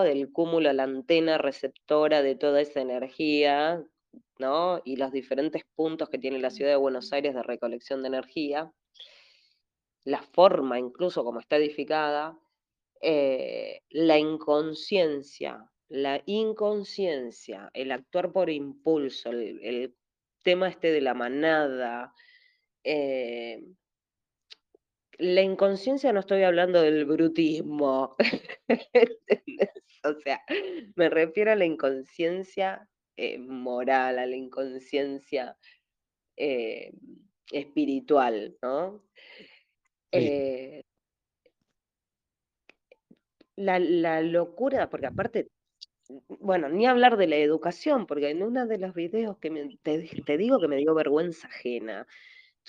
del 0.05 0.33
cúmulo, 0.33 0.73
la 0.73 0.83
antena 0.83 1.39
receptora 1.39 2.23
de 2.23 2.35
toda 2.35 2.61
esa 2.61 2.81
energía, 2.81 3.85
¿no? 4.39 4.81
Y 4.85 4.97
los 4.97 5.13
diferentes 5.13 5.63
puntos 5.77 6.09
que 6.09 6.19
tiene 6.19 6.39
la 6.41 6.51
ciudad 6.51 6.73
de 6.73 6.77
Buenos 6.77 7.13
Aires 7.13 7.35
de 7.35 7.43
recolección 7.43 8.03
de 8.03 8.09
energía, 8.09 8.73
la 10.05 10.23
forma 10.23 10.79
incluso 10.79 11.23
como 11.25 11.41
está 11.41 11.57
edificada, 11.57 12.39
eh, 13.01 13.83
la 13.91 14.19
inconsciencia, 14.19 15.71
la 15.89 16.23
inconsciencia, 16.27 17.71
el 17.73 17.93
actuar 17.93 18.33
por 18.33 18.51
impulso, 18.51 19.31
el, 19.31 19.95
tema 20.43 20.69
este 20.69 20.93
de 20.93 21.01
la 21.01 21.15
manada, 21.15 22.15
eh, 22.83 23.63
la 25.19 25.43
inconsciencia 25.43 26.13
no 26.13 26.21
estoy 26.21 26.43
hablando 26.43 26.81
del 26.81 27.05
brutismo, 27.05 28.17
o 30.05 30.15
sea, 30.25 30.41
me 30.97 31.11
refiero 31.11 31.53
a 31.53 31.57
la 31.57 31.65
inconsciencia 31.65 32.89
eh, 33.17 33.39
moral, 33.39 34.19
a 34.19 34.27
la 34.27 34.37
inconsciencia 34.37 35.57
espiritual, 37.51 38.57
¿no? 38.63 39.03
la, 43.59 44.23
locura, 44.23 44.89
porque 44.89 45.07
aparte, 45.07 45.51
bueno, 46.29 46.69
ni 46.69 46.87
hablar 46.87 47.17
de 47.17 47.27
la 47.27 47.37
educación, 47.37 48.07
porque 48.07 48.31
en 48.31 48.43
uno 48.43 48.67
de 48.67 48.79
los 48.79 48.95
videos 48.95 49.39
que 49.39 49.79
te, 49.83 50.39
digo 50.39 50.61
que 50.61 50.69
me 50.69 50.77
dio 50.77 50.95
vergüenza 50.95 51.49
ajena. 51.49 52.07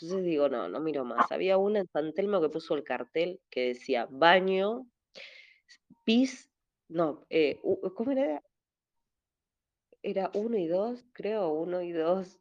Entonces 0.02 0.26
digo, 0.26 0.50
no, 0.50 0.70
no 0.70 0.80
miro 0.80 1.04
más. 1.06 1.32
Había 1.32 1.58
una 1.58 1.80
en 1.80 1.88
San 1.88 2.14
Telmo 2.14 2.42
que 2.42 2.50
puso 2.50 2.76
el 2.76 2.84
cartel 2.84 3.40
que 3.50 3.70
decía 3.70 4.08
baño, 4.10 4.88
pis, 6.04 6.50
no, 6.88 7.26
eh, 7.30 7.60
¿cómo 7.96 8.12
era? 8.12 8.42
Era 10.02 10.32
uno 10.34 10.58
y 10.58 10.68
dos, 10.68 11.06
creo, 11.14 11.50
uno 11.50 11.82
y 11.82 11.92
dos, 11.92 12.40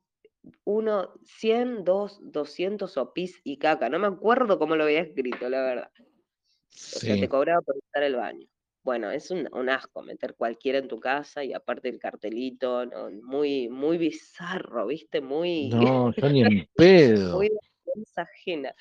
uno, 0.65 1.13
cien, 1.25 1.85
dos, 1.85 2.21
doscientos 2.23 2.97
o 2.97 3.13
pis 3.13 3.41
y 3.45 3.59
caca. 3.59 3.89
No 3.89 3.99
me 3.99 4.07
acuerdo 4.07 4.59
cómo 4.59 4.77
lo 4.77 4.85
había 4.85 5.01
escrito, 5.01 5.49
la 5.49 5.63
verdad. 5.63 5.91
O 5.97 7.01
sea, 7.01 7.19
te 7.19 7.29
cobraba 7.29 7.61
por 7.63 7.77
usar 7.77 8.05
el 8.05 8.15
baño. 8.15 8.47
Bueno, 8.89 9.11
es 9.11 9.31
un, 9.31 9.69
asco 9.69 10.01
meter 10.01 10.35
cualquiera 10.35 10.79
en 10.79 10.89
tu 10.89 10.99
casa 10.99 11.45
y 11.45 11.53
aparte 11.53 11.91
el 11.91 11.99
cartelito, 11.99 12.87
muy, 13.23 13.69
muy 13.69 13.99
bizarro, 13.99 14.87
¿viste? 14.87 15.21
Muy. 15.21 15.69
No, 15.69 16.11
yo 16.15 16.29
ni 16.31 16.41
en 16.41 16.67
pedo. 16.75 17.37
muy 17.37 17.51
ajena. 18.17 18.75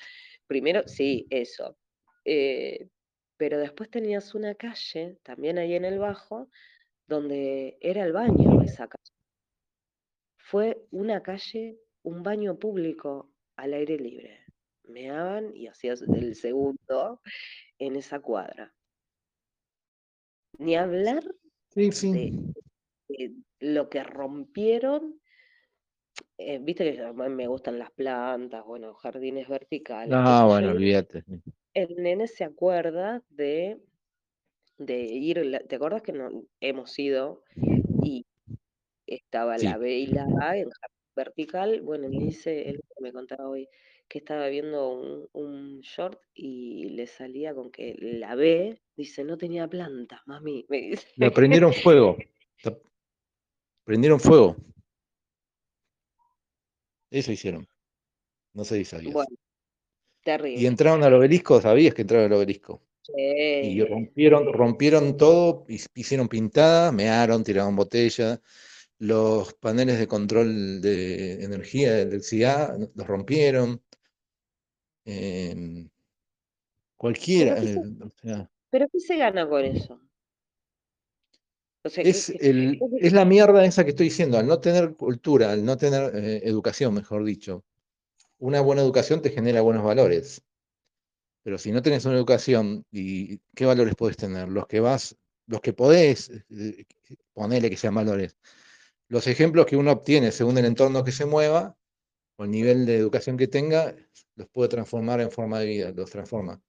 Primero, 0.46 0.88
sí, 0.88 1.26
eso. 1.28 1.76
Eh, 2.24 2.88
pero 3.36 3.58
después 3.58 3.90
tenías 3.90 4.34
una 4.34 4.54
calle, 4.54 5.18
también 5.22 5.58
ahí 5.58 5.74
en 5.74 5.84
el 5.84 5.98
bajo, 5.98 6.48
donde 7.06 7.76
era 7.82 8.02
el 8.02 8.14
baño 8.14 8.62
esa 8.62 8.88
calle. 8.88 9.12
Fue 10.38 10.86
una 10.90 11.22
calle, 11.22 11.80
un 12.02 12.22
baño 12.22 12.58
público 12.58 13.30
al 13.56 13.74
aire 13.74 13.98
libre. 13.98 14.42
Meaban 14.84 15.54
y 15.54 15.66
hacías 15.66 16.00
el 16.00 16.34
segundo 16.34 17.20
en 17.78 17.96
esa 17.96 18.20
cuadra. 18.20 18.74
Ni 20.58 20.76
hablar 20.76 21.24
De, 22.12 23.32
lo 23.60 23.88
que 23.88 24.02
rompieron. 24.02 25.20
Eh, 26.36 26.58
viste 26.60 26.92
que 26.92 27.00
a 27.00 27.12
mí 27.12 27.28
me 27.28 27.46
gustan 27.46 27.78
las 27.78 27.90
plantas, 27.92 28.64
bueno, 28.64 28.94
jardines 28.94 29.48
verticales. 29.48 30.14
Ah, 30.16 30.44
bueno, 30.46 30.70
olvídate. 30.70 31.24
El 31.74 31.96
nene 31.96 32.26
se 32.26 32.44
acuerda 32.44 33.22
de, 33.28 33.80
de 34.78 35.02
ir, 35.02 35.64
¿te 35.68 35.76
acuerdas 35.76 36.02
que 36.02 36.12
no, 36.12 36.44
hemos 36.60 36.98
ido 36.98 37.44
y 38.02 38.26
estaba 39.06 39.58
la 39.58 39.78
B 39.78 39.98
y 39.98 40.06
la 40.06 40.26
A 40.40 40.56
en 40.56 40.70
jardín 40.70 41.14
vertical? 41.14 41.80
Bueno, 41.82 42.08
me 42.08 42.18
dice, 42.18 42.68
él 42.70 42.80
me 43.00 43.12
contaba 43.12 43.48
hoy, 43.48 43.68
que 44.08 44.18
estaba 44.18 44.48
viendo 44.48 45.28
un, 45.32 45.80
short 45.80 46.20
y 46.34 46.90
le 46.90 47.06
salía 47.06 47.54
con 47.54 47.70
que 47.70 47.96
la 48.00 48.34
B, 48.34 48.80
dice, 48.96 49.22
no 49.22 49.36
tenía 49.36 49.68
plantas, 49.68 50.20
mami. 50.26 50.64
Me 50.68 50.80
dice. 50.80 51.06
Prendieron 51.34 51.72
fuego. 51.72 52.16
Prendieron 53.84 54.18
fuego. 54.18 54.56
Eso 57.10 57.32
hicieron. 57.32 57.66
No 58.54 58.64
sé 58.64 58.76
si 58.78 58.84
sabías. 58.84 59.12
Bueno, 59.12 59.36
terrible. 60.22 60.60
Y 60.60 60.66
entraron 60.66 61.02
al 61.02 61.14
obelisco, 61.14 61.60
sabías 61.60 61.94
que 61.94 62.02
entraron 62.02 62.26
al 62.26 62.38
obelisco. 62.38 62.82
Sí. 63.02 63.12
Y 63.16 63.84
rompieron, 63.84 64.52
rompieron 64.52 65.16
todo, 65.16 65.64
hicieron 65.68 66.28
pintada, 66.28 66.92
mearon, 66.92 67.44
tiraron 67.44 67.76
botella. 67.76 68.40
Los 68.98 69.54
paneles 69.54 69.98
de 69.98 70.08
control 70.08 70.80
de 70.80 71.44
energía 71.44 72.04
del 72.04 72.22
CIA 72.22 72.76
los 72.94 73.06
rompieron. 73.06 73.80
Em, 75.10 75.88
cualquiera. 76.98 77.56
¿Pero 78.70 78.86
qué, 78.92 79.00
se, 79.00 79.16
gana 79.16 79.48
con 79.48 79.64
eso? 79.64 79.98
es, 81.82 82.28
es, 82.28 83.12
la 83.14 83.24
mierda 83.24 83.64
esa 83.64 83.84
que 83.84 83.90
estoy 83.90 84.08
diciendo, 84.08 84.36
al 84.36 84.46
no 84.46 84.60
tener 84.60 84.94
cultura, 84.96 85.52
al 85.52 85.64
no 85.64 85.78
tener 85.78 86.14
eh, 86.14 86.42
educación, 86.44 86.92
mejor 86.92 87.24
dicho. 87.24 87.64
Una 88.38 88.60
buena 88.60 88.82
educación 88.82 89.22
te 89.22 89.30
genera 89.30 89.62
buenos 89.62 89.82
valores. 89.82 90.42
Pero 91.42 91.56
si 91.56 91.72
no 91.72 91.80
tenés 91.80 92.04
una 92.04 92.16
educación, 92.16 92.84
¿y 92.92 93.38
qué 93.54 93.64
valores 93.64 93.94
podés 93.94 94.18
tener? 94.18 94.48
Los 94.48 94.66
que 94.66 94.80
vas, 94.80 95.16
los 95.46 95.62
que 95.62 95.72
podés, 95.72 96.30
eh, 96.50 96.84
ponele 97.32 97.70
que 97.70 97.78
sean 97.78 97.94
valores. 97.94 98.36
Los 99.08 99.26
ejemplos 99.26 99.64
que 99.64 99.78
uno 99.78 99.90
obtiene 99.90 100.32
según 100.32 100.58
el 100.58 100.66
entorno 100.66 101.02
que 101.02 101.12
se 101.12 101.24
mueva, 101.24 101.78
o 102.38 102.44
el 102.44 102.50
nivel 102.52 102.86
de 102.86 102.96
educación 102.96 103.36
que 103.36 103.48
tenga, 103.48 103.94
los 104.36 104.48
puede 104.48 104.68
transformar 104.68 105.20
en 105.20 105.30
forma 105.30 105.58
de 105.58 105.66
vida, 105.66 105.92
los 105.92 106.08
transforma. 106.08 106.62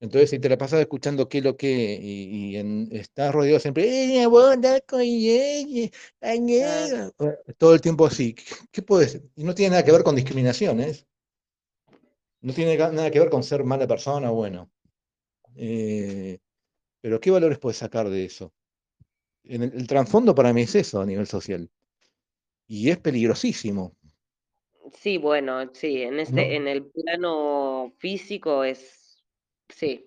Entonces, 0.00 0.30
si 0.30 0.38
te 0.38 0.48
la 0.48 0.56
pasas 0.56 0.80
escuchando 0.80 1.28
qué 1.28 1.42
lo 1.42 1.58
que, 1.58 1.98
y, 2.02 2.56
estás 2.96 3.34
rodeado 3.34 3.60
siempre, 3.60 3.84
eh, 7.18 7.54
todo 7.58 7.74
el 7.74 7.82
tiempo 7.82 8.06
así, 8.06 8.34
¿qué, 8.72 8.80
puede 8.80 9.08
ser? 9.08 9.22
Y 9.36 9.44
no 9.44 9.54
tiene 9.54 9.72
nada 9.72 9.84
que 9.84 9.92
ver 9.92 10.02
con 10.02 10.16
discriminaciones, 10.16 11.06
no 12.40 12.54
tiene 12.54 12.78
nada 12.78 13.10
que 13.10 13.20
ver 13.20 13.28
con 13.28 13.42
ser 13.42 13.62
mala 13.64 13.86
persona 13.86 14.32
o 14.32 14.34
bueno. 14.36 14.70
Eh, 15.54 16.38
pero 17.02 17.20
¿qué 17.20 17.30
valores 17.30 17.58
puedes 17.58 17.76
sacar 17.76 18.08
de 18.08 18.24
eso? 18.24 18.54
En 19.44 19.64
el, 19.64 19.72
el 19.74 19.86
trasfondo 19.86 20.34
para 20.34 20.54
mí 20.54 20.62
es 20.62 20.74
eso 20.76 21.02
a 21.02 21.06
nivel 21.06 21.26
social. 21.26 21.70
Y 22.66 22.88
es 22.88 22.96
peligrosísimo, 22.98 23.96
Sí, 24.94 25.18
bueno, 25.18 25.70
sí, 25.72 26.02
en 26.02 26.20
este, 26.20 26.56
en 26.56 26.68
el 26.68 26.86
plano 26.86 27.92
físico 27.98 28.64
es, 28.64 29.24
sí. 29.68 30.06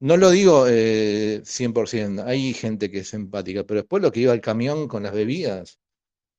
No 0.00 0.16
lo 0.16 0.30
digo 0.30 0.66
eh, 0.68 1.42
100%, 1.44 2.24
hay 2.24 2.52
gente 2.52 2.90
que 2.90 2.98
es 2.98 3.14
empática, 3.14 3.64
pero 3.64 3.80
después 3.80 4.02
lo 4.02 4.12
que 4.12 4.20
iba 4.20 4.32
al 4.32 4.40
camión 4.40 4.88
con 4.88 5.02
las 5.02 5.12
bebidas 5.12 5.80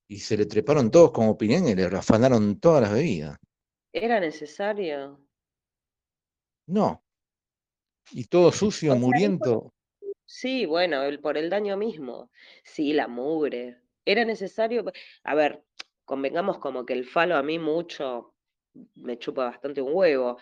y 0.08 0.20
se 0.20 0.38
le 0.38 0.46
treparon 0.46 0.92
todos 0.92 1.12
como 1.12 1.32
opinión 1.32 1.68
y 1.68 1.76
le 1.76 1.90
rafanaron 1.90 2.60
todas 2.60 2.82
las 2.82 2.94
bebidas. 2.94 3.38
¿Era 3.92 4.20
necesario? 4.20 5.20
No. 6.68 7.04
Y 8.12 8.26
todo 8.26 8.52
sucio, 8.52 8.96
muriendo. 8.96 9.74
Sí, 10.26 10.66
bueno, 10.66 11.04
el, 11.04 11.20
por 11.20 11.38
el 11.38 11.50
daño 11.50 11.78
mismo. 11.78 12.30
Sí, 12.64 12.94
la 12.94 13.08
mugre. 13.08 13.82
Era 14.06 14.24
necesario. 14.24 14.86
A 15.24 15.36
ver, 15.36 15.64
convengamos 16.08 16.58
como 16.58 16.86
que 16.86 16.94
el 16.94 17.06
falo 17.06 17.36
a 17.36 17.44
mí 17.44 17.60
mucho 17.60 18.34
me 18.96 19.20
chupa 19.20 19.44
bastante 19.44 19.82
un 19.82 19.92
huevo, 19.94 20.38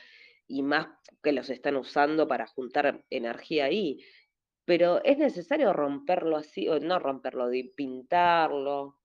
y 0.48 0.62
más 0.62 0.88
que 1.24 1.32
los 1.32 1.50
están 1.50 1.76
usando 1.76 2.28
para 2.28 2.46
juntar 2.46 3.04
energía 3.10 3.66
ahí. 3.66 4.00
Pero 4.64 5.04
es 5.04 5.18
necesario 5.18 5.74
romperlo 5.74 6.38
así, 6.38 6.70
o 6.70 6.80
no 6.80 7.00
romperlo, 7.00 7.48
de 7.48 7.72
pintarlo, 7.76 9.00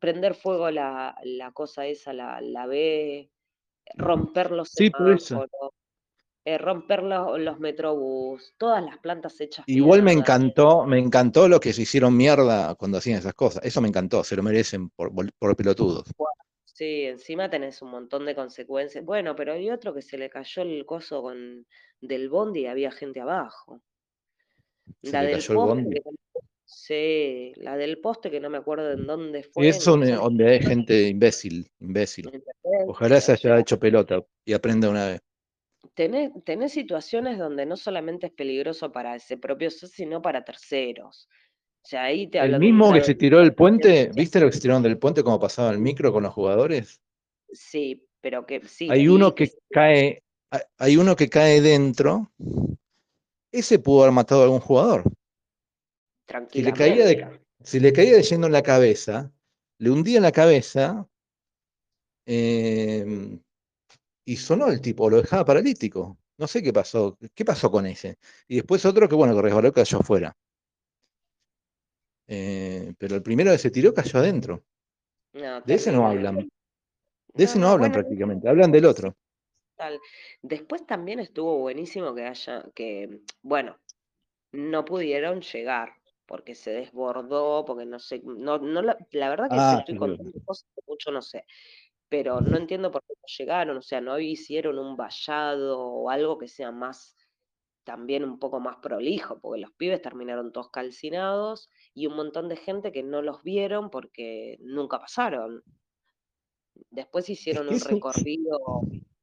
prender 0.00 0.34
fuego 0.34 0.70
la, 0.70 1.16
la 1.22 1.52
cosa 1.52 1.86
esa, 1.86 2.14
la, 2.14 2.40
la 2.40 2.66
B, 2.66 3.30
romper 3.96 4.52
los 4.52 4.70
sí, 4.70 4.90
eh, 6.46 6.58
romper 6.58 7.02
los, 7.02 7.58
metrobús, 7.58 8.54
todas 8.58 8.84
las 8.84 8.98
plantas 8.98 9.40
hechas. 9.40 9.64
Igual 9.66 10.02
me 10.02 10.12
encantó, 10.12 10.84
me 10.84 10.98
encantó 10.98 11.48
lo 11.48 11.58
que 11.58 11.72
se 11.72 11.82
hicieron 11.82 12.14
mierda 12.14 12.74
cuando 12.74 12.98
hacían 12.98 13.18
esas 13.18 13.32
cosas. 13.32 13.64
Eso 13.64 13.80
me 13.80 13.88
encantó, 13.88 14.22
se 14.22 14.36
lo 14.36 14.42
merecen 14.42 14.90
por, 14.90 15.10
por 15.38 15.56
pelotudos. 15.56 16.04
Sí, 16.64 17.04
encima 17.04 17.48
tenés 17.48 17.80
un 17.80 17.92
montón 17.92 18.26
de 18.26 18.34
consecuencias. 18.34 19.04
Bueno, 19.04 19.34
pero 19.34 19.54
hay 19.54 19.70
otro 19.70 19.94
que 19.94 20.02
se 20.02 20.18
le 20.18 20.28
cayó 20.28 20.62
el 20.62 20.84
coso 20.84 21.22
con 21.22 21.64
del 22.00 22.28
bondi 22.28 22.60
y 22.60 22.66
había 22.66 22.90
gente 22.90 23.20
abajo. 23.20 23.80
la 25.00 25.22
del 25.22 25.42
poste, 25.46 26.02
sí, 26.64 27.52
la 27.56 27.76
del 27.76 28.00
poste 28.00 28.30
que 28.30 28.40
no 28.40 28.50
me 28.50 28.58
acuerdo 28.58 28.92
en 28.92 29.06
dónde 29.06 29.44
fue. 29.44 29.68
Es 29.68 29.82
donde 29.84 30.46
hay 30.46 30.60
gente 30.60 31.08
imbécil, 31.08 31.70
imbécil. 31.80 32.30
Ojalá 32.86 33.20
se 33.20 33.32
haya 33.32 33.60
hecho 33.60 33.78
pelota 33.78 34.22
y 34.44 34.52
aprenda 34.52 34.90
una 34.90 35.06
vez 35.06 35.23
tenés, 35.94 36.72
situaciones 36.72 37.38
donde 37.38 37.66
no 37.66 37.76
solamente 37.76 38.26
es 38.26 38.32
peligroso 38.32 38.92
para 38.92 39.16
ese 39.16 39.36
propio 39.36 39.70
sino 39.70 40.20
para 40.20 40.44
terceros. 40.44 41.28
O 41.82 41.86
sea, 41.86 42.04
ahí 42.04 42.26
te 42.28 42.38
El 42.38 42.58
mismo 42.58 42.92
que 42.92 43.02
se 43.02 43.14
tiró 43.14 43.40
el 43.40 43.54
puente, 43.54 44.10
¿viste 44.14 44.40
lo 44.40 44.46
que 44.46 44.52
se 44.52 44.60
tiraron 44.60 44.82
del 44.82 44.98
puente 44.98 45.22
como 45.22 45.38
pasaba 45.38 45.70
el 45.70 45.78
micro 45.78 46.12
con 46.12 46.22
los 46.22 46.32
jugadores? 46.32 47.00
Sí, 47.52 48.06
pero 48.20 48.46
que 48.46 48.60
sí. 48.66 48.88
Hay 48.90 49.06
uno 49.06 49.34
que, 49.34 49.50
cae, 49.70 50.22
hay 50.78 50.96
uno 50.96 51.14
que 51.14 51.28
cae 51.28 51.60
dentro. 51.60 52.32
Ese 53.52 53.78
pudo 53.78 54.02
haber 54.02 54.14
matado 54.14 54.40
a 54.40 54.44
algún 54.44 54.60
jugador. 54.60 55.04
Si 56.50 56.62
le 56.62 56.72
caía 56.72 57.04
de, 57.04 57.40
si 57.62 57.80
le 57.80 57.92
caía 57.92 58.16
de 58.16 58.22
lleno 58.22 58.46
en 58.46 58.52
la 58.52 58.62
cabeza, 58.62 59.30
le 59.78 59.90
hundía 59.90 60.16
en 60.16 60.22
la 60.22 60.32
cabeza 60.32 61.06
em, 62.26 63.40
y 64.24 64.36
sonó 64.36 64.68
el 64.68 64.80
tipo, 64.80 65.10
lo 65.10 65.20
dejaba 65.20 65.44
paralítico. 65.44 66.18
No 66.36 66.46
sé 66.46 66.62
qué 66.62 66.72
pasó, 66.72 67.16
qué 67.34 67.44
pasó 67.44 67.70
con 67.70 67.86
ese. 67.86 68.18
Y 68.48 68.56
después 68.56 68.84
otro 68.84 69.08
que, 69.08 69.14
bueno, 69.14 69.34
que 69.34 69.42
resbaló 69.42 69.72
cayó 69.72 69.98
afuera. 69.98 70.36
Eh, 72.26 72.94
pero 72.98 73.16
el 73.16 73.22
primero 73.22 73.52
que 73.52 73.58
se 73.58 73.70
tiró 73.70 73.92
cayó 73.92 74.18
adentro. 74.18 74.64
de 75.32 75.74
ese 75.74 75.92
no 75.92 76.06
hablan. 76.06 76.48
De 77.34 77.44
ese 77.44 77.58
no, 77.58 77.68
hablan 77.68 77.92
prácticamente, 77.92 78.48
hablan 78.48 78.72
del 78.72 78.86
otro. 78.86 79.16
Después 80.40 80.86
también 80.86 81.20
estuvo 81.20 81.58
buenísimo 81.58 82.14
que 82.14 82.24
haya, 82.24 82.64
que, 82.74 83.20
bueno, 83.42 83.76
no 84.52 84.84
pudieron 84.84 85.40
llegar 85.40 85.94
porque 86.26 86.54
se 86.54 86.70
desbordó, 86.70 87.64
porque 87.64 87.84
no 87.84 87.98
sé, 87.98 88.22
no, 88.24 88.58
no 88.58 88.82
la, 88.82 88.96
verdad 89.12 89.48
que 89.50 89.56
ah, 89.58 89.76
estoy 89.80 89.96
contando 89.96 90.32
cosas 90.44 90.66
que 90.74 90.82
mucho 90.86 91.10
no 91.10 91.20
sé, 91.20 91.44
pero 92.16 92.40
no 92.40 92.56
entiendo 92.56 92.92
por 92.92 93.02
qué 93.02 93.14
no 93.16 93.26
llegaron, 93.26 93.76
o 93.76 93.82
sea, 93.82 94.00
no 94.00 94.20
hicieron 94.20 94.78
un 94.78 94.96
vallado 94.96 95.80
o 95.80 96.10
algo 96.10 96.38
que 96.38 96.46
sea 96.46 96.70
más, 96.70 97.16
también 97.82 98.22
un 98.22 98.38
poco 98.38 98.60
más 98.60 98.76
prolijo, 98.76 99.40
porque 99.40 99.60
los 99.60 99.72
pibes 99.72 100.00
terminaron 100.00 100.52
todos 100.52 100.70
calcinados 100.70 101.68
y 101.92 102.06
un 102.06 102.14
montón 102.14 102.48
de 102.48 102.54
gente 102.54 102.92
que 102.92 103.02
no 103.02 103.20
los 103.20 103.42
vieron 103.42 103.90
porque 103.90 104.58
nunca 104.60 105.00
pasaron. 105.00 105.64
Después 106.92 107.28
hicieron 107.28 107.68
un 107.68 107.80
recorrido 107.80 108.60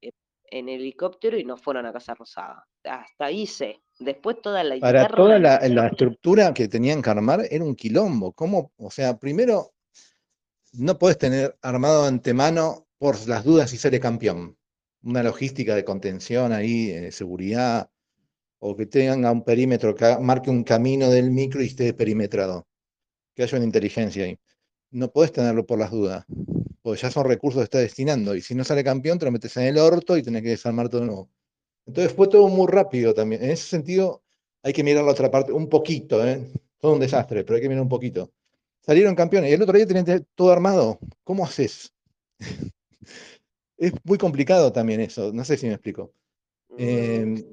en 0.01 0.67
helicóptero 0.67 1.39
y 1.39 1.45
no 1.45 1.55
fueron 1.55 1.85
a 1.85 1.93
Casa 1.93 2.13
Rosada. 2.13 2.67
Hasta 2.83 3.25
ahí 3.25 3.47
sé. 3.47 3.81
Después 3.99 4.41
toda 4.41 4.65
la 4.65 4.77
Para 4.81 5.07
toda 5.07 5.39
la, 5.39 5.55
estructura 5.87 6.53
que 6.53 6.67
tenían 6.67 7.01
que 7.01 7.09
armar 7.09 7.39
era 7.49 7.63
un 7.63 7.77
quilombo. 7.77 8.33
¿Cómo? 8.33 8.73
O 8.75 8.91
sea, 8.91 9.17
primero, 9.17 9.71
no 10.73 10.97
puedes 10.97 11.17
tener 11.17 11.57
armado 11.61 12.05
antemano 12.05 12.87
por 12.97 13.27
las 13.27 13.43
dudas 13.43 13.69
si 13.69 13.77
sale 13.77 13.99
campeón. 13.99 14.57
Una 15.03 15.23
logística 15.23 15.75
de 15.75 15.83
contención 15.85 16.53
ahí, 16.53 16.91
eh, 16.91 17.11
seguridad, 17.11 17.89
o 18.59 18.75
que 18.75 18.85
tenga 18.85 19.31
un 19.31 19.43
perímetro, 19.43 19.95
que 19.95 20.17
marque 20.19 20.49
un 20.49 20.63
camino 20.63 21.09
del 21.09 21.31
micro 21.31 21.61
y 21.63 21.67
esté 21.67 21.93
perimetrado. 21.93 22.67
Que 23.35 23.43
haya 23.43 23.57
una 23.57 23.65
inteligencia 23.65 24.25
ahí. 24.25 24.39
No 24.91 25.11
puedes 25.11 25.31
tenerlo 25.31 25.65
por 25.65 25.79
las 25.79 25.91
dudas 25.91 26.25
porque 26.81 27.01
ya 27.01 27.11
son 27.11 27.25
recursos 27.25 27.61
que 27.61 27.65
está 27.65 27.79
destinando, 27.79 28.35
y 28.35 28.41
si 28.41 28.55
no 28.55 28.63
sale 28.63 28.83
campeón 28.83 29.19
te 29.19 29.25
lo 29.25 29.31
metes 29.31 29.55
en 29.57 29.63
el 29.63 29.77
orto 29.77 30.17
y 30.17 30.23
tenés 30.23 30.41
que 30.41 30.49
desarmar 30.49 30.89
todo 30.89 31.01
de 31.01 31.07
nuevo. 31.07 31.29
Entonces 31.85 32.13
fue 32.13 32.27
todo 32.27 32.47
muy 32.47 32.67
rápido 32.67 33.13
también. 33.13 33.43
En 33.43 33.51
ese 33.51 33.67
sentido 33.67 34.23
hay 34.63 34.73
que 34.73 34.83
mirar 34.83 35.03
la 35.03 35.11
otra 35.11 35.29
parte, 35.31 35.51
un 35.51 35.69
poquito, 35.69 36.25
¿eh? 36.25 36.51
todo 36.79 36.93
un 36.93 36.99
desastre, 36.99 37.43
pero 37.43 37.55
hay 37.55 37.61
que 37.61 37.69
mirar 37.69 37.83
un 37.83 37.89
poquito. 37.89 38.31
Salieron 38.81 39.15
campeones 39.15 39.51
y 39.51 39.53
el 39.53 39.61
otro 39.61 39.77
día 39.77 39.87
tenían 39.87 40.25
todo 40.35 40.51
armado. 40.51 40.99
¿Cómo 41.23 41.45
haces? 41.45 41.93
es 43.77 43.93
muy 44.03 44.17
complicado 44.17 44.71
también 44.71 45.01
eso, 45.01 45.31
no 45.33 45.43
sé 45.45 45.57
si 45.57 45.67
me 45.67 45.73
explico. 45.73 46.13
Mm. 46.69 46.75
Em, 46.77 47.43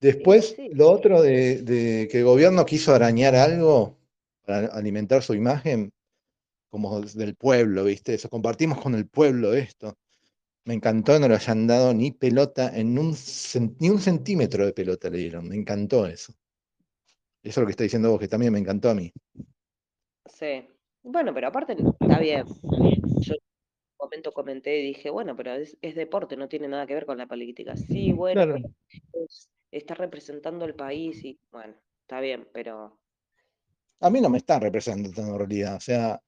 después, 0.00 0.56
lo 0.72 0.90
otro 0.90 1.22
de 1.22 2.08
que 2.10 2.18
el 2.18 2.24
gobierno 2.24 2.64
quiso 2.64 2.94
arañar 2.94 3.34
algo 3.34 3.98
para 4.44 4.66
alimentar 4.68 5.22
su 5.22 5.34
imagen, 5.34 5.92
como 6.74 7.00
del 7.00 7.36
pueblo, 7.36 7.84
¿viste? 7.84 8.14
Eso, 8.14 8.28
compartimos 8.28 8.80
con 8.80 8.96
el 8.96 9.06
pueblo 9.06 9.54
esto. 9.54 9.96
Me 10.64 10.74
encantó, 10.74 11.20
no 11.20 11.28
le 11.28 11.36
hayan 11.36 11.68
dado 11.68 11.94
ni 11.94 12.10
pelota, 12.10 12.76
en 12.76 12.98
un, 12.98 13.16
ni 13.78 13.90
un 13.90 14.00
centímetro 14.00 14.66
de 14.66 14.72
pelota 14.72 15.08
le 15.08 15.18
dieron, 15.18 15.48
me 15.48 15.54
encantó 15.54 16.04
eso. 16.04 16.34
Eso 17.44 17.50
es 17.50 17.56
lo 17.58 17.66
que 17.66 17.70
está 17.70 17.84
diciendo 17.84 18.10
vos, 18.10 18.18
que 18.18 18.26
también 18.26 18.52
me 18.52 18.58
encantó 18.58 18.90
a 18.90 18.94
mí. 18.94 19.12
Sí, 20.26 20.66
bueno, 21.02 21.32
pero 21.34 21.48
aparte 21.48 21.76
está 22.00 22.18
bien. 22.18 22.44
Yo 22.46 23.34
en 23.34 23.40
un 23.40 23.96
momento 23.98 24.32
comenté 24.32 24.80
y 24.80 24.86
dije, 24.86 25.10
bueno, 25.10 25.36
pero 25.36 25.54
es, 25.54 25.76
deporte, 25.94 26.36
no 26.36 26.48
tiene 26.48 26.68
nada 26.68 26.86
que 26.86 26.94
ver 26.94 27.06
con 27.06 27.18
la 27.18 27.26
política. 27.26 27.76
Sí, 27.76 28.12
bueno, 28.12 28.56
está 29.70 29.94
representando 29.94 30.64
el 30.64 30.74
país 30.74 31.24
y 31.24 31.38
bueno, 31.50 31.74
está 32.02 32.20
bien, 32.20 32.48
pero... 32.52 32.98
A 34.00 34.10
mí 34.10 34.20
no 34.20 34.28
me 34.28 34.38
están 34.38 34.60
representando 34.60 35.22
en 35.22 35.38
realidad, 35.38 35.76
o 35.76 35.80
sea, 35.80 36.20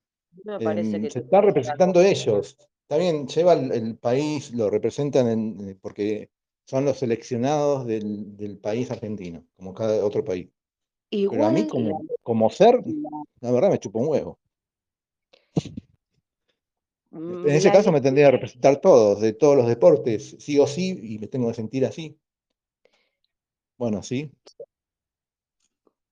Em, 0.44 1.10
se 1.10 1.20
está 1.20 1.40
representando 1.40 2.00
ellos. 2.00 2.56
También 2.86 3.26
lleva 3.26 3.54
el, 3.54 3.96
país, 3.96 4.52
lo 4.52 4.70
representan 4.70 5.58
eh, 5.60 5.76
porque 5.80 6.30
son 6.64 6.84
los 6.84 6.98
seleccionados 6.98 7.86
del, 7.86 8.58
país 8.62 8.90
argentino, 8.90 9.44
como 9.56 9.74
cada 9.74 10.04
otro 10.04 10.24
país. 10.24 10.48
Pero 11.10 11.46
a 11.46 11.50
mí 11.50 11.66
como, 11.66 12.04
como 12.22 12.50
ser, 12.50 12.80
la 13.40 13.50
verdad 13.52 13.70
me 13.70 13.78
chupa 13.78 14.00
un 14.00 14.08
huevo. 14.08 14.38
En 17.12 17.48
ese 17.48 17.70
caso 17.70 17.92
me 17.92 18.00
tendría 18.00 18.26
que 18.26 18.32
representar 18.32 18.80
todos, 18.80 19.20
de 19.20 19.32
todos 19.32 19.56
los 19.56 19.66
deportes, 19.66 20.36
sí 20.38 20.58
o 20.58 20.66
sí, 20.66 20.98
y 21.02 21.18
me 21.18 21.28
tengo 21.28 21.48
que 21.48 21.54
sentir 21.54 21.86
así. 21.86 22.18
Bueno, 23.78 24.02
sí. 24.02 24.30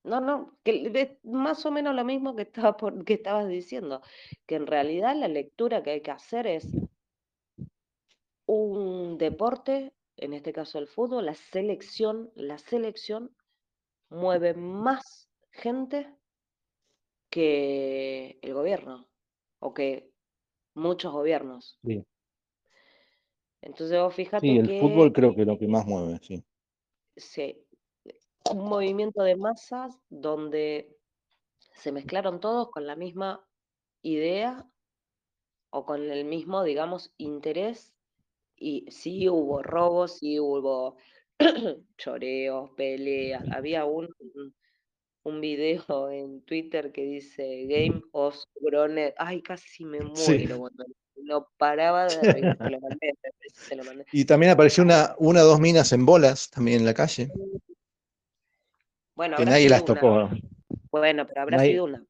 No, 0.04 0.20
no, 0.20 0.56
que 0.62 1.18
más 1.24 1.64
o 1.66 1.70
menos 1.70 1.94
lo 1.94 2.04
mismo 2.04 2.36
que, 2.36 2.42
estaba 2.42 2.76
que 3.04 3.14
estabas 3.14 3.48
diciendo, 3.48 4.02
que 4.46 4.54
en 4.56 4.66
realidad 4.66 5.16
la 5.16 5.28
lectura 5.28 5.82
que 5.82 5.90
hay 5.90 6.00
que 6.02 6.10
hacer 6.10 6.46
es 6.46 6.68
un 8.46 9.18
deporte, 9.18 9.92
en 10.16 10.34
este 10.34 10.52
caso 10.52 10.78
el 10.78 10.88
fútbol, 10.88 11.26
la 11.26 11.34
selección, 11.34 12.30
la 12.34 12.58
selección 12.58 13.30
mueve 14.08 14.54
más 14.54 15.28
gente 15.50 16.14
que 17.30 18.38
el 18.42 18.54
gobierno 18.54 19.08
o 19.60 19.74
que 19.74 20.10
muchos 20.74 21.12
gobiernos. 21.12 21.78
Sí. 21.84 22.04
Entonces 23.60 23.98
vos 23.98 24.14
fíjate 24.14 24.46
sí, 24.46 24.58
el 24.58 24.78
fútbol 24.78 25.12
creo 25.12 25.34
que 25.34 25.40
es 25.42 25.46
lo 25.46 25.58
que 25.58 25.66
más 25.66 25.86
mueve, 25.86 26.20
sí. 26.22 26.44
Sí, 27.16 27.64
un 28.50 28.68
movimiento 28.68 29.22
de 29.22 29.36
masas 29.36 29.98
donde 30.10 30.96
se 31.74 31.92
mezclaron 31.92 32.40
todos 32.40 32.70
con 32.70 32.86
la 32.86 32.96
misma 32.96 33.46
idea 34.02 34.68
o 35.70 35.84
con 35.84 36.02
el 36.10 36.24
mismo, 36.24 36.62
digamos, 36.62 37.12
interés. 37.16 37.92
Y 38.56 38.86
sí 38.90 39.28
hubo 39.28 39.62
robos, 39.62 40.18
sí 40.18 40.38
hubo 40.38 40.96
choreos, 41.98 42.70
peleas. 42.76 43.44
Había 43.50 43.84
un, 43.84 44.08
un 45.22 45.40
video 45.40 46.10
en 46.10 46.42
Twitter 46.42 46.92
que 46.92 47.02
dice 47.02 47.66
Game 47.66 48.02
of 48.12 48.36
Groner. 48.60 49.14
Ay, 49.18 49.42
casi 49.42 49.84
me 49.84 50.00
muero 50.00 50.70
no 51.24 51.48
paraba 51.56 52.06
de 52.06 52.20
reír. 52.32 52.56
Y 54.12 54.24
también 54.24 54.52
apareció 54.52 54.84
una, 54.84 55.14
una 55.18 55.40
dos 55.40 55.60
minas 55.60 55.92
en 55.92 56.06
bolas 56.06 56.50
también 56.50 56.80
en 56.80 56.86
la 56.86 56.94
calle. 56.94 57.30
Bueno, 59.14 59.36
que 59.36 59.44
nadie 59.44 59.68
las 59.68 59.84
tocó. 59.84 60.28
Bueno, 60.90 61.26
pero 61.26 61.42
habrá 61.42 61.58
sido 61.60 61.84
una 61.84 62.04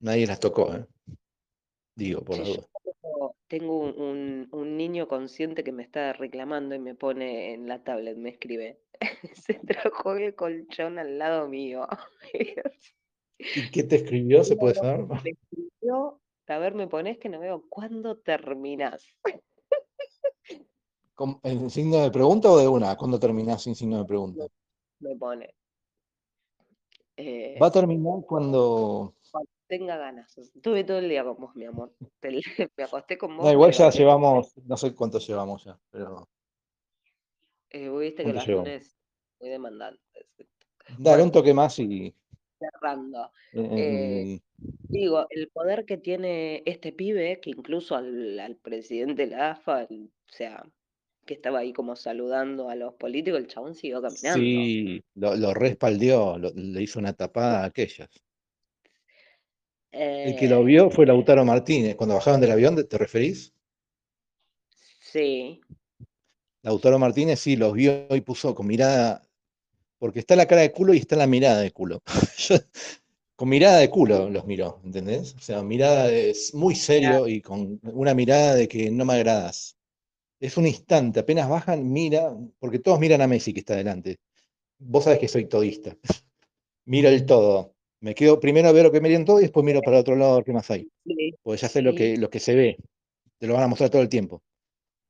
Nadie 0.00 0.26
las 0.26 0.40
tocó, 0.40 0.74
¿eh? 0.74 0.86
Digo, 1.94 2.22
por 2.22 2.38
la 2.38 2.44
duda. 2.44 2.66
Tengo, 3.48 3.78
un, 3.78 4.48
un, 4.50 4.76
niño 4.76 5.08
consciente 5.08 5.64
que 5.64 5.72
me 5.72 5.82
está 5.82 6.12
reclamando 6.12 6.74
y 6.74 6.78
me 6.78 6.94
pone 6.94 7.52
en 7.52 7.68
la 7.68 7.82
tablet, 7.82 8.16
me 8.16 8.30
escribe. 8.30 8.80
Se 9.34 9.54
trajo 9.54 10.14
el 10.14 10.34
colchón 10.34 10.98
al 10.98 11.18
lado 11.18 11.48
mío. 11.48 11.86
¿Y 13.38 13.70
qué 13.70 13.82
te 13.84 13.96
escribió? 13.96 14.44
¿Se 14.44 14.56
puede 14.56 14.74
saber? 14.74 15.06
Me 15.06 15.30
escribió, 15.30 16.20
a 16.46 16.58
ver, 16.58 16.74
me 16.74 16.86
pones 16.86 17.18
que 17.18 17.28
no 17.28 17.40
veo, 17.40 17.64
¿cuándo 17.68 18.16
terminas? 18.18 19.06
¿En 21.42 21.70
signo 21.70 22.02
de 22.02 22.10
pregunta 22.10 22.50
o 22.50 22.58
de 22.58 22.66
una? 22.66 22.96
¿Cuándo 22.96 23.18
terminás 23.18 23.62
sin 23.62 23.74
signo 23.74 23.98
de 23.98 24.04
pregunta? 24.04 24.46
me 24.98 25.16
pone. 25.16 25.54
Eh, 27.16 27.56
Va 27.60 27.68
a 27.68 27.72
terminar 27.72 28.24
cuando... 28.26 29.14
Tenga 29.66 29.96
ganas. 29.96 30.36
Estuve 30.36 30.84
todo 30.84 30.98
el 30.98 31.08
día 31.08 31.24
con 31.24 31.36
vos, 31.36 31.54
mi 31.56 31.64
amor. 31.64 31.94
me 32.76 32.84
acosté 32.84 33.16
con 33.16 33.36
vos. 33.36 33.46
No, 33.46 33.52
igual 33.52 33.72
ya 33.72 33.90
llevamos, 33.90 34.56
no 34.58 34.76
sé 34.76 34.94
cuánto 34.94 35.18
llevamos 35.18 35.64
ya, 35.64 35.78
pero... 35.90 36.28
Eh, 37.70 37.88
viste 37.88 38.24
que 38.24 38.32
las 38.32 38.46
lunes 38.46 38.96
muy 39.40 39.50
demandantes. 39.50 40.02
Dale 40.98 41.22
un 41.22 41.32
toque 41.32 41.54
más 41.54 41.78
y... 41.78 42.14
Cerrando. 42.58 43.30
Eh, 43.52 44.40
digo, 44.60 45.26
el 45.30 45.48
poder 45.48 45.84
que 45.84 45.98
tiene 45.98 46.62
este 46.66 46.92
pibe, 46.92 47.40
que 47.40 47.50
incluso 47.50 47.96
al, 47.96 48.38
al 48.38 48.56
presidente 48.56 49.26
de 49.26 49.36
la 49.36 49.50
AFA, 49.50 49.88
o 49.90 50.08
sea, 50.28 50.64
que 51.24 51.34
estaba 51.34 51.60
ahí 51.60 51.72
como 51.72 51.96
saludando 51.96 52.68
a 52.68 52.76
los 52.76 52.94
políticos, 52.94 53.40
el 53.40 53.48
chabón 53.48 53.74
siguió 53.74 54.00
caminando. 54.00 54.40
Sí, 54.40 55.02
lo, 55.14 55.54
respaldió, 55.54 56.38
le 56.38 56.82
hizo 56.82 56.98
una 56.98 57.12
tapada 57.12 57.62
a 57.62 57.66
aquellas. 57.66 58.08
El 59.94 60.36
que 60.36 60.48
lo 60.48 60.64
vio 60.64 60.90
fue 60.90 61.06
Lautaro 61.06 61.44
Martínez. 61.44 61.94
Cuando 61.94 62.16
bajaron 62.16 62.40
del 62.40 62.50
avión, 62.50 62.76
¿te 62.88 62.98
referís? 62.98 63.52
Sí. 65.00 65.60
Lautaro 66.62 66.98
Martínez 66.98 67.38
sí 67.40 67.56
los 67.56 67.72
vio 67.74 68.06
y 68.10 68.20
puso 68.22 68.54
con 68.54 68.66
mirada, 68.66 69.22
porque 69.98 70.20
está 70.20 70.34
la 70.34 70.46
cara 70.46 70.62
de 70.62 70.72
culo 70.72 70.94
y 70.94 70.98
está 70.98 71.14
la 71.14 71.26
mirada 71.26 71.60
de 71.60 71.70
culo. 71.70 72.02
con 73.36 73.48
mirada 73.48 73.78
de 73.78 73.90
culo 73.90 74.30
los 74.30 74.46
miró, 74.46 74.80
¿entendés? 74.82 75.34
O 75.34 75.40
sea, 75.40 75.62
mirada 75.62 76.10
es 76.10 76.54
muy 76.54 76.74
serio 76.74 77.28
y 77.28 77.40
con 77.40 77.78
una 77.84 78.14
mirada 78.14 78.54
de 78.54 78.66
que 78.66 78.90
no 78.90 79.04
me 79.04 79.14
agradas. 79.14 79.76
Es 80.40 80.56
un 80.56 80.66
instante, 80.66 81.20
apenas 81.20 81.48
bajan, 81.48 81.92
mira, 81.92 82.36
porque 82.58 82.78
todos 82.80 82.98
miran 82.98 83.22
a 83.22 83.26
Messi 83.26 83.52
que 83.52 83.60
está 83.60 83.74
adelante. 83.74 84.18
Vos 84.78 85.04
sabés 85.04 85.20
que 85.20 85.28
soy 85.28 85.46
todista. 85.46 85.96
Miro 86.86 87.08
el 87.08 87.24
todo. 87.24 87.73
Me 88.04 88.14
quedo 88.14 88.38
primero 88.38 88.68
a 88.68 88.72
ver 88.72 88.84
lo 88.84 88.92
que 88.92 89.00
miran 89.00 89.24
todo 89.24 89.38
y 89.38 89.44
después 89.44 89.64
miro 89.64 89.80
para 89.80 89.98
otro 89.98 90.14
lado 90.14 90.32
a 90.32 90.36
ver 90.36 90.44
qué 90.44 90.52
más 90.52 90.70
hay. 90.70 90.86
Porque 91.42 91.62
ya 91.62 91.70
sé 91.70 91.80
lo, 91.80 91.94
que, 91.94 92.18
lo 92.18 92.28
que 92.28 92.38
se 92.38 92.54
ve. 92.54 92.76
Te 93.38 93.46
lo 93.46 93.54
van 93.54 93.62
a 93.62 93.66
mostrar 93.66 93.88
todo 93.88 94.02
el 94.02 94.10
tiempo. 94.10 94.42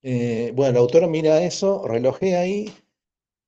Eh, 0.00 0.52
bueno, 0.54 0.70
el 0.70 0.76
autor 0.76 1.08
mira 1.08 1.42
eso, 1.42 1.88
relojea 1.88 2.42
ahí. 2.42 2.72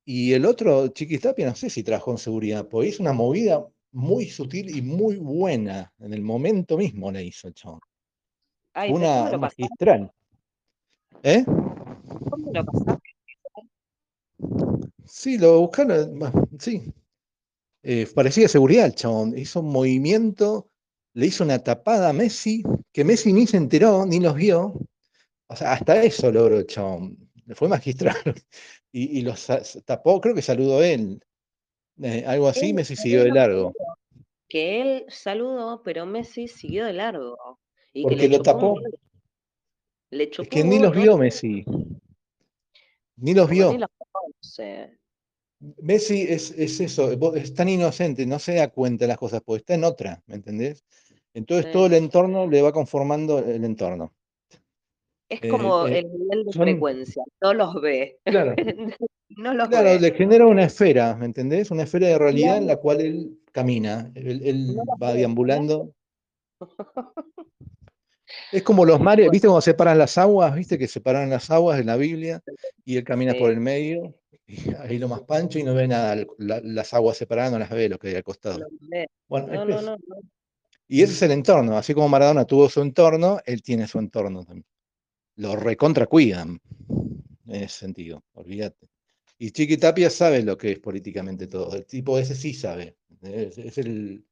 Y 0.03 0.33
el 0.33 0.45
otro, 0.45 0.89
Chiquistapia, 0.89 1.47
no 1.47 1.55
sé 1.55 1.69
si 1.69 1.81
trabajó 1.81 2.11
en 2.11 2.17
seguridad, 2.17 2.67
porque 2.67 2.89
hizo 2.89 3.01
una 3.01 3.13
movida 3.13 3.65
muy 3.93 4.25
sutil 4.25 4.75
y 4.75 4.81
muy 4.81 5.15
buena. 5.15 5.93
En 5.99 6.13
el 6.13 6.23
momento 6.23 6.77
mismo 6.77 7.09
le 7.09 7.23
hizo 7.23 7.47
el 7.47 7.53
chabón. 7.53 7.79
una 8.89 9.37
magistral. 9.37 10.11
¿Eh? 11.23 11.45
¿Cómo 11.45 12.51
lo 12.51 12.65
pasaste? 12.65 13.09
Sí, 15.05 15.37
lo 15.37 15.61
buscaron, 15.61 16.19
sí. 16.59 16.83
Eh, 17.89 18.05
parecía 18.13 18.49
seguridad 18.49 18.85
el 18.85 18.95
chabón. 18.95 19.37
Hizo 19.37 19.61
un 19.61 19.71
movimiento, 19.71 20.69
le 21.13 21.27
hizo 21.27 21.45
una 21.45 21.63
tapada 21.63 22.09
a 22.09 22.13
Messi, 22.13 22.61
que 22.91 23.05
Messi 23.05 23.31
ni 23.31 23.47
se 23.47 23.55
enteró, 23.55 24.05
ni 24.05 24.19
los 24.19 24.35
vio. 24.35 24.73
O 25.47 25.55
sea, 25.55 25.71
hasta 25.71 26.03
eso 26.03 26.29
logró 26.29 26.59
el 26.59 26.67
chabón. 26.67 27.17
Fue 27.55 27.69
magistral. 27.69 28.15
Y, 28.89 29.19
y 29.19 29.21
los 29.21 29.45
tapó, 29.85 30.19
creo 30.19 30.33
que 30.33 30.41
saludó 30.41 30.81
él. 30.81 31.21
Eh, 32.01 32.23
algo 32.25 32.47
así, 32.47 32.73
Messi 32.73 32.95
siguió 32.95 33.23
de 33.23 33.31
largo. 33.31 33.73
Que 34.47 34.81
él 34.81 35.05
saludó, 35.09 35.83
pero 35.83 36.05
Messi 36.05 36.47
siguió 36.47 36.85
de 36.85 36.93
largo. 36.93 37.59
Porque 38.01 38.27
lo 38.27 38.41
tapó. 38.41 38.79
es 40.09 40.49
que 40.49 40.63
ni 40.63 40.79
los 40.79 40.95
vio 40.95 41.17
Messi. 41.17 41.63
Ni 43.17 43.35
los 43.35 43.49
vio. 43.49 43.77
Messi 45.59 46.21
es, 46.21 46.51
eso, 46.51 47.35
es 47.35 47.53
tan 47.53 47.69
inocente, 47.69 48.25
no 48.25 48.37
se 48.39 48.55
da 48.55 48.69
cuenta 48.69 49.05
de 49.05 49.09
las 49.09 49.17
cosas, 49.17 49.41
porque 49.43 49.61
está 49.61 49.73
en 49.73 49.83
otra, 49.83 50.21
¿me 50.27 50.35
entendés? 50.35 50.83
Entonces 51.33 51.71
todo 51.71 51.87
el 51.87 51.93
entorno 51.93 52.47
le 52.47 52.61
va 52.61 52.71
conformando 52.71 53.39
el 53.39 53.63
entorno. 53.63 54.13
Es 55.29 55.43
eh, 55.43 55.49
como 55.49 55.87
eh, 55.87 55.99
el 55.99 56.11
nivel 56.11 56.45
de 56.45 56.53
frecuencia, 56.53 57.23
no 57.41 57.53
los 57.53 57.81
ve. 57.81 58.19
Claro, 58.23 58.55
claro 59.69 59.99
le 59.99 60.11
genera 60.13 60.45
una 60.45 60.65
esfera, 60.65 61.15
¿me 61.15 61.25
entendés? 61.25 61.69
Una 61.69 61.83
esfera 61.83 62.07
de 62.07 62.17
realidad 62.17 62.57
en 62.57 62.67
la 62.67 62.77
cual 62.77 63.01
él 63.01 63.39
camina, 63.51 64.11
él, 64.15 64.77
va 65.01 65.13
deambulando. 65.13 65.93
Es 68.51 68.61
como 68.61 68.85
los 68.85 68.99
mares, 68.99 69.29
¿viste 69.31 69.47
cómo 69.47 69.61
separan 69.61 69.97
las 69.97 70.17
aguas? 70.17 70.53
¿Viste 70.53 70.77
que 70.77 70.87
separan 70.87 71.29
las 71.29 71.49
aguas 71.49 71.79
en 71.79 71.85
la 71.85 71.95
Biblia? 71.95 72.41
Y 72.83 72.97
él 72.97 73.03
camina 73.05 73.33
por 73.33 73.51
el 73.51 73.59
medio, 73.61 74.15
y 74.47 74.57
ahí 74.79 74.97
lo 74.97 75.07
más 75.07 75.21
pancho 75.21 75.59
y 75.59 75.63
no 75.63 75.73
ve 75.73 75.87
nada, 75.87 76.15
las 76.37 76.93
aguas 76.93 77.17
separadas 77.17 77.51
no 77.51 77.59
las 77.59 77.69
ve 77.69 77.89
lo 77.89 77.99
que 77.99 78.09
hay 78.09 78.15
al 78.15 78.23
costado. 78.23 78.67
Bueno, 79.27 79.65
no, 79.65 79.81
no, 79.81 79.97
y 80.89 81.01
ese 81.01 81.13
es 81.13 81.21
el 81.21 81.31
entorno, 81.31 81.77
así 81.77 81.93
como 81.93 82.07
Maradona 82.07 82.45
tuvo 82.45 82.69
su 82.69 82.81
entorno, 82.81 83.39
él 83.45 83.61
tiene 83.61 83.87
su 83.87 83.99
entorno 83.99 84.45
también 84.45 84.65
lo 85.37 85.55
recontra 85.55 86.07
cuidan 86.07 86.59
en 87.47 87.55
ese 87.55 87.79
sentido, 87.79 88.23
olvídate. 88.33 88.89
Y 89.39 89.51
Chiqui 89.51 89.77
Tapia 89.77 90.09
sabe 90.09 90.41
lo 90.41 90.57
que 90.57 90.71
es 90.73 90.79
políticamente 90.79 91.47
todo, 91.47 91.73
el 91.75 91.85
tipo 91.85 92.17
ese 92.17 92.35
sí 92.35 92.53
sabe, 92.53 92.97
es, 93.21 93.77
el, 93.77 94.25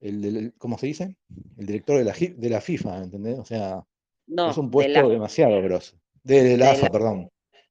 el, 0.00 0.54
¿cómo 0.56 0.78
se 0.78 0.86
dice? 0.86 1.16
El 1.58 1.66
director 1.66 1.98
de 1.98 2.04
la, 2.04 2.12
de 2.14 2.50
la 2.50 2.60
FIFA, 2.60 3.02
¿entendés? 3.02 3.38
O 3.38 3.44
sea, 3.44 3.84
es 4.28 4.56
un 4.56 4.70
puesto 4.70 5.08
demasiado 5.08 5.60
grosso. 5.62 5.96
De, 6.22 6.56
la 6.56 6.72
AFA, 6.72 6.88
perdón. 6.90 7.28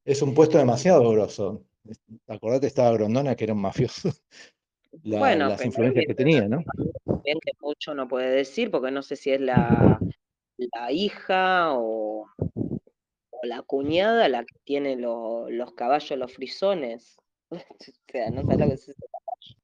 Es 0.09 0.23
un 0.23 0.33
puesto 0.33 0.57
demasiado 0.57 1.07
grosso. 1.11 1.63
Acordate, 2.27 2.65
estaba 2.65 2.93
Grondona, 2.93 3.35
que 3.35 3.43
era 3.43 3.53
un 3.53 3.61
mafioso. 3.61 4.09
las 5.03 5.63
influencias 5.63 6.05
que 6.07 6.15
tenía, 6.15 6.47
¿no? 6.47 6.63
Que 7.23 7.51
mucho 7.61 7.93
no 7.93 8.07
puede 8.07 8.31
decir, 8.31 8.71
porque 8.71 8.89
no 8.89 9.03
sé 9.03 9.15
si 9.15 9.29
es 9.29 9.39
la, 9.39 9.99
la 10.57 10.91
hija 10.91 11.73
o, 11.75 12.25
la 13.43 13.61
cuñada 13.61 14.27
la 14.29 14.45
que 14.45 14.55
tiene 14.63 14.95
los 14.95 15.73
caballos, 15.73 16.17
los 16.17 16.33
frisones. 16.33 17.19
o 17.51 17.57
sea, 18.11 18.31
no 18.31 18.41
sé 18.49 18.57
lo 18.57 18.65
que 18.65 18.73
es 18.73 18.89
ese 18.89 19.05
caballo. 19.11 19.61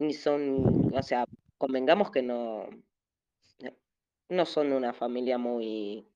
Ni 0.00 0.14
son, 0.14 0.92
o 0.92 1.02
sea, 1.04 1.26
convengamos 1.58 2.10
que 2.10 2.22
no, 2.22 2.68
no 4.30 4.46
son 4.46 4.72
una 4.72 4.92
familia 4.92 5.38
muy... 5.38 6.08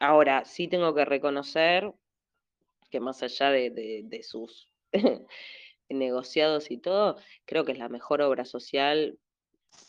Ahora, 0.00 0.46
sí 0.46 0.68
tengo 0.68 0.94
que 0.94 1.04
reconocer 1.04 1.92
que 2.90 3.00
más 3.00 3.22
allá 3.22 3.50
de 3.50 4.20
sus 4.22 4.70
negociados 5.88 6.70
y 6.70 6.78
todo, 6.78 7.16
creo 7.44 7.64
que 7.64 7.72
es 7.72 7.78
la 7.78 7.88
mejor 7.88 8.22
obra 8.22 8.44
social 8.44 9.18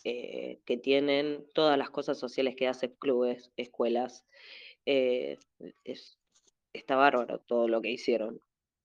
eh, 0.04 0.60
que 0.66 0.78
tienen 0.78 1.46
todas 1.54 1.78
las 1.78 1.90
cosas 1.90 2.18
sociales 2.18 2.56
que 2.56 2.68
hacen 2.68 2.96
clubes, 3.00 3.52
escuelas. 3.58 4.26
Eh, 4.86 5.38
está 6.74 6.96
bárbaro 6.96 7.40
todo 7.40 7.68
lo 7.68 7.82
que 7.82 7.92
hicieron. 7.92 8.42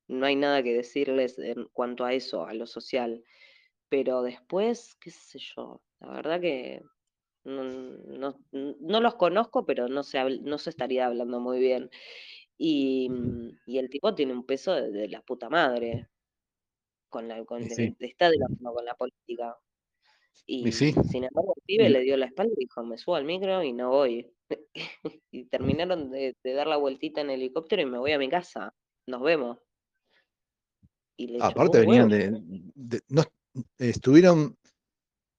No 0.08 0.26
hay 0.26 0.36
nada 0.36 0.62
que 0.62 0.74
decirles 0.74 1.38
en 1.38 1.66
cuanto 1.72 2.04
a 2.04 2.12
eso, 2.12 2.46
a 2.46 2.54
lo 2.54 2.66
social. 2.66 3.22
Pero 3.88 4.22
después, 4.22 4.96
qué 5.00 5.10
sé 5.10 5.38
yo, 5.38 5.82
la 6.00 6.12
verdad 6.14 6.40
que 6.40 6.82
no, 7.44 8.34
los 9.00 9.14
conozco, 9.14 9.64
pero 9.66 9.88
no 9.88 10.02
se, 10.02 10.22
no 10.40 10.58
se 10.58 10.70
estaría 10.70 11.06
hablando 11.06 11.40
muy 11.40 11.60
bien. 11.60 11.90
Y, 12.56 13.10
el 13.66 13.90
tipo 13.90 14.14
tiene 14.14 14.32
un 14.32 14.44
peso 14.46 14.74
de, 14.74 15.08
la 15.08 15.22
puta 15.22 15.48
madre. 15.48 16.08
Con 17.08 17.28
la, 17.28 17.44
con, 17.44 17.62
está 17.62 18.30
de 18.30 18.38
la, 18.38 18.46
con 18.62 18.84
la 18.84 18.94
política. 18.94 19.56
Y, 20.46 20.70
sin 20.72 21.24
embargo, 21.24 21.54
el 21.56 21.62
pibe 21.64 21.88
le 21.88 22.00
dio 22.00 22.16
la 22.16 22.26
espalda 22.26 22.52
y 22.56 22.64
dijo, 22.64 22.84
me 22.84 22.98
subo 22.98 23.14
al 23.14 23.24
micro 23.24 23.62
y 23.62 23.72
no 23.72 23.90
voy. 23.90 24.30
y 25.30 25.44
terminaron 25.44 26.10
de, 26.10 26.36
dar 26.42 26.66
la 26.66 26.76
vueltita 26.76 27.20
en 27.20 27.30
helicóptero 27.30 27.82
y 27.82 27.86
me 27.86 27.98
voy 27.98 28.12
a 28.12 28.18
mi 28.18 28.28
casa. 28.28 28.74
Nos 29.06 29.22
vemos. 29.22 29.58
Aparte 31.40 31.80
venían 31.80 32.08
de, 32.08 33.00
no, 33.08 33.22
estuvieron, 33.78 34.56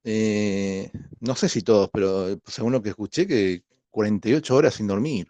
eh, 0.06 0.89
no 1.19 1.35
sé 1.35 1.49
si 1.49 1.61
todos, 1.64 1.89
pero 1.91 2.39
según 2.45 2.72
lo 2.72 2.81
que 2.81 2.89
escuché, 2.89 3.27
que 3.27 3.64
48 3.91 4.56
horas 4.56 4.76
sin 4.76 4.88
dormir. 4.88 5.27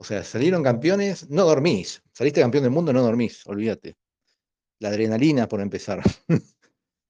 O 0.00 0.04
sea, 0.04 0.24
salieron 0.24 0.62
campeones, 0.62 1.28
no 1.28 1.44
dormís. 1.44 2.02
Saliste 2.14 2.40
campeón 2.40 2.64
del 2.64 2.72
mundo, 2.72 2.90
no 2.90 3.02
dormís, 3.02 3.46
olvídate. 3.46 3.98
La 4.78 4.88
adrenalina 4.88 5.46
por 5.46 5.60
empezar. 5.60 6.02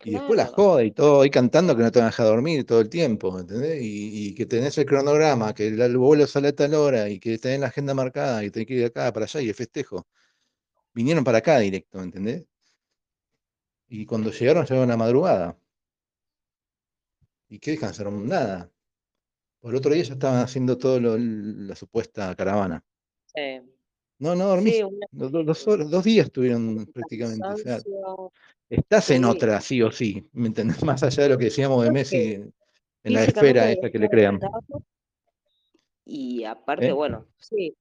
Y 0.02 0.12
después 0.12 0.34
la 0.34 0.46
joda 0.46 0.82
y 0.82 0.92
todo, 0.92 1.20
ahí 1.20 1.28
cantando 1.28 1.76
que 1.76 1.82
no 1.82 1.92
te 1.92 1.98
van 1.98 2.06
a 2.06 2.10
dejar 2.10 2.24
dormir 2.24 2.64
todo 2.64 2.80
el 2.80 2.88
tiempo, 2.88 3.38
¿entendés? 3.38 3.80
Y, 3.82 4.34
que 4.34 4.46
tenés 4.46 4.78
el 4.78 4.86
cronograma, 4.86 5.52
que 5.52 5.66
el 5.66 5.98
vuelo 5.98 6.26
sale 6.26 6.48
a 6.48 6.54
tal 6.54 6.72
hora 6.72 7.10
y 7.10 7.20
que 7.20 7.36
tenés 7.36 7.60
la 7.60 7.66
agenda 7.66 7.92
marcada 7.92 8.42
y 8.42 8.50
tenés 8.50 8.66
que 8.66 8.74
ir 8.74 8.80
de 8.80 8.86
acá 8.86 9.12
para 9.12 9.26
allá 9.26 9.42
y 9.42 9.50
el 9.50 9.54
festejo. 9.54 10.06
Vinieron 10.94 11.22
para 11.22 11.38
acá 11.38 11.58
directo, 11.58 12.02
¿entendés? 12.02 12.46
Y 13.88 14.06
cuando 14.06 14.30
llegaron, 14.30 14.64
llegaron 14.64 14.88
a 14.88 14.94
la 14.94 14.96
madrugada. 14.96 15.58
¿Y 17.50 17.58
qué 17.58 17.72
descansaron? 17.72 18.26
Nada. 18.26 18.70
Por 19.60 19.72
el 19.72 19.76
otro 19.76 19.92
día 19.92 20.02
ya 20.02 20.14
estaban 20.14 20.42
haciendo 20.42 20.78
todo 20.78 20.98
la 21.00 21.76
supuesta 21.76 22.34
caravana. 22.34 22.82
Sí. 23.26 23.60
No, 24.18 24.34
no 24.34 24.48
dormí. 24.48 24.80
dos, 25.12 26.04
días 26.04 26.26
estuvieron 26.26 26.86
prácticamente. 26.92 27.46
estás 28.68 29.10
en 29.10 29.24
otra, 29.24 29.60
sí 29.60 29.82
o 29.82 29.90
sí, 29.90 30.28
¿me 30.32 30.48
entendés? 30.48 30.82
Más 30.84 31.02
allá 31.02 31.22
de 31.24 31.28
lo 31.30 31.38
que 31.38 31.46
decíamos 31.46 31.84
de 31.84 31.90
Messi 31.90 32.32
en 33.02 33.12
la 33.14 33.24
esfera 33.24 33.70
esta 33.70 33.90
que 33.90 33.98
le 33.98 34.08
crean. 34.08 34.38
Y 36.04 36.44
aparte, 36.44 36.88
¿Eh? 36.88 36.92
bueno, 36.92 37.26
sí. 37.38 37.76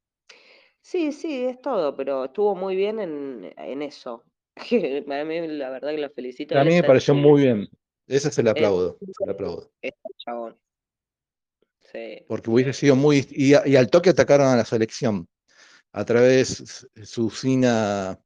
Sí, 0.82 1.12
sí, 1.12 1.44
es 1.44 1.62
todo, 1.62 1.96
pero 1.96 2.26
estuvo 2.26 2.56
muy 2.56 2.76
bien 2.76 3.00
en, 3.00 3.82
eso. 3.82 4.24
a 4.56 5.24
mí 5.26 5.48
la 5.48 5.70
verdad 5.70 5.92
que 5.92 5.98
lo 5.98 6.10
felicito. 6.10 6.58
A 6.58 6.64
mí 6.64 6.74
me 6.74 6.84
pareció 6.84 7.14
muy 7.14 7.42
bien. 7.42 7.68
Ese 8.08 8.32
se 8.32 8.42
le 8.42 8.50
aplaudo. 8.50 8.98
Se 9.00 9.26
le 9.26 9.32
aplaudo. 9.32 9.72
chabón. 10.18 10.58
Sí. 11.91 12.24
Porque 12.28 12.49
hubiese 12.49 12.74
sido 12.74 12.95
muy. 12.95 13.28
y 13.32 13.53
al 13.53 13.90
toque 13.90 14.11
atacaron 14.11 14.48
a 14.48 14.56
la 14.56 14.66
selección 14.66 15.28
a 15.91 16.06
través 16.06 16.88
de 16.94 17.06
su 17.06 17.26
usina 17.26 18.20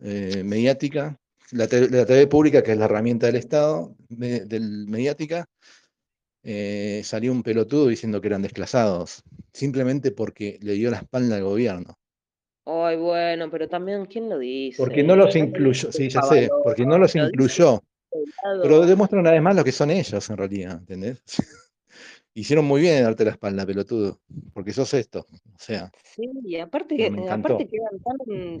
eh, 0.00 0.42
mediática, 0.44 1.18
la, 1.52 1.66
TV 1.66 2.26
pública, 2.26 2.62
que 2.62 2.72
es 2.72 2.78
la 2.78 2.86
herramienta 2.86 3.26
del 3.26 3.36
Estado, 3.36 3.94
del 4.08 4.86
mediática, 4.88 5.46
eh, 6.42 7.00
salió 7.04 7.32
un 7.32 7.42
pelotudo 7.42 7.88
diciendo 7.88 8.20
que 8.20 8.28
eran 8.28 8.42
desclasados, 8.42 9.22
simplemente 9.52 10.10
porque 10.10 10.58
le 10.62 10.74
dio 10.74 10.90
la 10.90 10.98
espalda 10.98 11.36
al 11.36 11.44
gobierno. 11.44 11.98
Ay, 12.66 12.96
bueno, 12.96 13.50
pero 13.50 13.68
también, 13.68 14.06
¿quién 14.06 14.28
lo 14.28 14.38
dice? 14.38 14.78
Porque 14.78 15.02
no 15.02 15.16
los 15.16 15.36
incluyó, 15.36 15.92
sí, 15.92 16.08
ya 16.08 16.22
sé, 16.22 16.48
porque 16.62 16.86
no 16.86 16.98
los 16.98 17.14
incluyó. 17.14 17.82
Pero 18.62 18.86
demuestra 18.86 19.18
una 19.18 19.32
vez 19.32 19.42
más 19.42 19.56
lo 19.56 19.64
que 19.64 19.72
son 19.72 19.90
ellos, 19.90 20.30
en 20.30 20.36
realidad, 20.36 20.78
¿entendés? 20.78 21.22
Hicieron 22.34 22.64
muy 22.64 22.80
bien 22.80 22.96
en 22.96 23.04
darte 23.04 23.24
la 23.24 23.30
espalda, 23.30 23.64
pelotudo, 23.64 24.20
porque 24.52 24.72
sos 24.72 24.92
esto, 24.94 25.20
o 25.30 25.58
sea. 25.58 25.90
Sí, 26.02 26.28
y 26.44 26.56
aparte, 26.56 27.06
aparte 27.30 27.68
quedan 27.68 28.00
tan 28.02 28.60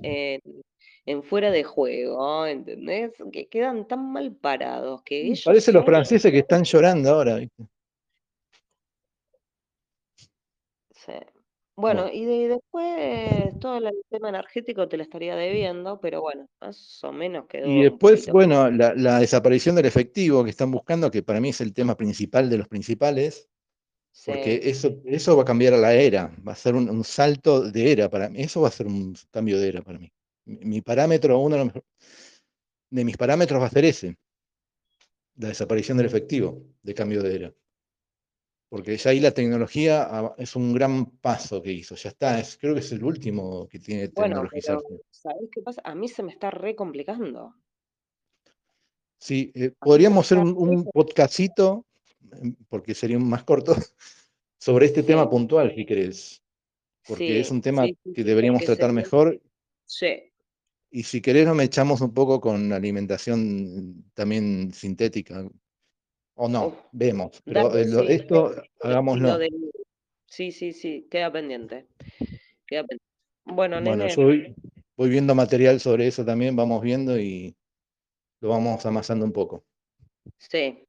en 1.06 1.22
fuera 1.22 1.50
de 1.50 1.64
juego, 1.64 2.46
¿entendés? 2.46 3.12
Que 3.32 3.46
quedan 3.46 3.86
tan 3.86 4.12
mal 4.12 4.32
parados 4.32 5.02
que 5.02 5.22
ellos... 5.22 5.42
Parece 5.44 5.72
los 5.72 5.84
franceses 5.84 6.30
que 6.32 6.38
están 6.38 6.64
llorando 6.64 7.10
ahora, 7.10 7.36
¿viste? 7.36 7.64
Sí. 10.90 11.12
Bueno, 11.76 12.08
y 12.10 12.24
después 12.24 13.58
todo 13.58 13.78
el 13.78 13.90
tema 14.08 14.28
energético 14.28 14.88
te 14.88 14.96
lo 14.96 15.02
estaría 15.02 15.34
debiendo, 15.34 16.00
pero 16.00 16.22
bueno, 16.22 16.46
más 16.60 17.02
o 17.02 17.12
menos 17.12 17.46
quedó. 17.46 17.66
Y 17.66 17.82
después, 17.82 18.30
bueno, 18.30 18.70
la, 18.70 19.18
desaparición 19.18 19.74
del 19.74 19.86
efectivo 19.86 20.44
que 20.44 20.50
están 20.50 20.70
buscando, 20.70 21.10
que 21.10 21.24
para 21.24 21.40
mí 21.40 21.48
es 21.48 21.60
el 21.60 21.74
tema 21.74 21.96
principal 21.96 22.48
de 22.48 22.58
los 22.58 22.68
principales, 22.68 23.48
porque 24.26 24.60
eso, 24.64 25.00
eso 25.04 25.36
va 25.36 25.42
a 25.42 25.46
cambiar 25.46 25.74
a 25.74 25.78
la 25.78 25.94
era, 25.94 26.34
va 26.46 26.52
a 26.52 26.56
ser 26.56 26.74
un, 26.74 27.04
salto 27.04 27.70
de 27.70 27.92
era 27.92 28.08
para 28.08 28.28
mí, 28.28 28.40
eso 28.40 28.60
va 28.60 28.68
a 28.68 28.72
ser 28.72 28.86
un 28.86 29.16
cambio 29.30 29.58
de 29.58 29.68
era 29.68 29.82
para 29.82 29.98
mí. 29.98 30.10
Mi, 30.44 30.80
parámetro, 30.82 31.38
uno 31.38 31.72
de 32.90 33.04
mis 33.04 33.16
parámetros 33.16 33.60
va 33.60 33.66
a 33.66 33.70
ser 33.70 33.84
ese, 33.84 34.16
la 35.36 35.48
desaparición 35.48 35.96
del 35.96 36.06
efectivo, 36.06 36.62
de 36.82 36.94
cambio 36.94 37.22
de 37.22 37.34
era 37.34 37.54
porque 38.74 38.96
ya 38.96 39.10
ahí 39.10 39.20
la 39.20 39.30
tecnología 39.30 40.34
es 40.36 40.56
un 40.56 40.74
gran 40.74 41.06
paso 41.06 41.62
que 41.62 41.70
hizo, 41.70 41.94
ya 41.94 42.08
está, 42.08 42.40
es, 42.40 42.58
creo 42.58 42.74
que 42.74 42.80
es 42.80 42.90
el 42.90 43.04
último 43.04 43.68
que 43.68 43.78
tiene 43.78 44.10
bueno, 44.16 44.42
¿Sabés 45.10 45.48
qué 45.52 45.62
pasa? 45.62 45.80
A 45.84 45.94
mí 45.94 46.08
se 46.08 46.24
me 46.24 46.32
está 46.32 46.50
re 46.50 46.74
complicando. 46.74 47.54
Sí, 49.16 49.52
eh, 49.54 49.70
podríamos 49.78 50.26
hacer 50.26 50.38
un, 50.38 50.84
podcastito, 50.92 51.86
porque 52.68 52.94
sería 52.94 53.18
más 53.18 53.44
corto, 53.44 53.74
sobre 54.58 54.86
este 54.86 55.02
tema 55.02 55.28
puntual, 55.28 55.74
si 55.74 55.84
querés. 55.84 56.42
Porque 57.06 57.40
es 57.40 57.50
un 57.50 57.60
tema 57.60 57.84
que 57.86 58.24
deberíamos 58.24 58.64
tratar 58.64 58.92
mejor. 58.92 59.40
Sí. 59.84 60.32
Y 60.90 61.02
si 61.02 61.20
querés, 61.20 61.46
nos 61.46 61.60
echamos 61.60 62.00
un 62.00 62.14
poco 62.14 62.40
con 62.40 62.72
alimentación 62.72 64.04
también 64.14 64.72
sintética, 64.72 65.46
o 66.34 66.48
no, 66.48 66.88
vemos. 66.92 67.42
Pero 67.44 67.76
esto 67.76 68.54
hagámoslo. 68.80 69.38
sí, 70.26 70.52
sí, 70.52 70.72
sí, 70.72 71.06
queda 71.10 71.32
pendiente. 71.32 71.86
Bueno, 73.44 73.80
bueno 73.82 74.08
yo 74.08 74.26
voy, 74.96 75.08
viendo 75.10 75.34
material 75.34 75.80
sobre 75.80 76.06
eso 76.06 76.24
también, 76.24 76.56
vamos 76.56 76.82
viendo 76.82 77.18
y 77.18 77.54
lo 78.40 78.48
vamos 78.48 78.84
amasando 78.86 79.24
un 79.24 79.32
poco. 79.32 79.64
Sí. 80.38 80.86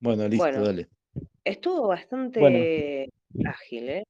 Bueno, 0.00 0.28
listo, 0.28 0.62
dale. 0.62 0.88
Estuvo 1.44 1.88
bastante 1.88 3.08
ágil, 3.44 3.88
¿eh? 3.88 4.04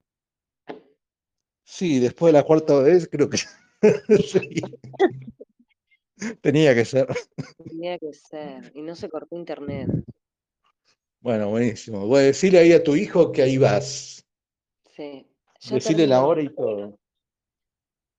Sí, 1.65 1.99
después 1.99 2.33
de 2.33 2.39
la 2.39 2.45
cuarta 2.45 2.79
vez 2.81 3.09
creo 3.11 3.29
que 3.29 3.39
Tenía 6.41 6.75
que 6.75 6.85
ser. 6.85 7.07
Tenía 7.69 7.99
que 7.99 8.13
ser. 8.13 8.73
Y 8.75 8.83
no 8.83 8.95
se 8.95 9.09
cortó 9.09 9.37
internet. 9.37 9.89
Bueno, 11.21 11.51
buenísimo. 11.51 12.07
Voy 12.07 12.21
a 12.21 12.27
decirle 12.27 12.61
ahí 12.61 12.73
a 12.73 12.83
tu 12.83 12.95
hijo 12.97 13.33
que 13.33 13.43
ahí 13.43 13.59
vas. 13.59 14.25
Sí. 14.95 15.27
Decirle 15.71 16.07
la 16.07 16.25
hora 16.25 16.41
y 16.43 16.49
todo. 16.49 16.99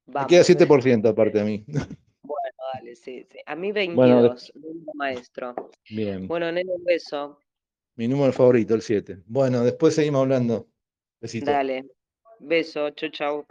Me 0.05 0.27
queda 0.27 0.43
7% 0.43 1.09
aparte 1.09 1.39
de 1.39 1.43
mí. 1.43 1.65
Bueno, 1.67 2.57
dale, 2.73 2.95
sí, 2.95 3.25
sí. 3.29 3.39
A 3.45 3.55
mí 3.55 3.71
22, 3.71 4.53
maestro. 4.93 5.55
Bien. 5.89 6.27
Bueno, 6.27 6.51
nene, 6.51 6.71
un 6.71 6.83
beso. 6.83 7.39
Mi 7.97 8.07
número 8.07 8.31
favorito, 8.31 8.75
el 8.75 8.83
7. 8.83 9.23
Bueno, 9.25 9.63
después 9.63 9.95
seguimos 9.95 10.21
hablando. 10.21 10.69
Besito. 11.19 11.49
Dale. 11.49 11.83
Beso, 12.39 12.91
chau, 12.91 13.09
chau. 13.09 13.45